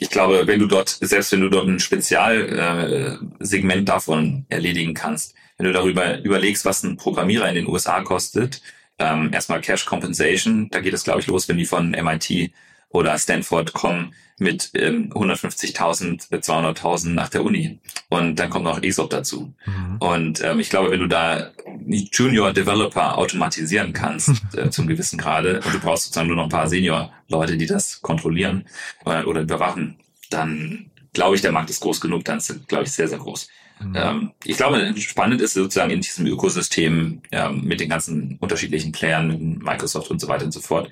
ich 0.00 0.10
glaube, 0.10 0.46
wenn 0.46 0.58
du 0.58 0.66
dort, 0.66 0.98
selbst 1.00 1.32
wenn 1.32 1.42
du 1.42 1.50
dort 1.50 1.68
ein 1.68 1.78
Spezialsegment 1.78 3.82
äh, 3.82 3.84
davon 3.84 4.46
erledigen 4.48 4.94
kannst, 4.94 5.34
wenn 5.58 5.66
du 5.66 5.72
darüber 5.72 6.18
überlegst, 6.22 6.64
was 6.64 6.82
ein 6.82 6.96
Programmierer 6.96 7.48
in 7.48 7.54
den 7.54 7.68
USA 7.68 8.00
kostet, 8.00 8.62
ähm, 8.98 9.30
erstmal 9.32 9.60
Cash 9.60 9.84
Compensation, 9.84 10.70
da 10.70 10.80
geht 10.80 10.94
es, 10.94 11.04
glaube 11.04 11.20
ich, 11.20 11.26
los, 11.26 11.48
wenn 11.48 11.58
die 11.58 11.66
von 11.66 11.90
MIT 11.90 12.50
oder 12.90 13.16
Stanford 13.18 13.72
kommen 13.72 14.14
mit 14.38 14.70
ähm, 14.74 15.10
150.000, 15.12 16.30
200.000 16.30 17.10
nach 17.10 17.28
der 17.28 17.44
Uni. 17.44 17.78
Und 18.08 18.36
dann 18.36 18.48
kommt 18.48 18.64
noch 18.64 18.82
ESOP 18.82 19.10
dazu. 19.10 19.52
Mhm. 19.66 19.96
Und 19.98 20.42
ähm, 20.42 20.60
ich 20.60 20.70
glaube, 20.70 20.90
wenn 20.90 21.00
du 21.00 21.08
da 21.08 21.50
Junior 21.86 22.52
Developer 22.52 23.18
automatisieren 23.18 23.92
kannst, 23.92 24.30
äh, 24.56 24.70
zum 24.70 24.86
gewissen 24.86 25.18
Grade, 25.18 25.60
und 25.64 25.74
du 25.74 25.78
brauchst 25.78 26.04
sozusagen 26.04 26.28
nur 26.28 26.36
noch 26.36 26.44
ein 26.44 26.50
paar 26.50 26.68
Senior-Leute, 26.68 27.58
die 27.58 27.66
das 27.66 28.00
kontrollieren 28.00 28.64
äh, 29.04 29.24
oder 29.24 29.42
überwachen, 29.42 29.98
dann 30.30 30.90
glaube 31.12 31.36
ich, 31.36 31.42
der 31.42 31.52
Markt 31.52 31.70
ist 31.70 31.80
groß 31.80 32.00
genug, 32.00 32.24
dann 32.24 32.38
ist 32.38 32.50
er, 32.50 32.56
glaube 32.66 32.84
ich, 32.84 32.92
sehr, 32.92 33.08
sehr 33.08 33.18
groß. 33.18 33.48
Mhm. 33.80 33.94
Ähm, 33.94 34.30
ich 34.44 34.56
glaube, 34.56 34.94
spannend 34.98 35.42
ist 35.42 35.54
sozusagen 35.54 35.90
in 35.90 36.00
diesem 36.00 36.26
Ökosystem 36.26 37.20
ähm, 37.30 37.64
mit 37.64 37.80
den 37.80 37.90
ganzen 37.90 38.38
unterschiedlichen 38.40 38.92
Playern, 38.92 39.58
Microsoft 39.58 40.10
und 40.10 40.20
so 40.20 40.28
weiter 40.28 40.46
und 40.46 40.52
so 40.52 40.60
fort, 40.60 40.90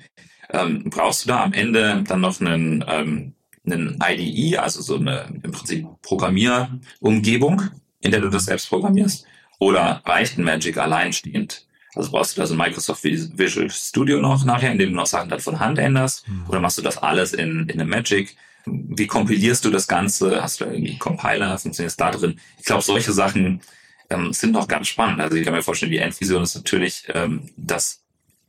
ähm, 0.51 0.85
brauchst 0.89 1.25
du 1.25 1.29
da 1.29 1.43
am 1.43 1.53
Ende 1.53 2.03
dann 2.07 2.21
noch 2.21 2.39
einen, 2.41 2.83
ähm, 2.87 3.33
einen 3.65 3.99
IDE, 4.03 4.57
also 4.57 4.81
so 4.81 4.95
eine 4.95 5.25
im 5.43 5.51
Prinzip 5.51 5.87
Programmierumgebung, 6.01 7.63
in 8.01 8.11
der 8.11 8.21
du 8.21 8.29
das 8.29 8.45
selbst 8.45 8.69
programmierst, 8.69 9.25
oder 9.59 10.01
reicht 10.05 10.37
ein 10.37 10.43
Magic 10.43 10.77
alleinstehend? 10.77 11.65
Also 11.95 12.11
brauchst 12.11 12.37
du 12.37 12.41
da 12.41 12.47
so 12.47 12.53
ein 12.53 12.57
Microsoft 12.57 13.03
Visual 13.03 13.69
Studio 13.69 14.19
noch 14.21 14.45
nachher, 14.45 14.71
in 14.71 14.77
dem 14.77 14.89
du 14.89 14.95
noch 14.95 15.07
Sachen 15.07 15.29
dann 15.29 15.39
von 15.39 15.59
Hand 15.59 15.79
änderst, 15.79 16.27
mhm. 16.27 16.45
oder 16.47 16.59
machst 16.59 16.77
du 16.77 16.81
das 16.81 16.97
alles 16.97 17.33
in, 17.33 17.67
in 17.67 17.79
einem 17.79 17.89
Magic? 17.89 18.35
Wie 18.65 19.07
kompilierst 19.07 19.65
du 19.65 19.71
das 19.71 19.87
Ganze? 19.87 20.41
Hast 20.41 20.61
du 20.61 20.65
irgendwie 20.65 20.97
Compiler? 20.97 21.57
Funktioniert 21.57 21.91
es 21.91 21.97
da 21.97 22.11
drin? 22.11 22.39
Ich 22.59 22.65
glaube, 22.65 22.83
solche 22.83 23.11
Sachen 23.11 23.61
ähm, 24.09 24.33
sind 24.33 24.51
noch 24.51 24.67
ganz 24.67 24.87
spannend. 24.87 25.21
Also 25.21 25.37
ich 25.37 25.45
kann 25.45 25.53
mir 25.53 25.63
vorstellen, 25.63 25.91
die 25.91 25.97
Endvision 25.97 26.43
ist 26.43 26.55
natürlich, 26.55 27.05
ähm, 27.13 27.49
dass 27.57 28.01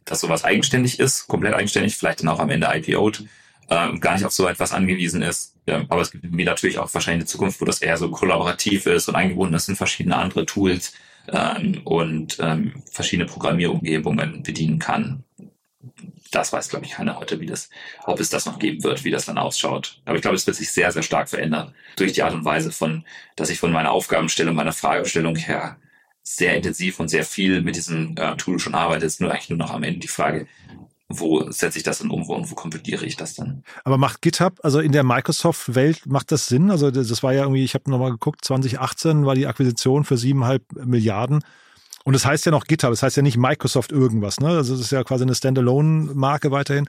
dass 0.05 0.21
sowas 0.21 0.45
eigenständig 0.45 0.99
ist, 0.99 1.29
komplett 1.29 1.55
eigenständig, 1.55 1.97
vielleicht 1.97 2.21
dann 2.21 2.29
auch 2.29 2.41
am 2.41 2.51
Ende 2.51 2.69
IPO'd, 2.69 3.25
ähm, 3.71 4.01
gar 4.01 4.15
nicht 4.15 4.25
auf 4.25 4.33
so 4.33 4.49
etwas 4.49 4.73
angewiesen 4.73 5.23
ist. 5.23 5.55
Ja, 5.67 5.85
aber 5.89 6.03
es 6.03 6.11
gibt 6.11 6.25
wie 6.37 6.45
natürlich 6.45 6.79
auch 6.79 6.93
wahrscheinlich 6.93 7.23
eine 7.23 7.27
Zukunft, 7.27 7.61
wo 7.61 7.65
das 7.65 7.81
eher 7.81 7.97
so 7.97 8.11
kollaborativ 8.11 8.87
ist 8.87 9.09
und 9.09 9.15
eingebunden 9.15 9.55
ist 9.55 9.69
in 9.69 9.77
verschiedene 9.77 10.17
andere 10.17 10.45
Tools 10.45 10.93
ähm, 11.29 11.81
und 11.85 12.39
ähm, 12.41 12.83
verschiedene 12.91 13.29
Programmierumgebungen 13.29 14.43
bedienen 14.43 14.79
kann. 14.79 15.25
Das 16.33 16.53
weiß, 16.53 16.69
glaube 16.69 16.85
ich, 16.85 16.93
keiner 16.93 17.19
heute, 17.19 17.41
wie 17.41 17.47
das, 17.47 17.71
ob 18.05 18.21
es 18.21 18.31
das 18.31 18.47
noch 18.47 18.59
geben 18.59 18.83
wird, 18.85 19.05
wie 19.05 19.11
das 19.11 19.27
dann 19.27 19.39
ausschaut. 19.39 20.01
Aber 20.05 20.17
ich 20.17 20.23
glaube, 20.23 20.37
es 20.37 20.47
wird 20.47 20.57
sich 20.57 20.71
sehr, 20.71 20.93
sehr 20.93 21.03
stark 21.03 21.29
verändern 21.29 21.75
durch 21.97 22.13
die 22.13 22.23
Art 22.23 22.35
und 22.35 22.45
Weise 22.45 22.73
von, 22.73 23.05
dass 23.37 23.51
ich 23.51 23.59
von 23.59 23.73
meiner 23.73 23.91
Aufgabenstellung, 23.93 24.55
meiner 24.55 24.73
Fragestellung 24.73 25.37
her 25.37 25.77
sehr 26.23 26.57
intensiv 26.57 27.01
und 27.01 27.09
sehr 27.09 27.25
viel 27.25 27.63
mit 27.63 27.77
diesem 27.77 28.15
äh, 28.17 28.37
Tool 28.37 28.59
schon 28.59 28.75
arbeite, 28.75 29.07
ist 29.07 29.21
nur 29.21 29.31
eigentlich 29.31 29.51
nur 29.51 29.59
noch 29.59 29.71
am 29.71 29.83
Ende 29.83 30.01
die 30.01 30.09
Frage, 30.09 30.47
wo 31.09 31.51
setze 31.51 31.79
ich 31.79 31.83
das 31.83 31.99
dann 31.99 32.11
um 32.11 32.23
und 32.23 32.51
wo 32.51 32.55
kompiliere 32.55 33.05
ich 33.05 33.17
das 33.17 33.35
dann? 33.35 33.65
Aber 33.83 33.99
macht 33.99 34.23
GitHub, 34.23 34.61
also 34.63 34.79
in 34.79 34.93
der 34.93 35.03
Microsoft-Welt, 35.03 36.07
macht 36.07 36.31
das 36.31 36.47
Sinn? 36.47 36.71
Also 36.71 36.91
das 36.93 37.23
war 37.23 37.33
ja 37.33 37.43
irgendwie, 37.43 37.65
ich 37.65 37.75
habe 37.75 37.91
nochmal 37.91 38.13
geguckt, 38.13 38.45
2018 38.45 39.27
war 39.27 39.35
die 39.35 39.49
Akquisition 39.49 40.05
für 40.05 40.17
siebeneinhalb 40.17 40.63
Milliarden. 40.85 41.43
Und 42.05 42.13
das 42.13 42.25
heißt 42.25 42.47
ja 42.47 42.53
noch 42.53 42.65
GitHub, 42.65 42.91
das 42.91 43.03
heißt 43.03 43.17
ja 43.17 43.23
nicht 43.23 43.37
Microsoft 43.37 43.91
irgendwas, 43.93 44.41
ne? 44.41 44.49
Also 44.49 44.75
das 44.75 44.83
ist 44.83 44.93
ja 44.93 45.03
quasi 45.03 45.25
eine 45.25 45.35
Standalone-Marke 45.35 46.51
weiterhin 46.51 46.89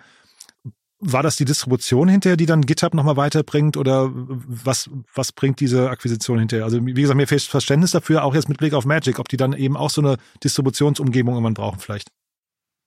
war 1.02 1.24
das 1.24 1.36
die 1.36 1.46
Distribution 1.46 2.08
hinterher, 2.08 2.38
die 2.38 2.46
dann 2.46 2.62
GitHub 2.62 2.94
nochmal 2.94 3.18
weiterbringt 3.18 3.76
oder 3.76 4.12
was, 4.14 4.90
was 5.14 5.32
bringt 5.32 5.60
diese 5.60 5.90
Akquisition 5.90 6.40
hinterher? 6.40 6.64
Also 6.64 6.86
wie 6.86 6.94
gesagt, 6.94 7.18
mir 7.18 7.28
fehlt 7.28 7.42
Verständnis 7.42 7.92
dafür, 7.92 8.24
auch 8.24 8.36
jetzt 8.36 8.50
mit 8.50 8.60
Blick 8.60 8.74
auf 8.74 8.86
Magic, 8.86 9.20
ob 9.20 9.28
die 9.28 9.38
dann 9.38 9.54
eben 9.54 9.76
auch 9.76 9.90
so 9.90 10.02
eine 10.02 10.18
Distributionsumgebung 10.44 11.34
irgendwann 11.34 11.56
brauchen 11.56 11.80
vielleicht. 11.80 12.10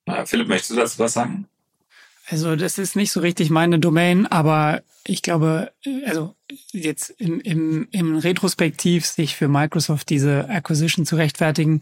Na, 0.06 0.24
Philipp, 0.24 0.48
möchtest 0.48 0.70
du 0.70 0.76
dazu 0.76 0.98
was 1.00 1.12
sagen? 1.12 1.48
Also 2.28 2.56
das 2.56 2.78
ist 2.78 2.96
nicht 2.96 3.10
so 3.10 3.20
richtig 3.20 3.50
meine 3.50 3.78
Domain, 3.78 4.26
aber 4.26 4.82
ich 5.06 5.20
glaube, 5.20 5.72
also 6.06 6.34
jetzt 6.72 7.10
im, 7.18 7.40
im, 7.40 7.88
im 7.90 8.16
Retrospektiv 8.16 9.04
sich 9.04 9.36
für 9.36 9.48
Microsoft 9.48 10.08
diese 10.08 10.48
Acquisition 10.48 11.04
zu 11.04 11.16
rechtfertigen, 11.16 11.80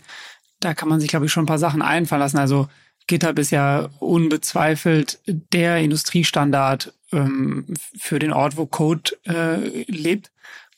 da 0.58 0.74
kann 0.74 0.88
man 0.88 1.00
sich, 1.00 1.10
glaube 1.10 1.26
ich, 1.26 1.32
schon 1.32 1.44
ein 1.44 1.48
paar 1.48 1.58
Sachen 1.58 1.82
einfallen 1.82 2.20
lassen. 2.20 2.38
Also 2.38 2.68
GitHub 3.06 3.38
ist 3.38 3.50
ja 3.50 3.90
unbezweifelt 3.98 5.20
der 5.26 5.78
Industriestandard 5.78 6.92
ähm, 7.12 7.66
für 7.98 8.18
den 8.18 8.32
Ort, 8.32 8.56
wo 8.56 8.66
Code 8.66 9.12
äh, 9.24 9.82
lebt. 9.90 10.30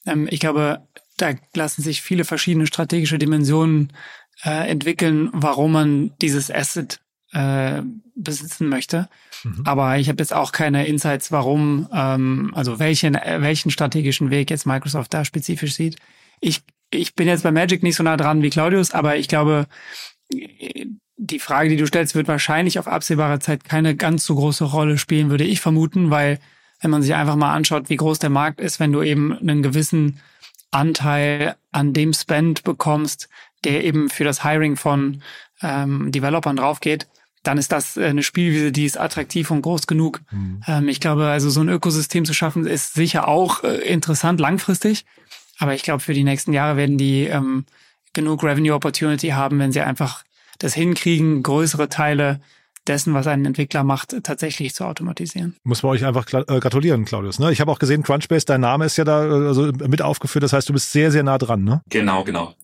Ähm, 0.06 0.28
ich 0.30 0.40
glaube, 0.40 0.86
da 1.16 1.34
lassen 1.54 1.82
sich 1.82 2.02
viele 2.02 2.24
verschiedene 2.24 2.66
strategische 2.66 3.18
Dimensionen 3.18 3.92
äh, 4.44 4.68
entwickeln, 4.68 5.30
warum 5.32 5.72
man 5.72 6.12
dieses 6.20 6.50
Asset 6.50 7.00
äh, 7.32 7.82
besitzen 8.14 8.68
möchte. 8.68 9.08
Mhm. 9.42 9.62
Aber 9.64 9.98
ich 9.98 10.08
habe 10.08 10.22
jetzt 10.22 10.32
auch 10.32 10.52
keine 10.52 10.86
Insights, 10.86 11.32
warum, 11.32 11.88
ähm, 11.92 12.52
also 12.54 12.78
welchen, 12.78 13.14
welchen 13.14 13.70
strategischen 13.70 14.30
Weg 14.30 14.50
jetzt 14.50 14.66
Microsoft 14.66 15.14
da 15.14 15.24
spezifisch 15.24 15.74
sieht. 15.74 15.96
Ich, 16.40 16.62
ich 16.90 17.14
bin 17.14 17.28
jetzt 17.28 17.42
bei 17.42 17.52
Magic 17.52 17.82
nicht 17.82 17.96
so 17.96 18.02
nah 18.02 18.16
dran 18.16 18.42
wie 18.42 18.50
Claudius, 18.50 18.92
aber 18.92 19.16
ich 19.16 19.28
glaube, 19.28 19.66
die 21.16 21.38
Frage, 21.38 21.68
die 21.68 21.76
du 21.76 21.86
stellst, 21.86 22.14
wird 22.14 22.28
wahrscheinlich 22.28 22.78
auf 22.78 22.88
absehbare 22.88 23.38
Zeit 23.38 23.64
keine 23.64 23.94
ganz 23.94 24.24
so 24.24 24.34
große 24.34 24.64
Rolle 24.64 24.98
spielen, 24.98 25.30
würde 25.30 25.44
ich 25.44 25.60
vermuten, 25.60 26.10
weil 26.10 26.40
wenn 26.80 26.90
man 26.90 27.02
sich 27.02 27.14
einfach 27.14 27.36
mal 27.36 27.54
anschaut, 27.54 27.88
wie 27.88 27.96
groß 27.96 28.18
der 28.18 28.30
Markt 28.30 28.60
ist, 28.60 28.80
wenn 28.80 28.92
du 28.92 29.02
eben 29.02 29.36
einen 29.36 29.62
gewissen 29.62 30.20
Anteil 30.70 31.56
an 31.72 31.92
dem 31.92 32.12
Spend 32.12 32.64
bekommst, 32.64 33.28
der 33.62 33.84
eben 33.84 34.10
für 34.10 34.24
das 34.24 34.42
Hiring 34.42 34.76
von 34.76 35.22
ähm, 35.62 36.10
Developern 36.10 36.56
draufgeht, 36.56 37.06
dann 37.44 37.58
ist 37.58 37.72
das 37.72 37.96
eine 37.96 38.22
Spielwiese, 38.22 38.72
die 38.72 38.86
ist 38.86 38.98
attraktiv 38.98 39.50
und 39.50 39.62
groß 39.62 39.86
genug. 39.86 40.20
Mhm. 40.30 40.62
Ähm, 40.66 40.88
ich 40.88 40.98
glaube, 40.98 41.26
also 41.26 41.48
so 41.50 41.60
ein 41.60 41.68
Ökosystem 41.68 42.24
zu 42.24 42.34
schaffen, 42.34 42.66
ist 42.66 42.94
sicher 42.94 43.28
auch 43.28 43.62
äh, 43.62 43.76
interessant 43.86 44.40
langfristig. 44.40 45.04
Aber 45.58 45.74
ich 45.74 45.82
glaube, 45.82 46.00
für 46.00 46.14
die 46.14 46.24
nächsten 46.24 46.52
Jahre 46.52 46.76
werden 46.76 46.98
die 46.98 47.24
ähm, 47.24 47.64
genug 48.12 48.42
Revenue 48.42 48.74
Opportunity 48.74 49.28
haben, 49.28 49.58
wenn 49.58 49.72
sie 49.72 49.82
einfach 49.82 50.24
das 50.58 50.74
hinkriegen, 50.74 51.42
größere 51.42 51.88
Teile 51.88 52.40
dessen, 52.86 53.14
was 53.14 53.26
ein 53.26 53.44
Entwickler 53.44 53.82
macht, 53.82 54.14
tatsächlich 54.22 54.74
zu 54.74 54.84
automatisieren. 54.84 55.56
Muss 55.64 55.82
man 55.82 55.92
euch 55.92 56.04
einfach 56.04 56.26
äh, 56.32 56.60
gratulieren, 56.60 57.04
Claudius. 57.04 57.38
Ne? 57.38 57.50
Ich 57.52 57.60
habe 57.60 57.70
auch 57.70 57.78
gesehen, 57.78 58.02
Crunchbase, 58.02 58.46
dein 58.46 58.60
Name 58.60 58.84
ist 58.84 58.96
ja 58.96 59.04
da 59.04 59.24
äh, 59.24 59.46
also 59.46 59.72
mit 59.72 60.02
aufgeführt. 60.02 60.42
Das 60.42 60.52
heißt, 60.52 60.68
du 60.68 60.72
bist 60.72 60.92
sehr, 60.92 61.10
sehr 61.10 61.22
nah 61.22 61.38
dran, 61.38 61.64
ne? 61.64 61.82
Genau, 61.88 62.24
genau. 62.24 62.54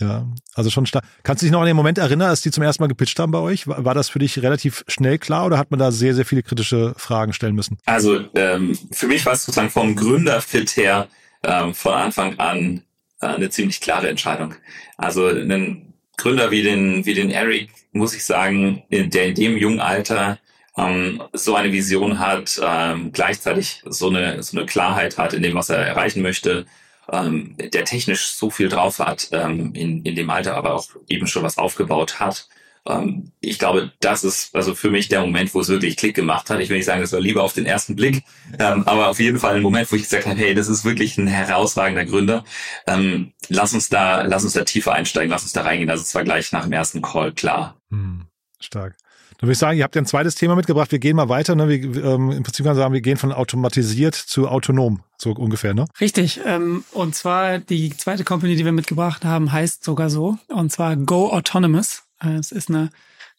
Ja, 0.00 0.26
also 0.54 0.70
schon 0.70 0.86
stark. 0.86 1.04
Kannst 1.24 1.42
du 1.42 1.46
dich 1.46 1.52
noch 1.52 1.60
an 1.60 1.66
den 1.66 1.74
Moment 1.74 1.98
erinnern, 1.98 2.28
als 2.28 2.40
die 2.40 2.52
zum 2.52 2.62
ersten 2.62 2.82
Mal 2.82 2.88
gepitcht 2.88 3.18
haben 3.18 3.32
bei 3.32 3.38
euch? 3.38 3.66
War, 3.66 3.84
war 3.84 3.94
das 3.94 4.08
für 4.08 4.20
dich 4.20 4.40
relativ 4.42 4.84
schnell 4.86 5.18
klar 5.18 5.46
oder 5.46 5.58
hat 5.58 5.70
man 5.70 5.80
da 5.80 5.90
sehr, 5.90 6.14
sehr 6.14 6.24
viele 6.24 6.44
kritische 6.44 6.94
Fragen 6.96 7.32
stellen 7.32 7.54
müssen? 7.54 7.78
Also 7.84 8.20
ähm, 8.34 8.78
für 8.92 9.08
mich 9.08 9.26
war 9.26 9.32
es 9.32 9.44
sozusagen 9.44 9.70
vom 9.70 9.96
Gründerfit 9.96 10.76
her 10.76 11.08
ähm, 11.42 11.74
von 11.74 11.94
Anfang 11.94 12.38
an 12.38 12.82
äh, 13.20 13.26
eine 13.26 13.50
ziemlich 13.50 13.80
klare 13.80 14.08
Entscheidung. 14.08 14.54
Also 14.96 15.26
einen 15.26 15.87
Gründer 16.18 16.50
wie 16.50 16.62
den, 16.62 17.06
wie 17.06 17.14
den 17.14 17.30
Eric, 17.30 17.70
muss 17.92 18.14
ich 18.14 18.24
sagen, 18.24 18.82
der 18.90 19.26
in 19.26 19.34
dem 19.34 19.56
jungen 19.56 19.80
Alter 19.80 20.38
ähm, 20.76 21.22
so 21.32 21.54
eine 21.54 21.72
Vision 21.72 22.18
hat, 22.18 22.60
ähm, 22.62 23.12
gleichzeitig 23.12 23.82
so 23.86 24.10
eine, 24.10 24.42
so 24.42 24.58
eine 24.58 24.66
Klarheit 24.66 25.16
hat 25.16 25.32
in 25.32 25.42
dem, 25.42 25.54
was 25.54 25.70
er 25.70 25.78
erreichen 25.78 26.22
möchte, 26.22 26.66
ähm, 27.10 27.56
der 27.56 27.84
technisch 27.84 28.26
so 28.32 28.50
viel 28.50 28.68
drauf 28.68 28.98
hat, 28.98 29.28
ähm, 29.32 29.72
in, 29.74 30.02
in 30.02 30.14
dem 30.14 30.28
Alter 30.28 30.56
aber 30.56 30.74
auch 30.74 30.88
eben 31.08 31.26
schon 31.26 31.42
was 31.42 31.56
aufgebaut 31.56 32.20
hat. 32.20 32.48
Ähm, 32.86 33.32
ich 33.40 33.58
glaube, 33.58 33.92
das 34.00 34.24
ist 34.24 34.54
also 34.54 34.74
für 34.74 34.90
mich 34.90 35.08
der 35.08 35.20
Moment, 35.20 35.54
wo 35.54 35.60
es 35.60 35.68
wirklich 35.68 35.96
Klick 35.96 36.14
gemacht 36.14 36.50
hat. 36.50 36.60
Ich 36.60 36.68
will 36.68 36.76
nicht 36.76 36.86
sagen, 36.86 37.00
das 37.00 37.12
war 37.12 37.20
lieber 37.20 37.42
auf 37.42 37.52
den 37.52 37.66
ersten 37.66 37.96
Blick, 37.96 38.24
ähm, 38.58 38.86
aber 38.86 39.08
auf 39.08 39.20
jeden 39.20 39.38
Fall 39.38 39.56
ein 39.56 39.62
Moment, 39.62 39.90
wo 39.90 39.96
ich 39.96 40.02
gesagt 40.02 40.26
habe, 40.26 40.38
hey, 40.38 40.54
das 40.54 40.68
ist 40.68 40.84
wirklich 40.84 41.18
ein 41.18 41.26
herausragender 41.26 42.04
Gründer. 42.04 42.44
Ähm, 42.86 43.32
lass 43.48 43.74
uns 43.74 43.88
da, 43.88 44.22
lass 44.22 44.44
uns 44.44 44.52
da 44.52 44.64
tiefer 44.64 44.92
einsteigen, 44.92 45.30
lass 45.30 45.42
uns 45.42 45.52
da 45.52 45.62
reingehen. 45.62 45.90
Also 45.90 46.02
es 46.02 46.14
war 46.14 46.24
gleich 46.24 46.52
nach 46.52 46.64
dem 46.64 46.72
ersten 46.72 47.02
Call 47.02 47.32
klar. 47.32 47.76
Hm, 47.90 48.26
stark. 48.60 48.96
Dann 49.38 49.46
würde 49.46 49.52
ich 49.52 49.58
sagen, 49.58 49.78
ihr 49.78 49.84
habt 49.84 49.94
ja 49.94 50.02
ein 50.02 50.06
zweites 50.06 50.34
Thema 50.34 50.56
mitgebracht. 50.56 50.90
Wir 50.90 50.98
gehen 50.98 51.14
mal 51.14 51.28
weiter. 51.28 51.54
Ne? 51.54 51.68
Wir, 51.68 52.04
ähm, 52.04 52.32
Im 52.32 52.42
Prinzip 52.42 52.64
kann 52.64 52.74
man 52.74 52.76
sagen, 52.76 52.92
wir 52.92 53.00
gehen 53.00 53.16
von 53.16 53.30
automatisiert 53.30 54.16
zu 54.16 54.48
autonom, 54.48 55.04
so 55.16 55.30
ungefähr. 55.30 55.74
Ne? 55.74 55.84
Richtig. 56.00 56.40
Ähm, 56.44 56.82
und 56.90 57.14
zwar 57.14 57.60
die 57.60 57.96
zweite 57.96 58.24
Company, 58.24 58.56
die 58.56 58.64
wir 58.64 58.72
mitgebracht 58.72 59.24
haben, 59.24 59.52
heißt 59.52 59.84
sogar 59.84 60.10
so. 60.10 60.38
Und 60.48 60.72
zwar 60.72 60.96
Go 60.96 61.30
Autonomous. 61.30 62.02
Äh, 62.22 62.34
es 62.34 62.52
ist 62.52 62.68
eine 62.68 62.90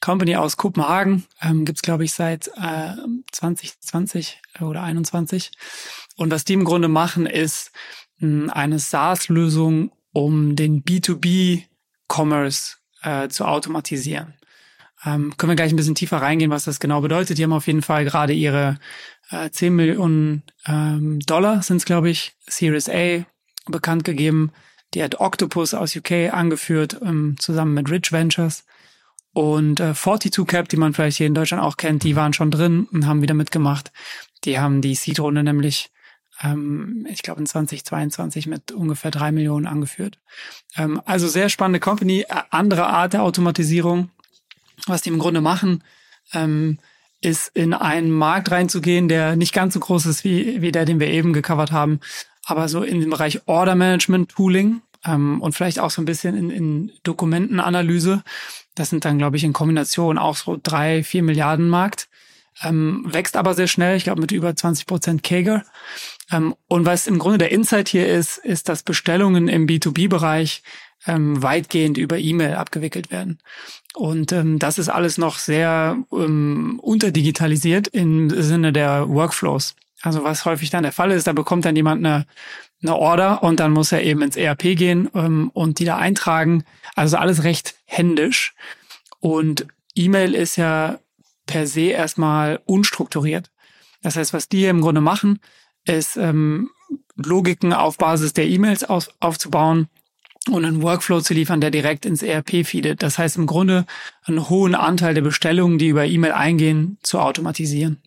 Company 0.02 0.36
aus 0.36 0.58
Kopenhagen. 0.58 1.26
Ähm, 1.42 1.66
Gibt 1.66 1.80
es, 1.80 1.82
glaube 1.82 2.04
ich, 2.06 2.14
seit 2.14 2.48
äh, 2.56 2.96
2020 3.32 4.42
oder 4.62 4.84
21. 4.84 5.52
Und 6.16 6.32
was 6.32 6.46
die 6.46 6.54
im 6.54 6.66
Grunde 6.66 6.88
machen, 6.88 7.26
ist 7.26 7.72
mh, 8.20 8.44
hm, 8.44 8.50
eine 8.50 8.80
SaaS-Lösung, 8.80 9.92
um 10.12 10.56
den 10.56 10.84
B2B-Commerce 10.84 12.78
äh, 13.02 13.30
zu 13.30 13.46
automatisieren. 13.46 14.34
Ähm, 15.06 15.36
können 15.38 15.52
wir 15.52 15.56
gleich 15.56 15.72
ein 15.72 15.78
bisschen 15.78 15.96
tiefer 15.96 16.18
reingehen, 16.18 16.52
was 16.52 16.66
das 16.66 16.80
genau 16.80 17.02
bedeutet. 17.02 17.38
Die 17.38 17.44
haben 17.44 17.54
auf 17.54 17.68
jeden 17.68 17.82
Fall 17.82 18.04
gerade 18.04 18.34
ihre 18.34 18.80
äh, 19.30 19.50
10 19.50 19.74
Millionen 19.74 20.44
ähm, 20.66 21.20
Dollar, 21.22 21.62
sind 21.62 21.78
es 21.78 21.86
glaube 21.86 22.10
ich, 22.10 22.34
Series 22.48 22.90
A 22.90 23.26
bekannt 23.66 24.04
gegeben. 24.04 24.52
Die 24.94 25.04
hat 25.04 25.20
Octopus 25.20 25.74
aus 25.74 25.96
UK 25.96 26.34
angeführt, 26.34 27.00
ähm, 27.04 27.36
zusammen 27.40 27.74
mit 27.74 27.90
Rich 27.90 28.12
Ventures. 28.12 28.66
Und 29.34 29.80
äh, 29.80 29.94
42 29.94 30.48
Cap, 30.48 30.70
die 30.70 30.78
man 30.78 30.94
vielleicht 30.94 31.18
hier 31.18 31.28
in 31.28 31.36
Deutschland 31.36 31.64
auch 31.64 31.78
kennt, 31.78 32.04
die 32.04 32.16
waren 32.16 32.34
schon 32.34 32.52
drin 32.52 32.88
und 32.92 33.06
haben 33.06 33.22
wieder 33.22 33.36
mitgemacht. 33.36 33.92
Die 34.44 34.60
haben 34.60 34.82
die 34.82 34.96
Seed-Runde 34.96 35.44
nämlich, 35.44 35.92
ähm, 36.42 37.06
ich 37.10 37.22
glaube, 37.22 37.40
in 37.40 37.46
2022 37.46 38.48
mit 38.48 38.72
ungefähr 38.72 39.12
drei 39.12 39.32
Millionen 39.32 39.68
angeführt. 39.68 40.18
Ähm, 40.76 41.00
also 41.06 41.28
sehr 41.28 41.50
spannende 41.50 41.80
Company, 41.80 42.26
äh, 42.28 42.42
andere 42.50 42.88
Art 42.88 43.14
der 43.14 43.24
Automatisierung 43.24 44.10
was 44.88 45.02
die 45.02 45.10
im 45.10 45.20
Grunde 45.20 45.42
machen, 45.42 45.84
ähm, 46.34 46.80
ist 47.22 47.52
in 47.54 47.74
einen 47.74 48.12
Markt 48.12 48.52
reinzugehen, 48.52 49.10
der 49.10 49.36
nicht 49.36 49.54
ganz 49.54 49.74
so 49.74 49.80
groß 49.80 50.06
ist 50.06 50.24
wie, 50.24 50.62
wie 50.62 50.72
der, 50.72 50.86
den 50.86 51.00
wir 51.00 51.08
eben 51.08 51.34
gecovert 51.34 51.72
haben, 51.72 52.00
aber 52.50 52.68
so 52.70 52.84
in 52.84 53.00
den 53.00 53.10
Bereich 53.10 53.42
Order 53.46 53.76
Management 53.76 54.30
Tooling 54.30 54.82
ähm, 55.06 55.42
und 55.42 55.54
vielleicht 55.54 55.80
auch 55.80 55.92
so 55.92 56.02
ein 56.02 56.06
bisschen 56.06 56.36
in, 56.36 56.50
in 56.50 56.92
Dokumentenanalyse. 57.04 58.24
Das 58.76 58.90
sind 58.90 59.06
dann, 59.06 59.18
glaube 59.18 59.38
ich, 59.38 59.44
in 59.44 59.54
Kombination 59.54 60.18
auch 60.18 60.36
so 60.36 60.60
drei, 60.62 61.04
vier 61.04 61.24
Milliarden 61.24 61.70
Markt. 61.70 62.08
Ähm, 62.62 63.06
wächst 63.06 63.38
aber 63.38 63.54
sehr 63.54 63.68
schnell, 63.68 63.96
ich 63.96 64.04
glaube 64.04 64.20
mit 64.20 64.32
über 64.32 64.54
20 64.54 64.86
Prozent 64.86 65.24
Kager. 65.24 65.64
Ähm, 66.32 66.56
und 66.68 66.86
was 66.86 67.08
im 67.08 67.20
Grunde 67.20 67.38
der 67.38 67.52
Insight 67.52 67.88
hier 67.88 68.08
ist, 68.08 68.38
ist, 68.38 68.68
dass 68.68 68.84
Bestellungen 68.84 69.48
im 69.48 69.66
B2B-Bereich 69.66 70.64
ähm, 71.08 71.42
weitgehend 71.42 71.98
über 71.98 72.18
E-Mail 72.18 72.56
abgewickelt 72.56 73.12
werden. 73.12 73.40
Und 73.94 74.32
ähm, 74.34 74.60
das 74.60 74.78
ist 74.78 74.90
alles 74.90 75.18
noch 75.18 75.40
sehr 75.40 75.98
ähm, 76.12 76.80
unterdigitalisiert 76.82 77.88
im 77.88 78.30
Sinne 78.30 78.74
der 78.74 79.08
Workflows. 79.08 79.76
Also 80.02 80.24
was 80.24 80.46
häufig 80.46 80.70
dann 80.70 80.84
der 80.84 80.92
Fall 80.92 81.12
ist, 81.12 81.28
da 81.28 81.34
bekommt 81.34 81.66
dann 81.66 81.76
jemand 81.76 82.06
eine, 82.06 82.26
eine 82.82 82.96
Order 82.96 83.44
und 83.44 83.60
dann 83.60 83.72
muss 83.72 83.92
er 83.92 84.04
eben 84.04 84.22
ins 84.22 84.38
ERP 84.38 84.78
gehen 84.78 85.10
ähm, 85.14 85.52
und 85.54 85.80
die 85.80 85.86
da 85.86 85.98
eintragen. 85.98 86.64
Also 86.96 87.18
alles 87.18 87.44
recht 87.44 87.76
händisch. 87.86 88.54
Und 89.20 89.68
E-Mail 89.96 90.34
ist 90.34 90.56
ja 90.56 91.00
per 91.46 91.68
se 91.68 91.90
erstmal 91.90 92.62
unstrukturiert. 92.66 93.52
Das 94.02 94.16
heißt, 94.16 94.34
was 94.34 94.48
die 94.48 94.66
im 94.66 94.82
Grunde 94.82 95.02
machen, 95.02 95.40
ist 95.86 96.16
ähm, 96.16 96.70
Logiken 97.16 97.74
auf 97.74 97.98
Basis 97.98 98.32
der 98.32 98.48
E-Mails 98.48 98.86
auf, 98.86 99.10
aufzubauen 99.20 99.90
und 100.50 100.64
einen 100.64 100.82
Workflow 100.82 101.20
zu 101.20 101.34
liefern, 101.34 101.60
der 101.60 101.72
direkt 101.72 102.06
ins 102.06 102.24
ERP 102.24 102.66
feedet. 102.66 103.04
Das 103.04 103.18
heißt 103.18 103.36
im 103.36 103.46
Grunde 103.46 103.86
einen 104.24 104.50
hohen 104.50 104.76
Anteil 104.76 105.14
der 105.14 105.22
Bestellungen, 105.22 105.78
die 105.78 105.90
über 105.90 106.06
E-Mail 106.06 106.32
eingehen, 106.32 106.98
zu 107.02 107.20
automatisieren 107.20 108.02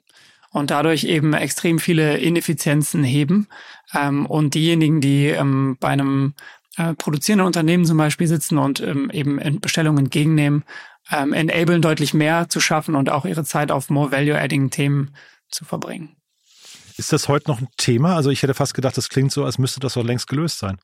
und 0.53 0.71
dadurch 0.71 1.05
eben 1.05 1.33
extrem 1.35 1.79
viele 1.79 2.19
Ineffizienzen 2.19 3.03
heben. 3.03 3.49
Ähm, 3.95 4.27
und 4.27 4.55
diejenigen, 4.55 5.01
die 5.01 5.27
ähm, 5.29 5.77
bei 5.81 5.89
einem 5.89 6.35
äh, 6.77 6.95
produzierenden 6.95 7.47
Unternehmen 7.47 7.85
zum 7.85 7.99
Beispiel 7.99 8.27
sitzen 8.27 8.59
und 8.59 8.81
ähm, 8.81 9.11
eben 9.11 9.61
Bestellungen 9.61 10.05
entgegennehmen, 10.05 10.65
ähm, 11.11 11.33
enablen 11.33 11.83
deutlich 11.83 12.15
mehr 12.15 12.49
zu 12.49 12.61
schaffen 12.61 12.95
und 12.95 13.11
auch 13.11 13.25
ihre 13.25 13.45
Zeit 13.45 13.71
auf 13.71 13.91
more 13.91 14.13
value-adding 14.13 14.71
Themen 14.71 15.15
zu 15.51 15.65
verbringen. 15.65 16.17
Ist 16.97 17.13
das 17.13 17.29
heute 17.29 17.51
noch 17.51 17.61
ein 17.61 17.69
Thema? 17.77 18.17
Also 18.17 18.31
ich 18.31 18.43
hätte 18.43 18.55
fast 18.55 18.75
gedacht, 18.75 18.97
das 18.97 19.09
klingt 19.09 19.33
so, 19.33 19.45
als 19.45 19.59
müsste 19.59 19.81
das 19.81 19.95
doch 19.95 20.05
längst 20.05 20.29
gelöst 20.29 20.59
sein. 20.59 20.79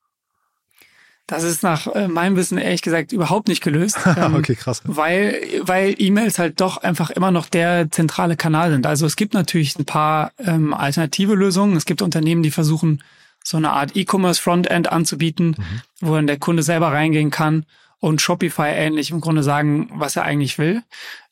Das 1.28 1.44
ist 1.44 1.62
nach 1.62 1.86
äh, 1.88 2.08
meinem 2.08 2.36
Wissen 2.36 2.56
ehrlich 2.56 2.80
gesagt 2.80 3.12
überhaupt 3.12 3.46
nicht 3.48 3.62
gelöst. 3.62 3.98
Ähm, 4.18 4.34
okay, 4.34 4.56
krass. 4.56 4.82
Weil, 4.84 5.38
weil 5.60 5.94
E-Mails 5.98 6.38
halt 6.38 6.60
doch 6.60 6.78
einfach 6.78 7.10
immer 7.10 7.30
noch 7.30 7.46
der 7.46 7.90
zentrale 7.90 8.36
Kanal 8.36 8.72
sind. 8.72 8.86
Also 8.86 9.06
es 9.06 9.16
gibt 9.16 9.34
natürlich 9.34 9.78
ein 9.78 9.84
paar 9.84 10.32
ähm, 10.38 10.72
alternative 10.72 11.34
Lösungen. 11.34 11.76
Es 11.76 11.84
gibt 11.84 12.02
Unternehmen, 12.02 12.42
die 12.42 12.50
versuchen, 12.50 13.02
so 13.44 13.58
eine 13.58 13.70
Art 13.70 13.94
E-Commerce-Frontend 13.94 14.90
anzubieten, 14.90 15.56
mhm. 15.58 15.80
wo 16.00 16.14
dann 16.14 16.26
der 16.26 16.38
Kunde 16.38 16.62
selber 16.62 16.88
reingehen 16.88 17.30
kann 17.30 17.64
und 18.00 18.20
Shopify 18.20 18.68
ähnlich 18.68 19.10
im 19.10 19.20
Grunde 19.20 19.42
sagen, 19.42 19.90
was 19.92 20.16
er 20.16 20.24
eigentlich 20.24 20.58
will. 20.58 20.82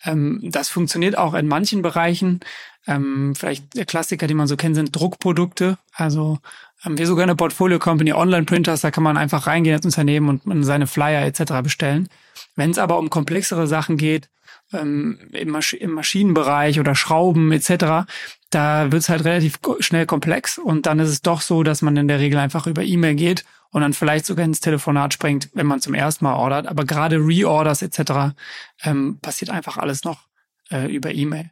Ähm, 0.04 0.40
das 0.42 0.68
funktioniert 0.68 1.16
auch 1.16 1.34
in 1.34 1.46
manchen 1.46 1.82
Bereichen. 1.82 2.40
Ähm, 2.86 3.34
vielleicht 3.34 3.76
der 3.76 3.84
Klassiker, 3.84 4.26
die 4.26 4.34
man 4.34 4.46
so 4.46 4.56
kennt, 4.56 4.76
sind 4.76 4.94
Druckprodukte. 4.94 5.78
Also 5.92 6.38
haben 6.80 6.98
wir 6.98 7.06
sogar 7.06 7.24
eine 7.24 7.36
Portfolio-Company, 7.36 8.12
Online-Printers, 8.12 8.80
da 8.80 8.90
kann 8.90 9.02
man 9.02 9.16
einfach 9.16 9.46
reingehen 9.46 9.76
als 9.76 9.86
Unternehmen 9.86 10.40
und 10.44 10.62
seine 10.62 10.86
Flyer 10.86 11.24
etc. 11.26 11.62
bestellen. 11.62 12.08
Wenn 12.54 12.70
es 12.70 12.78
aber 12.78 12.98
um 12.98 13.10
komplexere 13.10 13.66
Sachen 13.66 13.96
geht, 13.96 14.28
ähm, 14.72 15.18
im, 15.32 15.50
Masch 15.50 15.74
im, 15.74 15.92
Maschinenbereich 15.92 16.80
oder 16.80 16.94
Schrauben 16.94 17.50
etc., 17.52 18.06
da 18.50 18.92
wird 18.92 19.02
es 19.02 19.08
halt 19.08 19.24
relativ 19.24 19.58
schnell 19.80 20.06
komplex 20.06 20.58
und 20.58 20.86
dann 20.86 20.98
ist 20.98 21.10
es 21.10 21.22
doch 21.22 21.40
so, 21.40 21.62
dass 21.62 21.82
man 21.82 21.96
in 21.96 22.08
der 22.08 22.20
Regel 22.20 22.38
einfach 22.38 22.66
über 22.66 22.82
E-Mail 22.82 23.14
geht 23.14 23.44
und 23.76 23.82
dann 23.82 23.92
vielleicht 23.92 24.24
sogar 24.24 24.46
ins 24.46 24.60
Telefonat 24.60 25.12
springt, 25.12 25.50
wenn 25.52 25.66
man 25.66 25.82
zum 25.82 25.92
ersten 25.92 26.24
Mal 26.24 26.32
ordert. 26.32 26.66
Aber 26.66 26.86
gerade 26.86 27.16
Reorders 27.16 27.82
etc. 27.82 28.34
Ähm, 28.82 29.18
passiert 29.20 29.50
einfach 29.50 29.76
alles 29.76 30.02
noch 30.02 30.28
äh, 30.70 30.90
über 30.90 31.12
E-Mail. 31.12 31.50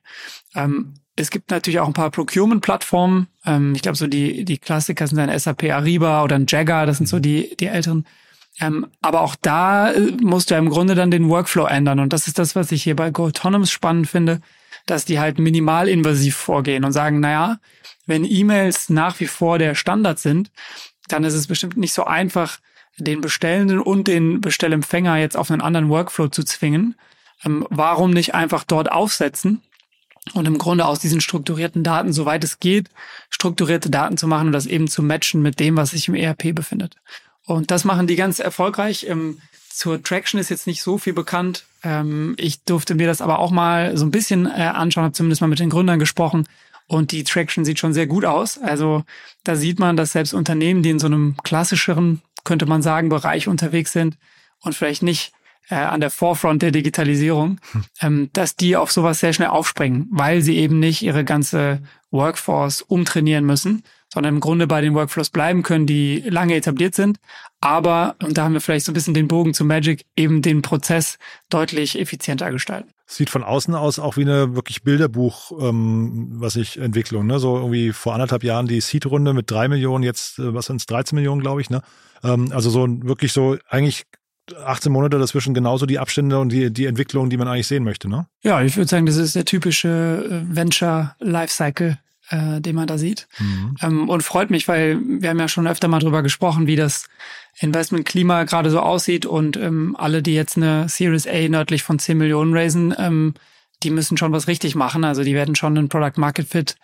Ähm, 0.55 0.95
es 1.17 1.31
gibt 1.31 1.51
natürlich 1.51 1.81
auch 1.81 1.87
ein 1.87 1.93
paar 1.93 2.11
Procurement-Plattformen. 2.11 3.27
Ähm, 3.45 3.75
ich 3.75 3.83
glaube, 3.83 3.99
so 3.99 4.07
die, 4.07 4.47
die 4.47 4.57
Klassiker 4.57 5.07
sind 5.07 5.19
ein 5.19 5.39
SAP 5.39 5.65
Ariba 5.65 6.25
oder 6.25 6.37
ein 6.37 6.47
Jagger, 6.49 6.87
das 6.87 6.97
sind 6.97 7.09
so 7.09 7.19
die, 7.19 7.55
die 7.61 7.67
älteren. 7.67 8.07
Ähm, 8.59 8.87
aber 9.03 9.21
auch 9.21 9.37
da 9.43 9.93
äh, 9.93 10.13
musst 10.23 10.49
du 10.49 10.55
ja 10.55 10.61
im 10.61 10.71
Grunde 10.71 10.95
dann 10.95 11.11
den 11.11 11.29
Workflow 11.29 11.67
ändern. 11.67 12.01
Und 12.01 12.15
das 12.15 12.27
ist 12.27 12.39
das, 12.39 12.57
was 12.57 12.73
ich 12.73 12.85
hier 12.85 12.97
bei 12.97 13.11
Go 13.11 13.27
Autonomous 13.27 13.71
spannend 13.71 14.09
finde, 14.09 14.41
dass 14.87 15.05
die 15.05 15.19
halt 15.21 15.39
minimalinvasiv 15.39 16.35
vorgehen 16.35 16.87
und 16.87 16.93
sagen, 16.93 17.21
naja, 17.21 17.59
wenn 18.07 18.25
E-Mails 18.25 18.89
nach 18.89 19.21
wie 19.21 19.27
vor 19.27 19.59
der 19.59 19.75
Standard 19.75 20.19
sind, 20.19 20.51
dann 21.09 21.25
ist 21.25 21.35
es 21.35 21.47
bestimmt 21.47 21.77
nicht 21.77 21.93
so 21.93 22.05
einfach, 22.05 22.59
den 22.97 23.21
Bestellenden 23.21 23.81
und 23.81 24.07
den 24.07 24.41
Bestellempfänger 24.41 25.17
jetzt 25.17 25.37
auf 25.37 25.51
einen 25.51 25.61
anderen 25.61 25.89
Workflow 25.89 26.29
zu 26.29 26.45
zwingen. 26.45 26.95
Ähm, 27.45 27.67
warum 27.71 28.11
nicht 28.11 28.35
einfach 28.35 28.65
dort 28.65 28.91
aufsetzen 28.93 29.63
und 30.33 30.47
im 30.47 30.59
Grunde 30.59 30.87
aus 30.87 31.01
diesen 31.01 31.21
strukturierten 31.21 31.83
Daten, 31.83 32.13
soweit 32.13 32.45
es 32.45 32.61
geht, 32.61 32.89
strukturierte 33.31 33.91
Daten 33.91 34.17
zu 34.17 34.27
machen 34.27 34.49
und 34.49 34.53
das 34.53 34.67
eben 34.67 34.89
zu 34.89 35.03
matchen 35.03 35.43
mit 35.43 35.61
dem, 35.61 35.77
was 35.77 35.91
sich 35.91 36.09
im 36.09 36.15
ERP 36.15 36.55
befindet. 36.55 36.97
Und 37.47 37.71
das 37.71 37.85
machen 37.85 38.07
die 38.07 38.17
ganz 38.17 38.39
erfolgreich. 38.39 39.05
Im 39.05 39.39
zur 39.75 40.01
Traction 40.01 40.39
ist 40.39 40.51
jetzt 40.51 40.69
nicht 40.69 40.83
so 40.83 40.99
viel 40.99 41.13
bekannt. 41.13 41.65
Ähm, 41.83 42.35
ich 42.39 42.63
durfte 42.63 42.95
mir 42.95 43.09
das 43.09 43.21
aber 43.21 43.41
auch 43.41 43.51
mal 43.51 43.97
so 43.97 44.07
ein 44.07 44.13
bisschen 44.13 44.47
äh, 44.47 44.71
anschauen, 44.73 45.05
habe 45.05 45.15
zumindest 45.15 45.41
mal 45.41 45.49
mit 45.49 45.59
den 45.59 45.69
Gründern 45.69 45.99
gesprochen. 45.99 46.47
Und 46.87 47.13
die 47.13 47.25
Traction 47.25 47.65
sieht 47.65 47.79
schon 47.79 47.95
sehr 47.95 48.07
gut 48.07 48.25
aus. 48.25 48.59
Also 48.59 49.05
da 49.43 49.57
sieht 49.57 49.79
man, 49.79 49.97
dass 49.97 50.13
selbst 50.13 50.35
Unternehmen, 50.35 50.83
die 50.83 50.91
in 50.91 50.99
so 50.99 51.07
einem 51.07 51.37
klassischeren, 51.43 52.21
könnte 52.45 52.67
man 52.67 52.83
sagen, 52.83 53.09
Bereich 53.09 53.49
unterwegs 53.49 53.93
sind 53.93 54.19
und 54.61 54.75
vielleicht 54.75 55.03
nicht 55.03 55.33
äh, 55.71 55.77
an 55.77 56.01
der 56.01 56.11
Forefront 56.11 56.63
der 56.63 56.71
Digitalisierung, 56.71 57.59
hm. 57.73 57.85
ähm, 58.01 58.31
dass 58.33 58.57
die 58.57 58.77
auf 58.77 58.93
sowas 58.93 59.21
sehr 59.21 59.33
schnell 59.33 59.49
aufspringen, 59.49 60.09
weil 60.11 60.43
sie 60.43 60.57
eben 60.59 60.79
nicht 60.79 61.03
ihre 61.03 61.25
ganze 61.25 61.81
Workforce 62.11 62.83
umtrainieren 62.83 63.47
müssen, 63.47 63.83
sondern 64.13 64.35
im 64.35 64.41
Grunde 64.41 64.67
bei 64.67 64.81
den 64.81 64.95
Workflows 64.95 65.31
bleiben 65.31 65.63
können, 65.63 65.87
die 65.87 66.21
lange 66.27 66.55
etabliert 66.55 66.95
sind. 66.95 67.19
Aber, 67.65 68.17
und 68.23 68.37
da 68.37 68.45
haben 68.45 68.53
wir 68.53 68.61
vielleicht 68.61 68.85
so 68.85 68.93
ein 68.93 68.95
bisschen 68.95 69.15
den 69.15 69.27
Bogen 69.27 69.55
zu 69.55 69.65
Magic, 69.65 70.05
eben 70.17 70.43
den 70.43 70.61
Prozess 70.61 71.17
deutlich 71.49 71.99
effizienter 71.99 72.51
gestalten. 72.51 72.91
Sieht 73.07 73.31
von 73.31 73.43
außen 73.43 73.75
aus 73.75 73.99
auch 73.99 74.19
wie 74.19 74.23
eine 74.23 74.55
wirklich 74.55 74.83
Bilderbuch, 74.83 75.51
ähm, 75.59 76.29
was 76.35 76.57
ich 76.57 76.79
Entwicklung, 76.79 77.27
ne? 77.27 77.39
So 77.39 77.57
irgendwie 77.57 77.93
vor 77.93 78.13
anderthalb 78.13 78.45
Jahren 78.45 78.67
die 78.67 78.83
Seed-Runde 78.83 79.33
mit 79.33 79.51
drei 79.51 79.69
Millionen, 79.69 80.05
jetzt 80.05 80.39
äh, 80.39 80.53
was 80.53 80.67
sind's, 80.67 80.85
13 80.85 81.17
Millionen, 81.17 81.41
glaube 81.41 81.63
ich, 81.63 81.71
ne? 81.71 81.81
Ähm, 82.23 82.53
also 82.53 82.69
so 82.69 82.87
wirklich 82.87 83.33
so 83.33 83.57
eigentlich 83.71 84.05
18 84.63 84.93
Monate 84.93 85.19
dazwischen 85.19 85.55
genauso 85.55 85.87
die 85.87 85.99
Abstände 85.99 86.39
und 86.39 86.51
die, 86.51 86.71
die 86.71 86.85
Entwicklung, 86.85 87.31
die 87.31 87.39
man 87.39 87.49
eigentlich 87.49 87.67
sehen 87.67 87.85
möchte, 87.85 88.11
ne? 88.11 88.27
Ja, 88.43 88.61
ich 88.61 88.77
würde 88.77 88.91
sagen, 88.91 89.07
das 89.07 89.17
ist 89.17 89.37
der 89.37 89.47
typische 89.47 90.45
äh, 90.49 90.55
Venture 90.55 91.17
Lifecycle, 91.19 91.99
äh, 92.31 92.61
den 92.61 92.77
man 92.77 92.87
da 92.87 92.99
sieht. 92.99 93.29
Mhm. 93.39 93.77
Ähm, 93.83 94.09
und 94.09 94.23
freut 94.23 94.51
mich, 94.51 94.69
weil 94.69 94.99
wir 95.01 95.31
haben 95.31 95.39
ja 95.39 95.49
schon 95.49 95.67
öfter 95.67 95.89
mal 95.89 95.99
drüber 95.99 96.23
gesprochen, 96.23 96.67
wie 96.67 96.77
das 96.77 97.07
Investmentklima 97.59 98.45
gerade 98.45 98.71
so 98.71 98.81
aussieht 98.81 99.27
und 99.27 99.57
ähm, 99.57 99.97
alle, 99.99 100.23
die 100.23 100.35
jetzt 100.35 100.57
eine 100.57 100.89
Series 100.89 101.27
A 101.27 101.49
nördlich 101.49 101.83
von 101.83 101.99
10 101.99 102.19
Millionen 102.19 102.57
raisen, 102.57 102.95
ähm, 102.99 103.35
die 103.83 103.91
müssen 103.91 104.17
schon 104.17 104.33
was 104.33 104.49
richtig 104.49 104.75
machen. 104.75 105.05
Also 105.05 105.23
die 105.23 105.35
werden 105.35 105.55
schon 105.55 105.77
einen 105.77 105.89
Product 105.89 106.19
Market 106.19 106.49
Fit 106.49 106.77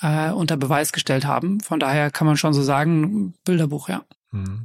äh, 0.00 0.30
unter 0.30 0.56
Beweis 0.56 0.92
gestellt 0.92 1.24
haben. 1.24 1.60
Von 1.60 1.80
daher 1.80 2.10
kann 2.10 2.26
man 2.26 2.36
schon 2.36 2.54
so 2.54 2.62
sagen, 2.62 3.34
Bilderbuch, 3.44 3.88
ja. 3.88 4.04
Mhm. 4.30 4.62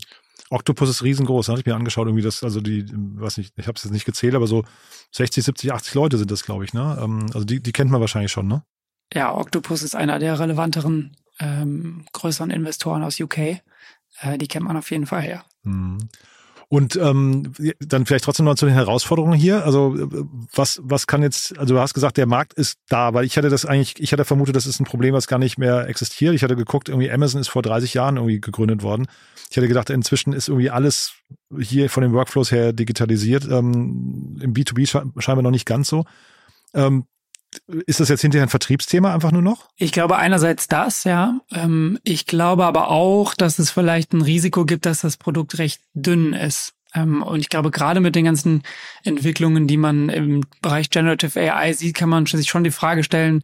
Octopus 0.51 0.89
ist 0.89 1.03
riesengroß, 1.03 1.49
hatte 1.49 1.59
ich 1.59 1.65
mir 1.65 1.75
angeschaut, 1.75 2.07
irgendwie 2.07 2.23
das, 2.23 2.43
also 2.43 2.59
die, 2.59 2.85
weiß 2.91 3.37
nicht, 3.37 3.53
ich 3.55 3.67
habe 3.67 3.75
es 3.75 3.83
jetzt 3.83 3.93
nicht 3.93 4.05
gezählt, 4.05 4.33
aber 4.33 4.47
so 4.47 4.63
60, 5.11 5.43
70, 5.43 5.73
80 5.73 5.93
Leute 5.93 6.17
sind 6.17 6.31
das, 6.31 6.43
glaube 6.43 6.65
ich, 6.65 6.73
ne? 6.73 6.97
Ähm, 6.99 7.27
also 7.33 7.43
die, 7.43 7.61
die 7.61 7.71
kennt 7.71 7.91
man 7.91 8.01
wahrscheinlich 8.01 8.31
schon, 8.31 8.47
ne? 8.47 8.63
Ja, 9.13 9.35
Octopus 9.35 9.83
ist 9.83 9.95
einer 9.95 10.19
der 10.19 10.39
relevanteren, 10.39 11.15
ähm, 11.39 12.05
größeren 12.13 12.51
Investoren 12.51 13.03
aus 13.03 13.19
UK. 13.19 13.37
Äh, 13.37 14.37
die 14.37 14.47
kennt 14.47 14.65
man 14.65 14.77
auf 14.77 14.91
jeden 14.91 15.05
Fall 15.05 15.21
her. 15.21 15.45
Mhm. 15.63 16.09
Und 16.71 16.95
ähm, 16.97 17.51
dann 17.79 18.05
vielleicht 18.05 18.25
trotzdem 18.25 18.45
noch 18.45 18.53
zu 18.53 18.67
den 18.67 18.75
Herausforderungen 18.75 19.33
hier. 19.33 19.65
Also 19.65 19.95
was, 20.53 20.79
was 20.83 21.07
kann 21.07 21.23
jetzt, 21.23 21.57
also 21.57 21.73
du 21.73 21.79
hast 21.79 21.95
gesagt, 21.95 22.17
der 22.17 22.27
Markt 22.27 22.53
ist 22.53 22.77
da, 22.89 23.15
weil 23.15 23.25
ich 23.25 23.37
hatte 23.37 23.49
das 23.49 23.65
eigentlich, 23.65 23.99
ich 23.99 24.13
hatte 24.13 24.23
vermutet, 24.23 24.55
das 24.55 24.67
ist 24.67 24.79
ein 24.79 24.85
Problem, 24.85 25.15
was 25.15 25.27
gar 25.27 25.39
nicht 25.39 25.57
mehr 25.57 25.87
existiert. 25.87 26.35
Ich 26.35 26.43
hatte 26.43 26.55
geguckt, 26.55 26.87
irgendwie 26.87 27.09
Amazon 27.09 27.41
ist 27.41 27.47
vor 27.47 27.63
30 27.63 27.95
Jahren 27.95 28.17
irgendwie 28.17 28.39
gegründet 28.39 28.83
worden. 28.83 29.07
Ich 29.49 29.57
hätte 29.57 29.67
gedacht, 29.67 29.89
inzwischen 29.89 30.31
ist 30.31 30.47
irgendwie 30.47 30.69
alles 30.69 31.13
hier 31.59 31.89
von 31.89 32.03
den 32.03 32.13
Workflows 32.13 32.51
her 32.51 32.71
digitalisiert. 32.71 33.45
Ähm, 33.45 34.37
Im 34.39 34.53
B2B 34.53 34.85
scheinbar 35.19 35.41
noch 35.41 35.49
nicht 35.49 35.65
ganz 35.65 35.87
so. 35.87 36.05
Ähm, 36.75 37.05
ist 37.85 37.99
das 37.99 38.09
jetzt 38.09 38.21
hinterher 38.21 38.45
ein 38.45 38.49
Vertriebsthema 38.49 39.13
einfach 39.13 39.31
nur 39.31 39.41
noch? 39.41 39.69
Ich 39.75 39.91
glaube 39.91 40.17
einerseits 40.17 40.67
das, 40.67 41.03
ja. 41.03 41.39
Ähm, 41.51 41.99
ich 42.03 42.25
glaube 42.25 42.65
aber 42.65 42.89
auch, 42.89 43.33
dass 43.33 43.59
es 43.59 43.71
vielleicht 43.71 44.13
ein 44.13 44.21
Risiko 44.21 44.65
gibt, 44.65 44.85
dass 44.85 45.01
das 45.01 45.17
Produkt 45.17 45.57
recht 45.57 45.81
dünn 45.93 46.33
ist. 46.33 46.73
Ähm, 46.93 47.23
und 47.23 47.39
ich 47.39 47.49
glaube, 47.49 47.71
gerade 47.71 47.99
mit 47.99 48.15
den 48.15 48.25
ganzen 48.25 48.63
Entwicklungen, 49.03 49.67
die 49.67 49.77
man 49.77 50.09
im 50.09 50.43
Bereich 50.61 50.89
Generative 50.89 51.39
AI 51.39 51.73
sieht, 51.73 51.95
kann 51.95 52.09
man 52.09 52.25
sich 52.25 52.49
schon 52.49 52.63
die 52.63 52.71
Frage 52.71 53.03
stellen, 53.03 53.43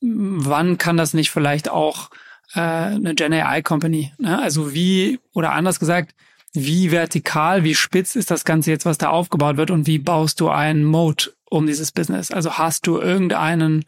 wann 0.00 0.78
kann 0.78 0.96
das 0.96 1.14
nicht 1.14 1.30
vielleicht 1.30 1.68
auch 1.68 2.10
äh, 2.54 2.60
eine 2.60 3.14
Gen 3.14 3.32
AI 3.32 3.62
Company? 3.62 4.12
Ne? 4.18 4.40
Also 4.40 4.72
wie, 4.74 5.20
oder 5.32 5.52
anders 5.52 5.78
gesagt, 5.78 6.14
wie 6.52 6.90
vertikal, 6.90 7.64
wie 7.64 7.74
spitz 7.74 8.16
ist 8.16 8.30
das 8.30 8.44
Ganze 8.44 8.70
jetzt, 8.70 8.86
was 8.86 8.98
da 8.98 9.10
aufgebaut 9.10 9.56
wird 9.56 9.70
und 9.70 9.86
wie 9.86 9.98
baust 9.98 10.40
du 10.40 10.48
einen 10.48 10.84
Mode 10.84 11.32
um 11.48 11.66
dieses 11.66 11.92
Business? 11.92 12.30
Also 12.30 12.54
hast 12.54 12.86
du 12.86 12.98
irgendeinen 12.98 13.84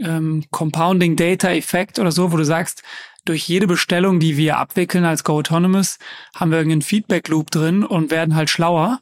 ähm, 0.00 0.44
Compounding 0.50 1.16
Data 1.16 1.50
Effekt 1.50 1.98
oder 1.98 2.12
so, 2.12 2.32
wo 2.32 2.36
du 2.36 2.44
sagst, 2.44 2.82
durch 3.24 3.48
jede 3.48 3.66
Bestellung, 3.66 4.20
die 4.20 4.36
wir 4.36 4.58
abwickeln 4.58 5.04
als 5.04 5.24
Go 5.24 5.34
Autonomous, 5.34 5.98
haben 6.34 6.50
wir 6.50 6.58
irgendeinen 6.58 6.82
Feedback 6.82 7.28
Loop 7.28 7.50
drin 7.50 7.84
und 7.84 8.10
werden 8.10 8.34
halt 8.34 8.50
schlauer 8.50 9.00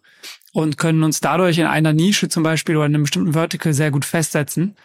und 0.52 0.78
können 0.78 1.02
uns 1.02 1.20
dadurch 1.20 1.58
in 1.58 1.66
einer 1.66 1.92
Nische 1.92 2.28
zum 2.28 2.42
Beispiel 2.42 2.76
oder 2.76 2.86
in 2.86 2.94
einem 2.94 3.04
bestimmten 3.04 3.32
Vertical 3.32 3.72
sehr 3.72 3.90
gut 3.90 4.04
festsetzen. 4.04 4.76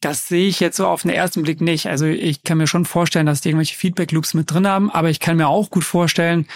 Das 0.00 0.28
sehe 0.28 0.48
ich 0.48 0.60
jetzt 0.60 0.76
so 0.76 0.86
auf 0.86 1.02
den 1.02 1.12
ersten 1.12 1.42
Blick 1.42 1.62
nicht. 1.62 1.86
Also 1.86 2.04
ich 2.04 2.42
kann 2.42 2.58
mir 2.58 2.66
schon 2.66 2.84
vorstellen, 2.84 3.24
dass 3.24 3.40
die 3.40 3.48
irgendwelche 3.48 3.76
Feedback 3.76 4.12
Loops 4.12 4.34
mit 4.34 4.50
drin 4.50 4.66
haben, 4.66 4.90
aber 4.90 5.08
ich 5.08 5.18
kann 5.18 5.38
mir 5.38 5.48
auch 5.48 5.70
gut 5.70 5.84
vorstellen, 5.84 6.46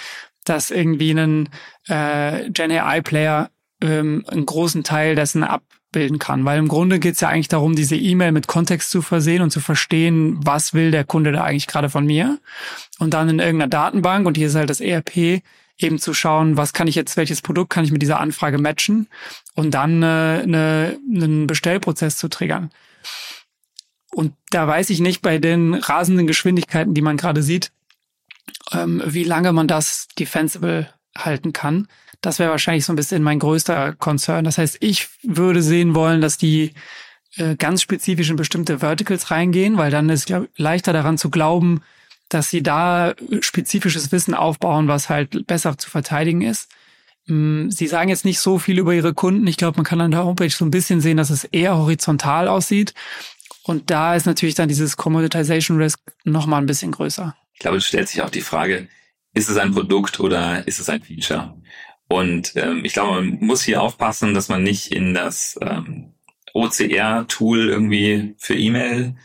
dass 0.48 0.70
irgendwie 0.70 1.10
ein 1.10 1.48
äh, 1.86 2.50
Gen 2.50 2.70
AI 2.70 3.00
Player 3.00 3.50
ähm, 3.80 4.24
einen 4.28 4.46
großen 4.46 4.84
Teil 4.84 5.14
dessen 5.14 5.44
abbilden 5.44 6.18
kann. 6.18 6.44
Weil 6.44 6.58
im 6.58 6.68
Grunde 6.68 6.98
geht 6.98 7.14
es 7.14 7.20
ja 7.20 7.28
eigentlich 7.28 7.48
darum, 7.48 7.74
diese 7.74 7.96
E-Mail 7.96 8.32
mit 8.32 8.46
Kontext 8.46 8.90
zu 8.90 9.02
versehen 9.02 9.42
und 9.42 9.50
zu 9.50 9.60
verstehen, 9.60 10.38
was 10.44 10.74
will 10.74 10.90
der 10.90 11.04
Kunde 11.04 11.32
da 11.32 11.44
eigentlich 11.44 11.66
gerade 11.66 11.90
von 11.90 12.06
mir. 12.06 12.38
Und 12.98 13.14
dann 13.14 13.28
in 13.28 13.38
irgendeiner 13.38 13.70
Datenbank, 13.70 14.26
und 14.26 14.36
hier 14.36 14.48
ist 14.48 14.54
halt 14.54 14.70
das 14.70 14.80
ERP, 14.80 15.42
eben 15.78 15.98
zu 15.98 16.12
schauen, 16.12 16.56
was 16.56 16.72
kann 16.72 16.88
ich 16.88 16.96
jetzt, 16.96 17.16
welches 17.16 17.40
Produkt 17.40 17.70
kann 17.70 17.84
ich 17.84 17.92
mit 17.92 18.02
dieser 18.02 18.20
Anfrage 18.20 18.58
matchen 18.58 19.06
und 19.54 19.72
dann 19.72 20.02
äh, 20.02 20.46
ne, 20.46 20.98
einen 21.14 21.46
Bestellprozess 21.46 22.16
zu 22.16 22.28
triggern. 22.28 22.70
Und 24.10 24.34
da 24.50 24.66
weiß 24.66 24.90
ich 24.90 25.00
nicht 25.00 25.22
bei 25.22 25.38
den 25.38 25.74
rasenden 25.74 26.26
Geschwindigkeiten, 26.26 26.94
die 26.94 27.02
man 27.02 27.16
gerade 27.16 27.42
sieht, 27.42 27.70
ähm, 28.72 29.02
wie 29.04 29.24
lange 29.24 29.52
man 29.52 29.68
das 29.68 30.08
defensible 30.18 30.92
halten 31.16 31.52
kann. 31.52 31.88
Das 32.20 32.38
wäre 32.38 32.50
wahrscheinlich 32.50 32.84
so 32.84 32.92
ein 32.92 32.96
bisschen 32.96 33.22
mein 33.22 33.38
größter 33.38 33.94
Concern. 33.94 34.44
Das 34.44 34.58
heißt, 34.58 34.78
ich 34.80 35.08
würde 35.22 35.62
sehen 35.62 35.94
wollen, 35.94 36.20
dass 36.20 36.36
die 36.36 36.72
äh, 37.36 37.56
ganz 37.56 37.82
spezifisch 37.82 38.30
in 38.30 38.36
bestimmte 38.36 38.80
Verticals 38.80 39.30
reingehen, 39.30 39.76
weil 39.76 39.90
dann 39.90 40.08
ist 40.08 40.26
glaub, 40.26 40.48
leichter 40.56 40.92
daran 40.92 41.18
zu 41.18 41.30
glauben, 41.30 41.82
dass 42.28 42.50
sie 42.50 42.62
da 42.62 43.14
spezifisches 43.40 44.12
Wissen 44.12 44.34
aufbauen, 44.34 44.88
was 44.88 45.08
halt 45.08 45.46
besser 45.46 45.78
zu 45.78 45.88
verteidigen 45.90 46.42
ist. 46.42 46.68
Mm, 47.26 47.70
sie 47.70 47.86
sagen 47.86 48.08
jetzt 48.08 48.24
nicht 48.24 48.40
so 48.40 48.58
viel 48.58 48.78
über 48.78 48.94
ihre 48.94 49.14
Kunden. 49.14 49.46
Ich 49.46 49.56
glaube, 49.56 49.76
man 49.76 49.84
kann 49.84 50.00
an 50.00 50.10
der 50.10 50.24
Homepage 50.24 50.50
so 50.50 50.64
ein 50.64 50.70
bisschen 50.70 51.00
sehen, 51.00 51.16
dass 51.16 51.30
es 51.30 51.44
eher 51.44 51.76
horizontal 51.76 52.48
aussieht. 52.48 52.94
Und 53.62 53.90
da 53.90 54.14
ist 54.14 54.26
natürlich 54.26 54.54
dann 54.54 54.68
dieses 54.68 54.96
Commoditization 54.96 55.78
Risk 55.78 56.00
nochmal 56.24 56.60
ein 56.60 56.66
bisschen 56.66 56.90
größer. 56.90 57.36
Ich 57.58 57.60
glaube, 57.60 57.78
es 57.78 57.86
stellt 57.86 58.08
sich 58.08 58.22
auch 58.22 58.30
die 58.30 58.40
Frage, 58.40 58.86
ist 59.34 59.48
es 59.48 59.56
ein 59.56 59.72
Produkt 59.72 60.20
oder 60.20 60.64
ist 60.68 60.78
es 60.78 60.88
ein 60.88 61.02
Feature? 61.02 61.60
Und 62.08 62.52
ähm, 62.54 62.84
ich 62.84 62.92
glaube, 62.92 63.16
man 63.16 63.38
muss 63.40 63.62
hier 63.62 63.82
aufpassen, 63.82 64.32
dass 64.32 64.48
man 64.48 64.62
nicht 64.62 64.92
in 64.92 65.12
das 65.12 65.58
ähm, 65.60 66.12
OCR-Tool 66.54 67.68
irgendwie 67.68 68.36
für 68.38 68.56
E-Mail 68.56 69.16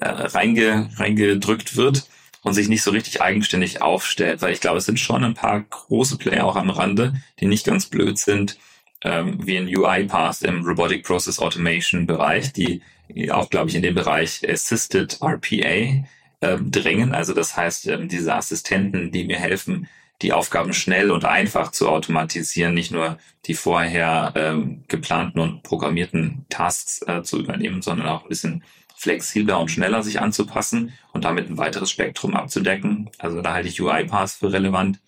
äh, 0.00 0.06
reinge, 0.06 0.90
reingedrückt 0.96 1.78
wird 1.78 2.06
und 2.42 2.52
sich 2.52 2.68
nicht 2.68 2.82
so 2.82 2.90
richtig 2.90 3.22
eigenständig 3.22 3.80
aufstellt, 3.80 4.42
weil 4.42 4.52
ich 4.52 4.60
glaube, 4.60 4.76
es 4.76 4.84
sind 4.84 5.00
schon 5.00 5.24
ein 5.24 5.32
paar 5.32 5.62
große 5.62 6.18
Player 6.18 6.44
auch 6.44 6.56
am 6.56 6.68
Rande, 6.68 7.14
die 7.40 7.46
nicht 7.46 7.64
ganz 7.64 7.86
blöd 7.86 8.18
sind, 8.18 8.58
ähm, 9.02 9.38
wie 9.46 9.56
ein 9.56 9.74
UiPath 9.74 10.42
im 10.42 10.62
Robotic 10.62 11.04
Process 11.04 11.38
Automation 11.38 12.06
Bereich, 12.06 12.52
die 12.52 12.82
auch, 13.30 13.48
glaube 13.48 13.70
ich, 13.70 13.76
in 13.76 13.82
dem 13.82 13.94
Bereich 13.94 14.46
Assisted 14.46 15.22
RPA 15.22 16.04
ähm, 16.40 16.70
drängen. 16.70 17.14
Also 17.14 17.34
das 17.34 17.56
heißt, 17.56 17.86
ähm, 17.88 18.08
diese 18.08 18.34
Assistenten, 18.34 19.10
die 19.10 19.24
mir 19.24 19.38
helfen, 19.38 19.88
die 20.22 20.32
Aufgaben 20.32 20.72
schnell 20.72 21.10
und 21.10 21.24
einfach 21.24 21.70
zu 21.70 21.88
automatisieren, 21.88 22.74
nicht 22.74 22.90
nur 22.90 23.18
die 23.46 23.54
vorher 23.54 24.32
ähm, 24.34 24.84
geplanten 24.88 25.38
und 25.38 25.62
programmierten 25.62 26.44
Tasks 26.48 27.02
äh, 27.06 27.22
zu 27.22 27.38
übernehmen, 27.38 27.82
sondern 27.82 28.08
auch 28.08 28.22
ein 28.22 28.28
bisschen 28.28 28.64
flexibler 28.96 29.60
und 29.60 29.70
schneller 29.70 30.02
sich 30.02 30.20
anzupassen 30.20 30.92
und 31.12 31.24
damit 31.24 31.48
ein 31.48 31.56
weiteres 31.56 31.90
Spektrum 31.90 32.34
abzudecken. 32.34 33.10
Also 33.18 33.40
da 33.42 33.54
halte 33.54 33.68
ich 33.68 33.80
UiPath 33.80 34.30
für 34.30 34.52
relevant. 34.52 34.98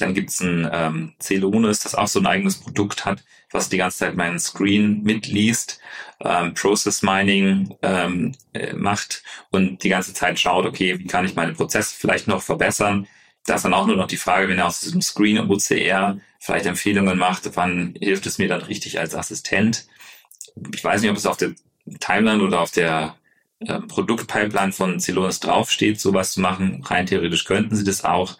Dann 0.00 0.14
gibt's 0.14 0.40
ein 0.40 0.68
ähm, 0.72 1.14
Celonis, 1.20 1.80
das 1.80 1.94
auch 1.94 2.08
so 2.08 2.20
ein 2.20 2.26
eigenes 2.26 2.56
Produkt 2.56 3.04
hat, 3.04 3.24
was 3.50 3.68
die 3.68 3.76
ganze 3.76 3.98
Zeit 3.98 4.16
meinen 4.16 4.38
Screen 4.38 5.02
mitliest, 5.02 5.80
ähm, 6.20 6.54
Process 6.54 7.02
Mining 7.02 7.76
ähm, 7.82 8.34
äh, 8.52 8.72
macht 8.74 9.22
und 9.50 9.82
die 9.82 9.88
ganze 9.88 10.14
Zeit 10.14 10.38
schaut, 10.38 10.66
okay, 10.66 10.98
wie 10.98 11.06
kann 11.06 11.24
ich 11.24 11.34
meine 11.34 11.52
Prozesse 11.52 11.94
vielleicht 11.98 12.28
noch 12.28 12.42
verbessern, 12.42 13.06
da 13.46 13.54
ist 13.54 13.64
dann 13.64 13.74
auch 13.74 13.86
nur 13.86 13.96
noch 13.96 14.06
die 14.06 14.16
Frage, 14.16 14.48
wenn 14.48 14.58
er 14.58 14.66
aus 14.66 14.80
diesem 14.80 15.02
Screen 15.02 15.38
OCR 15.38 16.18
vielleicht 16.38 16.66
Empfehlungen 16.66 17.18
macht, 17.18 17.56
wann 17.56 17.94
hilft 17.98 18.26
es 18.26 18.38
mir 18.38 18.48
dann 18.48 18.62
richtig 18.62 18.98
als 18.98 19.14
Assistent? 19.14 19.86
Ich 20.74 20.84
weiß 20.84 21.00
nicht, 21.00 21.10
ob 21.10 21.16
es 21.16 21.26
auf 21.26 21.36
der 21.36 21.54
Timeline 22.00 22.42
oder 22.42 22.60
auf 22.60 22.70
der 22.70 23.16
äh, 23.60 23.80
Produktpipeline 23.80 24.72
von 24.72 25.00
Celonis 25.00 25.40
draufsteht, 25.40 26.00
sowas 26.00 26.32
zu 26.32 26.40
machen. 26.40 26.82
Rein 26.84 27.06
theoretisch 27.06 27.44
könnten 27.44 27.76
sie 27.76 27.84
das 27.84 28.04
auch. 28.04 28.36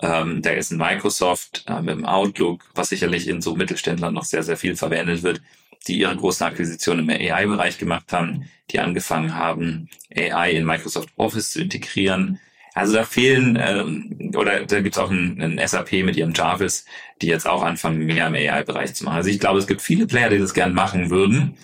Ähm, 0.00 0.42
da 0.42 0.50
ist 0.50 0.70
ein 0.70 0.78
Microsoft 0.78 1.64
äh, 1.66 1.80
mit 1.80 1.96
dem 1.96 2.06
Outlook, 2.06 2.64
was 2.74 2.90
sicherlich 2.90 3.26
in 3.26 3.42
so 3.42 3.56
Mittelständlern 3.56 4.14
noch 4.14 4.24
sehr, 4.24 4.42
sehr 4.42 4.56
viel 4.56 4.76
verwendet 4.76 5.22
wird, 5.22 5.42
die 5.86 5.98
ihre 5.98 6.16
großen 6.16 6.46
Akquisitionen 6.46 7.08
im 7.08 7.10
AI-Bereich 7.10 7.78
gemacht 7.78 8.12
haben, 8.12 8.48
die 8.70 8.78
angefangen 8.78 9.34
haben, 9.34 9.88
AI 10.14 10.52
in 10.52 10.64
Microsoft 10.64 11.08
Office 11.16 11.50
zu 11.50 11.60
integrieren. 11.60 12.38
Also 12.74 12.92
da 12.92 13.04
fehlen, 13.04 13.58
ähm, 13.60 14.32
oder 14.36 14.64
da 14.64 14.80
gibt 14.80 14.94
es 14.94 15.02
auch 15.02 15.10
ein, 15.10 15.40
ein 15.40 15.66
SAP 15.66 16.04
mit 16.04 16.16
ihrem 16.16 16.32
Jarvis, 16.32 16.84
die 17.20 17.26
jetzt 17.26 17.48
auch 17.48 17.64
anfangen, 17.64 18.06
mehr 18.06 18.28
im 18.28 18.34
AI-Bereich 18.34 18.94
zu 18.94 19.04
machen. 19.04 19.16
Also 19.16 19.30
ich 19.30 19.40
glaube, 19.40 19.58
es 19.58 19.66
gibt 19.66 19.82
viele 19.82 20.06
Player, 20.06 20.30
die 20.30 20.38
das 20.38 20.54
gern 20.54 20.74
machen 20.74 21.10
würden. 21.10 21.56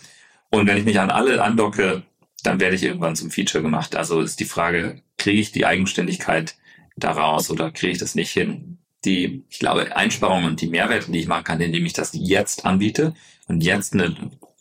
Und 0.50 0.66
wenn 0.66 0.76
ich 0.76 0.84
mich 0.84 0.98
an 0.98 1.10
alle 1.10 1.40
andocke, 1.42 2.02
dann 2.42 2.58
werde 2.58 2.74
ich 2.74 2.82
irgendwann 2.82 3.16
zum 3.16 3.30
Feature 3.30 3.62
gemacht. 3.62 3.94
Also 3.94 4.20
ist 4.20 4.40
die 4.40 4.44
Frage, 4.44 5.02
kriege 5.18 5.40
ich 5.40 5.52
die 5.52 5.66
Eigenständigkeit 5.66 6.56
daraus 6.96 7.50
oder 7.50 7.70
kriege 7.70 7.92
ich 7.92 7.98
das 7.98 8.14
nicht 8.14 8.30
hin? 8.30 8.78
Die, 9.04 9.44
ich 9.48 9.58
glaube, 9.58 9.94
Einsparungen 9.96 10.46
und 10.46 10.60
die 10.60 10.68
Mehrwerte, 10.68 11.12
die 11.12 11.20
ich 11.20 11.26
machen 11.26 11.44
kann, 11.44 11.60
indem 11.60 11.84
ich 11.84 11.92
das 11.92 12.12
jetzt 12.14 12.64
anbiete 12.64 13.14
und 13.48 13.62
jetzt 13.62 13.92
eine 13.92 14.14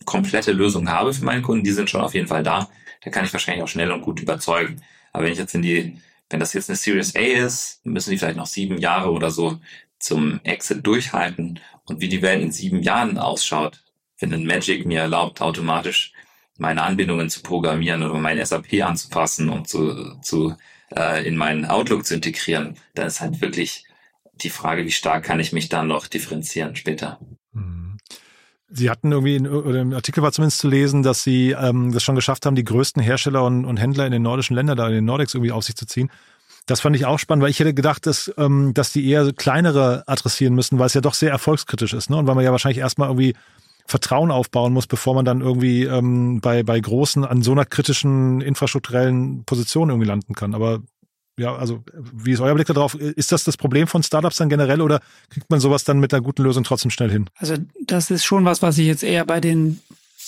komplette 0.06 0.52
Lösung 0.52 0.90
habe 0.90 1.14
für 1.14 1.24
meinen 1.24 1.44
Kunden, 1.44 1.64
die 1.64 1.72
sind 1.72 1.90
schon 1.90 2.02
auf 2.02 2.14
jeden 2.14 2.28
Fall 2.28 2.44
da. 2.44 2.70
Da 3.04 3.10
kann 3.10 3.26
ich 3.26 3.34
wahrscheinlich 3.34 3.64
auch 3.64 3.70
schnell 3.70 3.92
und 3.92 4.02
gut 4.02 4.22
überzeugen. 4.22 4.82
Aber 5.12 5.24
wenn 5.24 5.32
ich 5.32 5.40
jetzt 5.40 5.56
in 5.56 5.62
die, 5.62 5.98
wenn 6.30 6.40
das 6.40 6.54
jetzt 6.54 6.70
eine 6.70 6.76
Series 6.76 7.16
A 7.16 7.20
ist, 7.20 7.86
müssen 7.86 8.12
die 8.12 8.18
vielleicht 8.18 8.38
noch 8.38 8.48
sieben 8.48 8.78
Jahre 8.78 9.12
oder 9.12 9.32
so 9.32 9.60
zum 10.00 10.42
Exit 10.44 10.86
durchhalten. 10.86 11.60
Und 11.86 12.02
wie 12.02 12.10
die 12.10 12.22
Welt 12.22 12.42
in 12.42 12.52
sieben 12.52 12.82
Jahren 12.82 13.18
ausschaut, 13.18 13.84
wenn 14.20 14.34
ein 14.34 14.46
Magic 14.46 14.86
mir 14.86 15.02
erlaubt, 15.02 15.42
automatisch 15.42 16.14
meine 16.58 16.84
Anbindungen 16.84 17.30
zu 17.30 17.42
programmieren 17.42 18.04
oder 18.04 18.20
mein 18.20 18.44
SAP 18.44 18.82
anzupassen 18.84 19.50
und 19.50 19.68
zu, 19.68 20.16
zu 20.22 20.56
äh, 20.96 21.26
in 21.28 21.36
meinen 21.36 21.66
Outlook 21.66 22.06
zu 22.06 22.16
integrieren, 22.16 22.78
dann 22.96 23.08
ist 23.08 23.22
halt 23.22 23.42
wirklich 23.42 23.86
die 24.36 24.50
Frage, 24.50 24.86
wie 24.86 24.92
stark 24.92 25.24
kann 25.24 25.40
ich 25.40 25.54
mich 25.54 25.70
dann 25.70 25.88
noch 25.88 26.08
differenzieren 26.08 26.76
später. 26.76 27.20
Mhm. 27.52 27.98
Sie 28.70 28.90
hatten 28.90 29.12
irgendwie, 29.12 29.36
in, 29.36 29.48
oder 29.48 29.82
im 29.82 29.94
Artikel 29.94 30.24
war 30.24 30.32
zumindest 30.32 30.60
zu 30.60 30.68
lesen, 30.68 31.04
dass 31.04 31.24
Sie 31.24 31.52
ähm, 31.52 31.92
das 31.92 32.04
schon 32.04 32.16
geschafft 32.16 32.46
haben, 32.46 32.56
die 32.56 32.64
größten 32.64 33.04
Hersteller 33.04 33.44
und, 33.44 33.66
und 33.66 33.78
Händler 33.78 34.06
in 34.06 34.12
den 34.12 34.24
nordischen 34.24 34.56
Ländern, 34.56 34.78
da 34.78 34.88
in 34.88 34.94
den 34.94 35.06
Nordics 35.06 35.36
irgendwie 35.36 35.52
auf 35.52 35.64
sich 35.64 35.76
zu 35.76 35.86
ziehen. 35.86 36.10
Das 36.66 36.82
fand 36.82 36.96
ich 36.96 37.06
auch 37.06 37.20
spannend, 37.20 37.44
weil 37.44 37.52
ich 37.52 37.60
hätte 37.60 37.74
gedacht, 37.74 38.08
dass, 38.08 38.34
ähm, 38.38 38.74
dass 38.74 38.92
die 38.92 39.08
eher 39.08 39.32
kleinere 39.34 40.04
adressieren 40.08 40.56
müssen, 40.56 40.80
weil 40.80 40.88
es 40.88 40.94
ja 40.94 41.02
doch 41.02 41.14
sehr 41.14 41.30
erfolgskritisch 41.30 41.94
ist, 41.94 42.10
ne? 42.10 42.18
Und 42.18 42.26
weil 42.26 42.36
man 42.36 42.44
ja 42.44 42.52
wahrscheinlich 42.52 42.80
erstmal 42.80 43.10
irgendwie 43.10 43.36
Vertrauen 43.86 44.32
aufbauen 44.32 44.74
muss, 44.74 44.88
bevor 44.88 45.14
man 45.14 45.26
dann 45.26 45.42
irgendwie 45.42 45.84
ähm, 45.84 46.40
bei, 46.42 46.64
bei 46.64 46.80
großen, 46.80 47.26
an 47.26 47.42
so 47.42 47.52
einer 47.52 47.66
kritischen 47.66 48.42
infrastrukturellen 48.42 49.44
Position 49.46 49.90
irgendwie 49.90 50.08
landen 50.08 50.34
kann. 50.36 50.56
Aber 50.56 50.80
ja, 51.38 51.56
also 51.56 51.84
wie 52.14 52.32
ist 52.32 52.40
euer 52.40 52.54
Blick 52.54 52.68
darauf? 52.68 52.96
Ist 52.96 53.32
das 53.32 53.44
das 53.44 53.58
Problem 53.58 53.88
von 53.88 54.04
Startups 54.04 54.38
dann 54.38 54.50
generell 54.50 54.82
oder 54.82 55.02
kriegt 55.30 55.50
man 55.50 55.60
sowas 55.60 55.84
dann 55.84 56.00
mit 56.00 56.14
einer 56.14 56.22
guten 56.22 56.44
Lösung 56.44 56.64
trotzdem 56.64 56.92
schnell 56.92 57.10
hin? 57.10 57.30
Also 57.36 57.56
das 57.86 58.12
ist 58.12 58.24
schon 58.24 58.46
was, 58.46 58.62
was 58.62 58.78
ich 58.78 58.86
jetzt 58.86 59.04
eher 59.04 59.26
bei 59.26 59.40
den 59.40 59.82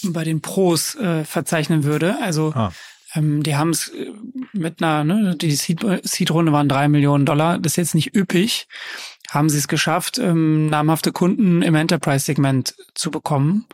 bei 0.04 0.24
den 0.24 0.42
Pros 0.42 0.96
äh, 0.96 1.24
verzeichnen 1.24 1.84
würde. 1.84 2.18
Also 2.22 2.52
ah. 2.56 2.72
Ähm, 3.16 3.44
die 3.44 3.56
haben 3.56 3.70
es 3.70 3.90
äh, 3.90 4.12
mit 4.54 4.82
einer, 4.82 5.04
ne, 5.04 5.36
die 5.36 5.52
Seed-Runde 5.52 6.52
waren 6.52 6.70
drei 6.70 6.88
Millionen 6.88 7.26
Dollar. 7.26 7.60
Das 7.60 7.74
ist 7.74 7.78
jetzt 7.78 7.96
nicht 7.96 8.16
üppig. 8.16 8.68
Haben 9.30 9.50
sie 9.50 9.58
es 9.58 9.68
geschafft, 9.68 10.18
ähm, 10.20 10.68
namhafte 10.68 11.12
Kunden 11.12 11.62
im 11.62 11.76
Enterprise-Segment 11.76 12.76
zu 12.94 13.12
bekommen 13.12 13.66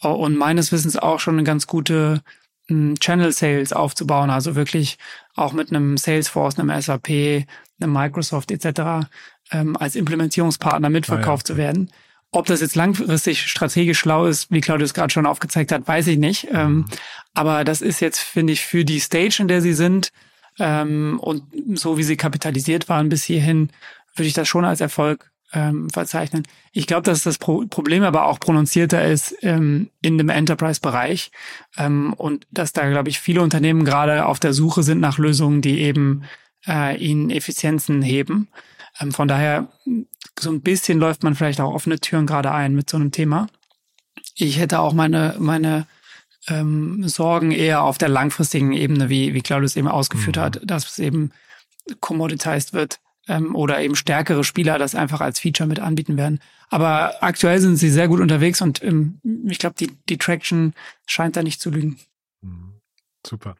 und 0.00 0.36
meines 0.36 0.72
Wissens 0.72 0.96
auch 0.96 1.20
schon 1.20 1.34
eine 1.34 1.44
ganz 1.44 1.66
gute 1.68 2.22
Channel 2.68 3.32
Sales 3.32 3.72
aufzubauen, 3.72 4.30
also 4.30 4.54
wirklich 4.54 4.98
auch 5.34 5.52
mit 5.52 5.70
einem 5.70 5.96
Salesforce, 5.96 6.58
einem 6.58 6.80
SAP, 6.80 7.08
einem 7.08 7.92
Microsoft 7.92 8.50
etc. 8.50 9.06
Ähm, 9.50 9.76
als 9.76 9.96
Implementierungspartner 9.96 10.88
mitverkauft 10.88 11.46
ah, 11.46 11.52
ja, 11.52 11.54
zu 11.54 11.56
werden. 11.56 11.90
Ob 12.30 12.46
das 12.46 12.62
jetzt 12.62 12.76
langfristig 12.76 13.42
strategisch 13.46 13.98
schlau 13.98 14.26
ist, 14.26 14.50
wie 14.50 14.62
Claudius 14.62 14.94
gerade 14.94 15.12
schon 15.12 15.26
aufgezeigt 15.26 15.70
hat, 15.70 15.86
weiß 15.86 16.06
ich 16.06 16.18
nicht. 16.18 16.48
Ähm, 16.50 16.72
mhm. 16.72 16.84
Aber 17.34 17.64
das 17.64 17.80
ist 17.80 18.00
jetzt, 18.00 18.18
finde 18.18 18.52
ich, 18.52 18.62
für 18.62 18.84
die 18.84 19.00
Stage, 19.00 19.38
in 19.40 19.48
der 19.48 19.62
sie 19.62 19.72
sind 19.72 20.12
ähm, 20.58 21.18
und 21.20 21.44
so 21.78 21.98
wie 21.98 22.02
sie 22.02 22.16
kapitalisiert 22.16 22.88
waren 22.88 23.08
bis 23.08 23.24
hierhin, 23.24 23.70
würde 24.14 24.28
ich 24.28 24.34
das 24.34 24.48
schon 24.48 24.64
als 24.64 24.80
Erfolg 24.80 25.30
ähm, 25.52 25.90
verzeichnen. 25.90 26.44
Ich 26.72 26.86
glaube, 26.86 27.02
dass 27.02 27.22
das 27.22 27.38
Pro 27.38 27.66
Problem 27.66 28.02
aber 28.02 28.26
auch 28.26 28.40
prononzierter 28.40 29.04
ist 29.04 29.36
ähm, 29.42 29.90
in 30.00 30.18
dem 30.18 30.28
Enterprise-Bereich 30.28 31.30
ähm, 31.76 32.14
und 32.14 32.46
dass 32.50 32.72
da, 32.72 32.88
glaube 32.88 33.10
ich, 33.10 33.20
viele 33.20 33.42
Unternehmen 33.42 33.84
gerade 33.84 34.26
auf 34.26 34.40
der 34.40 34.52
Suche 34.52 34.82
sind 34.82 35.00
nach 35.00 35.18
Lösungen, 35.18 35.60
die 35.60 35.80
eben 35.80 36.24
äh, 36.66 36.96
ihnen 36.96 37.30
Effizienzen 37.30 38.02
heben. 38.02 38.48
Ähm, 39.00 39.12
von 39.12 39.28
daher, 39.28 39.68
so 40.38 40.50
ein 40.50 40.62
bisschen 40.62 40.98
läuft 40.98 41.22
man 41.22 41.34
vielleicht 41.34 41.60
auch 41.60 41.74
offene 41.74 42.00
Türen 42.00 42.26
gerade 42.26 42.52
ein 42.52 42.74
mit 42.74 42.88
so 42.88 42.96
einem 42.96 43.10
Thema. 43.10 43.48
Ich 44.34 44.58
hätte 44.58 44.80
auch 44.80 44.94
meine, 44.94 45.36
meine 45.38 45.86
ähm, 46.48 47.06
Sorgen 47.08 47.52
eher 47.52 47.82
auf 47.82 47.98
der 47.98 48.08
langfristigen 48.08 48.72
Ebene, 48.72 49.08
wie, 49.08 49.34
wie 49.34 49.42
Claudius 49.42 49.76
eben 49.76 49.88
ausgeführt 49.88 50.36
mhm. 50.36 50.40
hat, 50.40 50.60
dass 50.64 50.90
es 50.90 50.98
eben 50.98 51.30
commoditized 52.00 52.72
wird 52.72 53.00
ähm, 53.28 53.54
oder 53.54 53.80
eben 53.80 53.94
stärkere 53.94 54.44
Spieler 54.44 54.78
das 54.78 54.94
einfach 54.94 55.20
als 55.20 55.40
Feature 55.40 55.68
mit 55.68 55.80
anbieten 55.80 56.16
werden. 56.16 56.40
Aber 56.70 57.22
aktuell 57.22 57.60
sind 57.60 57.76
sie 57.76 57.90
sehr 57.90 58.08
gut 58.08 58.20
unterwegs 58.20 58.60
und 58.60 58.82
ähm, 58.82 59.20
ich 59.46 59.58
glaube, 59.58 59.76
die, 59.78 59.92
die 60.08 60.18
Traction 60.18 60.74
scheint 61.06 61.36
da 61.36 61.42
nicht 61.42 61.60
zu 61.60 61.70
lügen. 61.70 61.98
Mhm. 62.42 62.80
Super. 63.26 63.56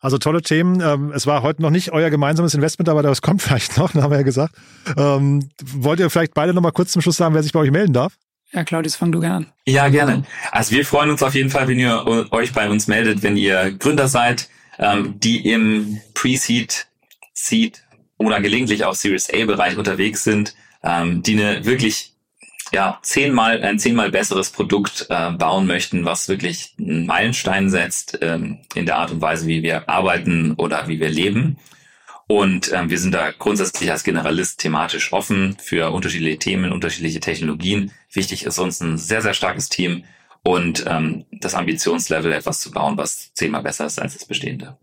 Also 0.00 0.18
tolle 0.18 0.42
Themen. 0.42 0.80
Ähm, 0.80 1.12
es 1.12 1.26
war 1.26 1.42
heute 1.42 1.62
noch 1.62 1.70
nicht 1.70 1.92
euer 1.92 2.10
gemeinsames 2.10 2.54
Investment, 2.54 2.88
aber 2.88 3.02
das 3.02 3.22
kommt 3.22 3.42
vielleicht 3.42 3.76
noch, 3.76 3.94
haben 3.94 4.10
wir 4.10 4.18
ja 4.18 4.22
gesagt. 4.22 4.54
Ähm, 4.96 5.48
wollt 5.62 6.00
ihr 6.00 6.10
vielleicht 6.10 6.34
beide 6.34 6.54
noch 6.54 6.62
mal 6.62 6.72
kurz 6.72 6.92
zum 6.92 7.02
Schluss 7.02 7.16
sagen, 7.16 7.34
wer 7.34 7.42
sich 7.42 7.52
bei 7.52 7.60
euch 7.60 7.70
melden 7.70 7.92
darf? 7.92 8.16
Ja, 8.52 8.64
Claudius, 8.64 8.96
fang 8.96 9.12
du 9.12 9.20
gerne 9.20 9.36
an. 9.36 9.46
Ja, 9.66 9.88
gerne. 9.88 10.24
Also 10.52 10.74
wir 10.74 10.86
freuen 10.86 11.10
uns 11.10 11.22
auf 11.22 11.34
jeden 11.34 11.50
Fall, 11.50 11.68
wenn 11.68 11.78
ihr 11.78 12.06
euch 12.30 12.52
bei 12.52 12.68
uns 12.70 12.86
meldet, 12.86 13.22
wenn 13.22 13.36
ihr 13.36 13.72
Gründer 13.72 14.08
seid, 14.08 14.48
ähm, 14.78 15.18
die 15.18 15.50
im 15.50 16.00
Pre-Seed, 16.14 16.86
Seed 17.32 17.82
oder 18.18 18.40
gelegentlich 18.40 18.84
auch 18.84 18.94
Series 18.94 19.30
A-Bereich 19.30 19.76
unterwegs 19.76 20.24
sind, 20.24 20.54
ähm, 20.82 21.22
die 21.22 21.32
eine 21.32 21.64
wirklich 21.64 22.12
ja, 22.72 22.98
zehnmal, 23.02 23.62
ein 23.62 23.78
zehnmal 23.78 24.10
besseres 24.10 24.50
Produkt 24.50 25.06
äh, 25.08 25.30
bauen 25.32 25.66
möchten, 25.66 26.04
was 26.04 26.28
wirklich 26.28 26.74
einen 26.78 27.06
Meilenstein 27.06 27.70
setzt 27.70 28.18
ähm, 28.22 28.58
in 28.74 28.86
der 28.86 28.96
Art 28.96 29.12
und 29.12 29.20
Weise, 29.20 29.46
wie 29.46 29.62
wir 29.62 29.88
arbeiten 29.88 30.54
oder 30.54 30.88
wie 30.88 30.98
wir 30.98 31.08
leben. 31.08 31.58
Und 32.28 32.72
ähm, 32.72 32.90
wir 32.90 32.98
sind 32.98 33.12
da 33.12 33.30
grundsätzlich 33.30 33.90
als 33.90 34.02
Generalist 34.02 34.58
thematisch 34.58 35.12
offen 35.12 35.56
für 35.62 35.92
unterschiedliche 35.92 36.38
Themen, 36.38 36.72
unterschiedliche 36.72 37.20
Technologien. 37.20 37.92
Wichtig 38.12 38.44
ist 38.44 38.58
uns 38.58 38.80
ein 38.80 38.98
sehr, 38.98 39.22
sehr 39.22 39.34
starkes 39.34 39.68
Team 39.68 40.04
und 40.42 40.84
ähm, 40.88 41.24
das 41.30 41.54
Ambitionslevel 41.54 42.32
etwas 42.32 42.60
zu 42.60 42.72
bauen, 42.72 42.96
was 42.96 43.32
zehnmal 43.34 43.62
besser 43.62 43.86
ist 43.86 44.00
als 44.00 44.14
das 44.14 44.24
bestehende. 44.24 44.76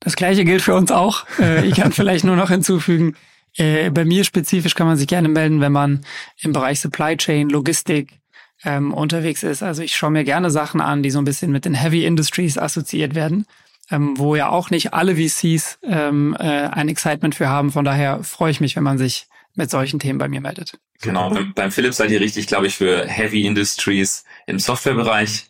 Das 0.00 0.16
gleiche 0.16 0.44
gilt 0.44 0.62
für 0.62 0.74
uns 0.74 0.90
auch. 0.90 1.26
Äh, 1.38 1.66
ich 1.66 1.76
kann 1.76 1.92
vielleicht 1.92 2.24
nur 2.24 2.36
noch 2.36 2.48
hinzufügen, 2.48 3.14
äh, 3.56 3.90
bei 3.90 4.04
mir 4.04 4.24
spezifisch 4.24 4.74
kann 4.74 4.86
man 4.86 4.96
sich 4.96 5.06
gerne 5.06 5.28
melden, 5.28 5.60
wenn 5.60 5.72
man 5.72 6.04
im 6.40 6.52
Bereich 6.52 6.80
Supply 6.80 7.16
Chain, 7.16 7.48
Logistik 7.48 8.20
ähm, 8.64 8.92
unterwegs 8.92 9.42
ist. 9.42 9.62
Also 9.62 9.82
ich 9.82 9.96
schaue 9.96 10.10
mir 10.10 10.24
gerne 10.24 10.50
Sachen 10.50 10.80
an, 10.80 11.02
die 11.02 11.10
so 11.10 11.18
ein 11.18 11.24
bisschen 11.24 11.52
mit 11.52 11.64
den 11.64 11.74
Heavy 11.74 12.04
Industries 12.04 12.58
assoziiert 12.58 13.14
werden, 13.14 13.46
ähm, 13.90 14.18
wo 14.18 14.34
ja 14.36 14.48
auch 14.48 14.70
nicht 14.70 14.94
alle 14.94 15.16
VCs 15.16 15.78
ähm, 15.82 16.36
äh, 16.38 16.42
ein 16.42 16.88
Excitement 16.88 17.34
für 17.34 17.48
haben. 17.48 17.72
Von 17.72 17.84
daher 17.84 18.22
freue 18.22 18.50
ich 18.50 18.60
mich, 18.60 18.76
wenn 18.76 18.82
man 18.82 18.98
sich 18.98 19.26
mit 19.54 19.70
solchen 19.70 19.98
Themen 19.98 20.18
bei 20.18 20.28
mir 20.28 20.40
meldet. 20.40 20.78
Genau, 21.00 21.30
beim, 21.30 21.52
beim 21.54 21.70
Philipp 21.70 21.94
seid 21.94 22.10
ihr 22.10 22.20
richtig, 22.20 22.46
glaube 22.46 22.66
ich, 22.66 22.76
für 22.76 23.06
Heavy 23.06 23.46
Industries 23.46 24.24
im 24.46 24.58
Softwarebereich. 24.58 25.46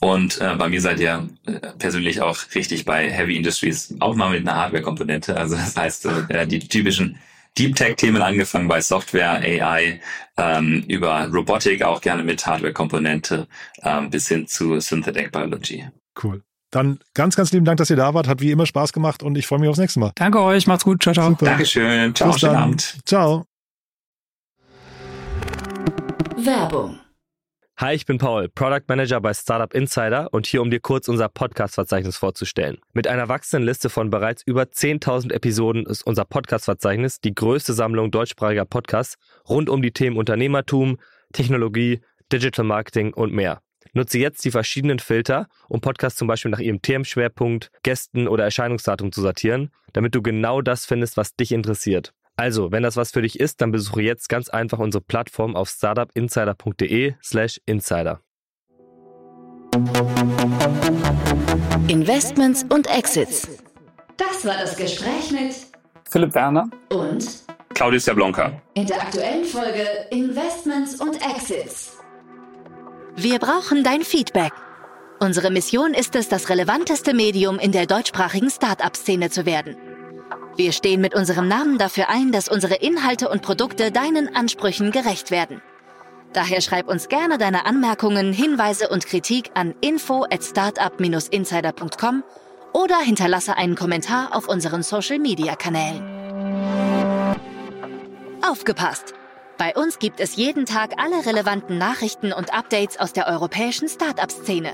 Und 0.00 0.40
äh, 0.40 0.56
bei 0.56 0.68
mir 0.68 0.80
seid 0.80 0.98
ihr 1.00 1.28
äh, 1.46 1.52
persönlich 1.78 2.22
auch 2.22 2.38
richtig 2.54 2.86
bei 2.86 3.10
Heavy 3.10 3.36
Industries, 3.36 3.94
auch 4.00 4.14
mal 4.14 4.30
mit 4.30 4.40
einer 4.40 4.56
Hardware-Komponente. 4.56 5.36
Also 5.36 5.56
das 5.56 5.76
heißt, 5.76 6.06
äh, 6.28 6.46
die 6.46 6.60
typischen 6.60 7.18
Deep 7.58 7.76
Tech-Themen 7.76 8.22
angefangen 8.22 8.68
bei 8.68 8.80
Software, 8.80 9.40
AI, 9.42 10.00
ähm, 10.36 10.84
über 10.88 11.28
Robotik 11.30 11.82
auch 11.82 12.00
gerne 12.00 12.22
mit 12.22 12.46
Hardware-Komponente 12.46 13.46
ähm, 13.82 14.08
bis 14.08 14.28
hin 14.28 14.46
zu 14.46 14.80
Synthetic 14.80 15.32
Biology. 15.32 15.86
Cool. 16.22 16.42
Dann 16.70 17.00
ganz, 17.14 17.36
ganz 17.36 17.52
lieben 17.52 17.64
Dank, 17.64 17.78
dass 17.78 17.90
ihr 17.90 17.96
da 17.96 18.14
wart. 18.14 18.28
Hat 18.28 18.40
wie 18.40 18.50
immer 18.50 18.66
Spaß 18.66 18.92
gemacht 18.92 19.22
und 19.22 19.36
ich 19.36 19.46
freue 19.46 19.58
mich 19.58 19.68
aufs 19.68 19.78
nächste 19.78 20.00
Mal. 20.00 20.12
Danke 20.14 20.40
euch, 20.40 20.66
macht's 20.66 20.84
gut. 20.84 21.02
Ciao, 21.02 21.14
ciao. 21.14 21.30
Super. 21.30 21.46
Dankeschön. 21.46 22.14
Ciao, 22.14 22.32
schönen 22.32 22.56
Abend. 22.56 22.98
Ciao. 23.04 23.44
Werbung 26.36 27.00
Hi, 27.80 27.94
ich 27.94 28.04
bin 28.04 28.18
Paul, 28.18 28.50
Product 28.50 28.82
Manager 28.88 29.22
bei 29.22 29.32
Startup 29.32 29.72
Insider 29.72 30.28
und 30.34 30.46
hier, 30.46 30.60
um 30.60 30.70
dir 30.70 30.80
kurz 30.80 31.08
unser 31.08 31.30
Podcast-Verzeichnis 31.30 32.18
vorzustellen. 32.18 32.76
Mit 32.92 33.06
einer 33.06 33.30
wachsenden 33.30 33.66
Liste 33.66 33.88
von 33.88 34.10
bereits 34.10 34.42
über 34.42 34.64
10.000 34.64 35.32
Episoden 35.32 35.86
ist 35.86 36.02
unser 36.02 36.26
Podcast-Verzeichnis 36.26 37.22
die 37.22 37.34
größte 37.34 37.72
Sammlung 37.72 38.10
deutschsprachiger 38.10 38.66
Podcasts 38.66 39.16
rund 39.48 39.70
um 39.70 39.80
die 39.80 39.92
Themen 39.92 40.18
Unternehmertum, 40.18 40.98
Technologie, 41.32 42.02
Digital 42.30 42.66
Marketing 42.66 43.14
und 43.14 43.32
mehr. 43.32 43.62
Nutze 43.92 44.18
jetzt 44.18 44.44
die 44.44 44.50
verschiedenen 44.50 44.98
Filter, 44.98 45.48
um 45.68 45.80
Podcasts 45.80 46.18
zum 46.18 46.28
Beispiel 46.28 46.50
nach 46.50 46.60
ihrem 46.60 46.82
Themenschwerpunkt, 46.82 47.70
Gästen 47.82 48.28
oder 48.28 48.44
Erscheinungsdatum 48.44 49.12
zu 49.12 49.20
sortieren, 49.20 49.70
damit 49.92 50.14
du 50.14 50.22
genau 50.22 50.60
das 50.62 50.86
findest, 50.86 51.16
was 51.16 51.34
dich 51.34 51.52
interessiert. 51.52 52.12
Also, 52.36 52.72
wenn 52.72 52.82
das 52.82 52.96
was 52.96 53.10
für 53.10 53.22
dich 53.22 53.38
ist, 53.38 53.60
dann 53.60 53.70
besuche 53.70 54.02
jetzt 54.02 54.28
ganz 54.28 54.48
einfach 54.48 54.78
unsere 54.78 55.02
Plattform 55.02 55.56
auf 55.56 55.68
startupinsider.de/slash 55.68 57.60
insider. 57.66 58.20
Investments 61.88 62.64
und 62.70 62.86
Exits. 62.88 63.48
Das 64.16 64.44
war 64.44 64.54
das 64.60 64.76
Gespräch 64.76 65.30
mit 65.32 65.54
Philipp 66.08 66.34
Werner. 66.34 66.68
und 66.90 67.26
Claudius 67.74 68.06
Jablonka. 68.06 68.60
in 68.74 68.86
der 68.86 69.00
aktuellen 69.00 69.44
Folge 69.44 69.86
Investments 70.10 71.00
und 71.00 71.16
Exits. 71.16 71.99
Wir 73.22 73.38
brauchen 73.38 73.84
dein 73.84 74.00
Feedback. 74.00 74.54
Unsere 75.18 75.50
Mission 75.50 75.92
ist 75.92 76.16
es, 76.16 76.30
das 76.30 76.48
relevanteste 76.48 77.12
Medium 77.12 77.58
in 77.58 77.70
der 77.70 77.84
deutschsprachigen 77.84 78.48
Start-up-Szene 78.48 79.28
zu 79.28 79.44
werden. 79.44 79.76
Wir 80.56 80.72
stehen 80.72 81.02
mit 81.02 81.14
unserem 81.14 81.46
Namen 81.46 81.76
dafür 81.76 82.08
ein, 82.08 82.32
dass 82.32 82.48
unsere 82.48 82.76
Inhalte 82.76 83.28
und 83.28 83.42
Produkte 83.42 83.92
deinen 83.92 84.34
Ansprüchen 84.34 84.90
gerecht 84.90 85.30
werden. 85.30 85.60
Daher 86.32 86.62
schreib 86.62 86.88
uns 86.88 87.10
gerne 87.10 87.36
deine 87.36 87.66
Anmerkungen, 87.66 88.32
Hinweise 88.32 88.88
und 88.88 89.04
Kritik 89.04 89.50
an 89.52 89.74
info 89.82 90.24
at 90.24 90.42
startup-insider.com 90.42 92.24
oder 92.72 93.00
hinterlasse 93.00 93.54
einen 93.54 93.74
Kommentar 93.74 94.34
auf 94.34 94.48
unseren 94.48 94.82
Social-Media-Kanälen. 94.82 96.02
Aufgepasst! 98.40 99.12
Bei 99.60 99.74
uns 99.74 99.98
gibt 99.98 100.20
es 100.20 100.36
jeden 100.36 100.64
Tag 100.64 100.92
alle 100.96 101.26
relevanten 101.26 101.76
Nachrichten 101.76 102.32
und 102.32 102.54
Updates 102.54 102.98
aus 102.98 103.12
der 103.12 103.26
europäischen 103.26 103.90
Startup-Szene. 103.90 104.72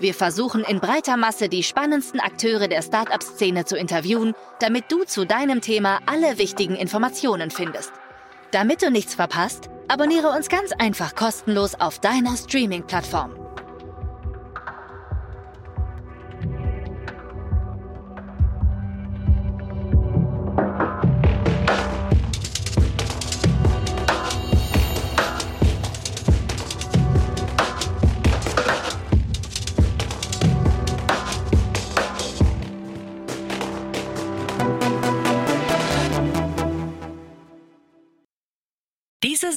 Wir 0.00 0.14
versuchen 0.14 0.64
in 0.64 0.80
breiter 0.80 1.18
Masse 1.18 1.50
die 1.50 1.62
spannendsten 1.62 2.18
Akteure 2.18 2.66
der 2.66 2.80
Startup-Szene 2.80 3.66
zu 3.66 3.76
interviewen, 3.76 4.32
damit 4.58 4.90
du 4.90 5.04
zu 5.04 5.26
deinem 5.26 5.60
Thema 5.60 5.98
alle 6.06 6.38
wichtigen 6.38 6.76
Informationen 6.76 7.50
findest. 7.50 7.92
Damit 8.52 8.80
du 8.80 8.90
nichts 8.90 9.14
verpasst, 9.14 9.68
abonniere 9.88 10.30
uns 10.30 10.48
ganz 10.48 10.72
einfach 10.78 11.14
kostenlos 11.14 11.74
auf 11.74 11.98
deiner 11.98 12.34
Streaming-Plattform. 12.34 13.41